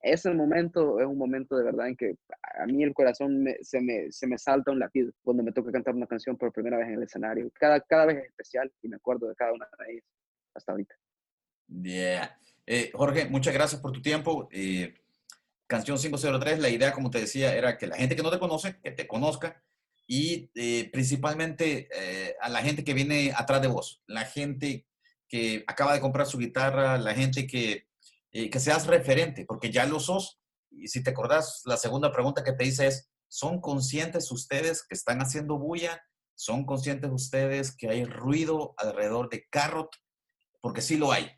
Ese 0.01 0.33
momento 0.33 1.01
es 1.01 1.07
un 1.07 1.19
momento 1.19 1.57
de 1.57 1.65
verdad 1.65 1.89
en 1.89 1.97
que 1.97 2.15
a 2.59 2.67
mí 2.67 2.85
el 2.85 2.95
corazón 2.95 3.45
se, 3.63 3.81
me, 3.81 4.13
se 4.13 4.27
me 4.27 4.39
salta 4.39 4.71
un 4.71 4.79
latido 4.79 5.11
cuando 5.23 5.43
me 5.43 5.53
toca 5.53 5.73
cantar 5.73 5.95
una 5.95 6.07
canción 6.07 6.37
por 6.37 6.53
primera 6.53 6.79
vez 6.79 6.89
en 6.89 6.95
el 6.95 7.03
escenario. 7.03 7.51
Cada, 7.55 7.81
cada 7.81 8.07
vez 8.07 8.19
es 8.19 8.25
especial 8.27 8.73
y 8.83 8.89
me 8.89 8.97
acuerdo 8.97 9.29
de 9.29 9.35
cada 9.35 9.53
una 9.53 9.67
de 9.87 9.93
ellas 9.93 10.05
hasta 10.55 10.73
ahorita. 10.73 10.95
Yeah. 11.69 12.39
Eh, 12.67 12.91
Jorge, 12.95 13.27
muchas 13.29 13.55
gracias 13.55 13.81
por 13.81 13.93
tu 13.93 14.01
tiempo. 14.01 14.49
Eh, 14.53 14.95
Canción 15.67 15.99
503, 15.99 16.61
la 16.61 16.71
idea, 16.71 16.93
como 16.93 17.11
te 17.11 17.21
decía, 17.21 17.55
era 17.55 17.77
que 17.77 17.87
la 17.87 17.97
gente 17.97 18.15
que 18.15 18.23
no 18.23 18.31
te 18.31 18.39
conoce, 18.39 18.79
que 18.83 18.93
te 18.93 19.07
conozca 19.07 19.63
y 20.07 20.51
eh, 20.55 20.89
principalmente 20.91 21.89
a 22.41 22.49
la 22.49 22.63
gente 22.63 22.85
que 22.85 22.95
viene 22.95 23.33
atrás 23.37 23.61
de 23.61 23.69
vos, 23.69 24.03
la 24.07 24.25
gente 24.25 24.87
que 25.29 25.65
acaba 25.67 25.93
de 25.93 26.01
comprar 26.01 26.27
su 26.27 26.39
guitarra, 26.39 26.97
la 26.97 27.15
gente 27.15 27.47
que, 27.47 27.88
eh, 28.33 28.51
que 28.51 28.61
seas 28.61 28.87
referente, 28.87 29.45
porque 29.47 29.71
ya 29.71 29.87
lo 29.87 30.01
sos. 30.01 30.41
Y 30.71 30.89
si 30.89 31.03
te 31.03 31.11
acordás, 31.11 31.63
la 31.65 31.77
segunda 31.77 32.13
pregunta 32.13 32.45
que 32.45 32.53
te 32.53 32.65
hice 32.65 32.87
es, 32.87 33.11
¿son 33.29 33.61
conscientes 33.61 34.31
ustedes 34.31 34.85
que 34.87 34.95
están 34.95 35.21
haciendo 35.21 35.59
bulla? 35.59 36.03
¿Son 36.35 36.65
conscientes 36.65 37.11
ustedes 37.11 37.75
que 37.77 37.89
hay 37.89 38.05
ruido 38.05 38.75
alrededor 38.77 39.29
de 39.29 39.47
Carrot? 39.51 39.91
Porque 40.61 40.83
sí 40.83 40.97
lo 40.97 41.11
hay. 41.11 41.31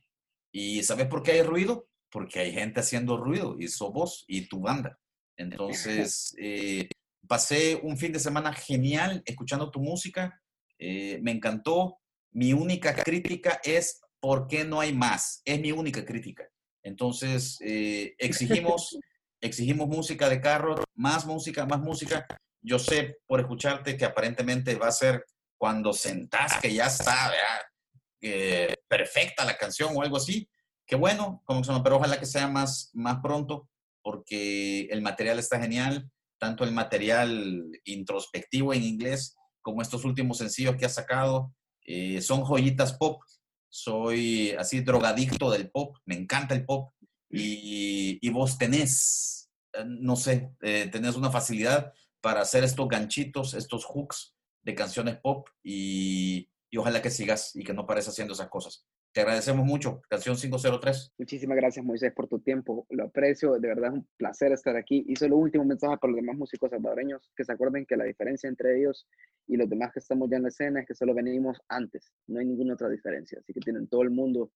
¿Y 0.52 0.82
sabes 0.82 1.06
por 1.06 1.22
qué 1.22 1.32
hay 1.32 1.42
ruido? 1.42 1.88
Porque 2.10 2.40
hay 2.40 2.52
gente 2.52 2.80
haciendo 2.80 3.16
ruido 3.16 3.56
y 3.58 3.68
sos 3.68 3.92
vos 3.92 4.24
y 4.26 4.48
tu 4.48 4.60
banda. 4.60 4.98
Entonces, 5.36 6.34
eh, 6.38 6.88
pasé 7.26 7.76
un 7.82 7.96
fin 7.96 8.12
de 8.12 8.18
semana 8.18 8.52
genial 8.52 9.22
escuchando 9.24 9.70
tu 9.70 9.80
música. 9.80 10.42
Eh, 10.78 11.18
me 11.22 11.30
encantó. 11.30 11.98
Mi 12.32 12.52
única 12.52 12.94
crítica 12.94 13.60
es 13.64 14.00
¿por 14.20 14.46
qué 14.46 14.64
no 14.64 14.80
hay 14.80 14.92
más? 14.92 15.40
Es 15.44 15.60
mi 15.60 15.72
única 15.72 16.04
crítica. 16.04 16.46
Entonces, 16.82 17.58
eh, 17.60 18.14
exigimos, 18.18 18.98
exigimos 19.40 19.88
música 19.88 20.28
de 20.28 20.40
carro, 20.40 20.82
más 20.94 21.26
música, 21.26 21.66
más 21.66 21.80
música. 21.80 22.26
Yo 22.62 22.78
sé 22.78 23.18
por 23.26 23.40
escucharte 23.40 23.96
que 23.96 24.04
aparentemente 24.04 24.74
va 24.76 24.88
a 24.88 24.92
ser 24.92 25.24
cuando 25.58 25.92
sentás 25.92 26.58
que 26.60 26.72
ya 26.72 26.86
está 26.86 27.32
eh, 28.22 28.74
perfecta 28.88 29.44
la 29.44 29.56
canción 29.56 29.94
o 29.94 30.02
algo 30.02 30.16
así. 30.16 30.48
Qué 30.86 30.96
bueno, 30.96 31.42
como 31.44 31.62
se 31.62 31.70
llama, 31.70 31.84
pero 31.84 31.96
ojalá 31.96 32.18
que 32.18 32.26
sea 32.26 32.48
más, 32.48 32.90
más 32.94 33.18
pronto 33.22 33.68
porque 34.02 34.82
el 34.90 35.02
material 35.02 35.38
está 35.38 35.60
genial, 35.60 36.10
tanto 36.38 36.64
el 36.64 36.72
material 36.72 37.70
introspectivo 37.84 38.72
en 38.72 38.82
inglés 38.82 39.36
como 39.62 39.82
estos 39.82 40.04
últimos 40.04 40.38
sencillos 40.38 40.76
que 40.76 40.86
has 40.86 40.94
sacado. 40.94 41.54
Eh, 41.84 42.20
son 42.20 42.42
joyitas 42.42 42.94
pop. 42.94 43.22
Soy 43.70 44.50
así 44.58 44.80
drogadicto 44.80 45.50
del 45.50 45.70
pop, 45.70 45.96
me 46.04 46.16
encanta 46.16 46.54
el 46.54 46.64
pop. 46.64 46.92
Y, 47.30 48.28
vos 48.30 48.58
tenés, 48.58 49.50
eh, 49.72 49.84
no 49.86 50.16
sé, 50.16 50.50
eh, 50.60 50.88
tenés 50.90 51.14
una 51.14 51.30
facilidad 51.30 51.92
para 52.20 52.40
hacer 52.40 52.64
estos 52.64 52.88
ganchitos, 52.88 53.54
estos 53.54 53.84
hooks 53.84 54.34
de 54.62 54.74
canciones 54.74 55.18
pop 55.20 55.48
y, 55.62 56.50
y 56.68 56.76
ojalá 56.76 57.00
que 57.00 57.10
sigas 57.10 57.54
y 57.54 57.62
que 57.62 57.72
no 57.72 57.86
pares 57.86 58.08
haciendo 58.08 58.34
esas 58.34 58.48
cosas. 58.48 58.84
Te 59.12 59.22
agradecemos 59.22 59.66
mucho, 59.66 60.02
canción 60.08 60.36
503. 60.36 61.14
Muchísimas 61.18 61.56
gracias, 61.56 61.84
Moisés, 61.84 62.12
por 62.12 62.28
tu 62.28 62.38
tiempo. 62.38 62.86
Lo 62.90 63.04
aprecio, 63.04 63.58
de 63.58 63.66
verdad 63.66 63.88
es 63.88 63.94
un 63.94 64.08
placer 64.16 64.52
estar 64.52 64.76
aquí. 64.76 65.04
Y 65.08 65.16
solo 65.16 65.36
último 65.36 65.64
mensaje 65.64 65.96
para 65.98 66.12
los 66.12 66.20
demás 66.20 66.36
músicos 66.36 66.70
salvadoreños, 66.70 67.28
que 67.36 67.44
se 67.44 67.52
acuerden 67.52 67.86
que 67.86 67.96
la 67.96 68.04
diferencia 68.04 68.48
entre 68.48 68.78
ellos 68.78 69.08
y 69.48 69.56
los 69.56 69.68
demás 69.68 69.92
que 69.92 69.98
estamos 69.98 70.30
ya 70.30 70.36
en 70.36 70.44
la 70.44 70.50
escena 70.50 70.80
es 70.80 70.86
que 70.86 70.94
solo 70.94 71.12
venimos 71.12 71.60
antes, 71.68 72.12
no 72.28 72.38
hay 72.38 72.46
ninguna 72.46 72.74
otra 72.74 72.88
diferencia. 72.88 73.40
Así 73.40 73.52
que 73.52 73.58
tienen 73.58 73.88
todo 73.88 74.02
el 74.02 74.10
mundo 74.10 74.52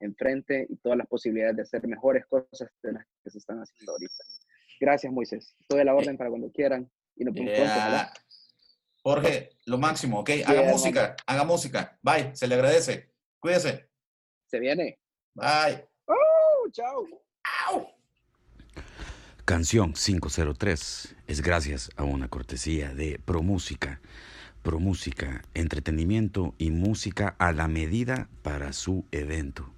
enfrente 0.00 0.66
y 0.70 0.76
todas 0.76 0.96
las 0.96 1.06
posibilidades 1.06 1.56
de 1.56 1.62
hacer 1.62 1.86
mejores 1.86 2.24
cosas 2.26 2.70
de 2.82 2.92
las 2.92 3.04
que 3.22 3.30
se 3.30 3.38
están 3.38 3.58
haciendo 3.58 3.92
ahorita. 3.92 4.24
Gracias, 4.80 5.12
Moisés. 5.12 5.54
Estoy 5.60 5.80
a 5.80 5.84
la 5.84 5.94
orden 5.94 6.16
para 6.16 6.30
cuando 6.30 6.50
quieran 6.50 6.90
y 7.14 7.24
nos 7.24 7.34
vemos 7.34 7.52
pronto. 7.52 7.74
Jorge, 9.02 9.50
lo 9.66 9.76
máximo, 9.76 10.20
¿ok? 10.20 10.30
Haga 10.46 10.62
música, 10.62 11.16
haga 11.26 11.44
música. 11.44 11.98
Bye, 12.02 12.34
se 12.34 12.46
le 12.46 12.54
agradece. 12.54 13.12
Cuídese. 13.38 13.87
Se 14.48 14.58
viene. 14.58 14.98
Bye. 15.34 15.86
¡Oh! 16.06 16.70
Chao. 16.72 17.06
Canción 19.44 19.92
503 19.92 21.16
es 21.26 21.42
gracias 21.42 21.90
a 21.96 22.04
una 22.04 22.28
cortesía 22.28 22.94
de 22.94 23.20
ProMúsica. 23.24 24.00
ProMúsica, 24.62 25.42
entretenimiento 25.54 26.54
y 26.58 26.70
música 26.70 27.36
a 27.38 27.52
la 27.52 27.68
medida 27.68 28.28
para 28.42 28.72
su 28.72 29.04
evento. 29.12 29.70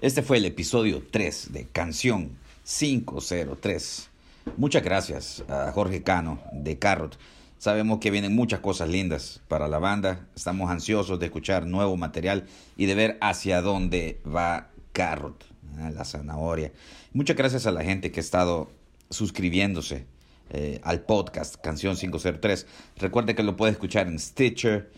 Este 0.00 0.22
fue 0.22 0.36
el 0.36 0.44
episodio 0.44 1.02
3 1.10 1.52
de 1.52 1.66
Canción 1.66 2.36
503. 2.64 4.10
Muchas 4.58 4.82
gracias 4.82 5.42
a 5.48 5.72
Jorge 5.72 6.02
Cano 6.02 6.42
de 6.52 6.78
Carrot 6.78 7.18
Sabemos 7.64 7.98
que 7.98 8.10
vienen 8.10 8.34
muchas 8.34 8.60
cosas 8.60 8.90
lindas 8.90 9.40
para 9.48 9.68
la 9.68 9.78
banda. 9.78 10.28
Estamos 10.36 10.70
ansiosos 10.70 11.18
de 11.18 11.24
escuchar 11.24 11.64
nuevo 11.66 11.96
material 11.96 12.44
y 12.76 12.84
de 12.84 12.94
ver 12.94 13.18
hacia 13.22 13.62
dónde 13.62 14.20
va 14.26 14.68
Carrot, 14.92 15.46
la 15.94 16.04
zanahoria. 16.04 16.72
Muchas 17.14 17.36
gracias 17.36 17.66
a 17.66 17.70
la 17.70 17.82
gente 17.82 18.12
que 18.12 18.20
ha 18.20 18.22
estado 18.22 18.70
suscribiéndose 19.08 20.04
eh, 20.50 20.78
al 20.84 21.06
podcast 21.06 21.56
Canción 21.56 21.96
503. 21.96 22.66
Recuerde 22.98 23.34
que 23.34 23.42
lo 23.42 23.56
puede 23.56 23.72
escuchar 23.72 24.08
en 24.08 24.18
Stitcher, 24.18 24.92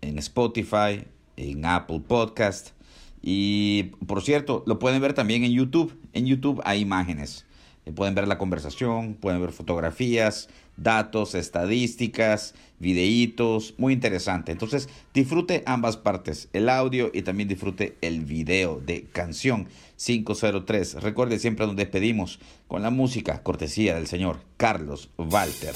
en 0.00 0.16
Spotify, 0.16 1.04
en 1.36 1.66
Apple 1.66 2.00
Podcast. 2.00 2.70
Y 3.20 3.92
por 4.06 4.22
cierto, 4.22 4.64
lo 4.66 4.78
pueden 4.78 5.02
ver 5.02 5.12
también 5.12 5.44
en 5.44 5.52
YouTube. 5.52 5.94
En 6.14 6.24
YouTube 6.24 6.62
hay 6.64 6.80
imágenes. 6.80 7.44
Eh, 7.84 7.92
pueden 7.92 8.14
ver 8.14 8.26
la 8.26 8.36
conversación, 8.36 9.14
pueden 9.14 9.40
ver 9.40 9.52
fotografías, 9.52 10.48
datos, 10.76 11.34
estadísticas, 11.34 12.54
videitos, 12.78 13.74
muy 13.78 13.92
interesante. 13.92 14.52
Entonces 14.52 14.88
disfrute 15.14 15.62
ambas 15.66 15.96
partes, 15.96 16.48
el 16.52 16.68
audio 16.68 17.10
y 17.12 17.22
también 17.22 17.48
disfrute 17.48 17.96
el 18.00 18.24
video 18.24 18.80
de 18.80 19.04
canción 19.12 19.68
503. 19.96 21.02
Recuerde 21.02 21.38
siempre 21.38 21.66
donde 21.66 21.84
despedimos 21.84 22.38
con 22.68 22.82
la 22.82 22.90
música 22.90 23.42
cortesía 23.42 23.94
del 23.94 24.06
señor 24.06 24.40
Carlos 24.56 25.10
Walter. 25.16 25.74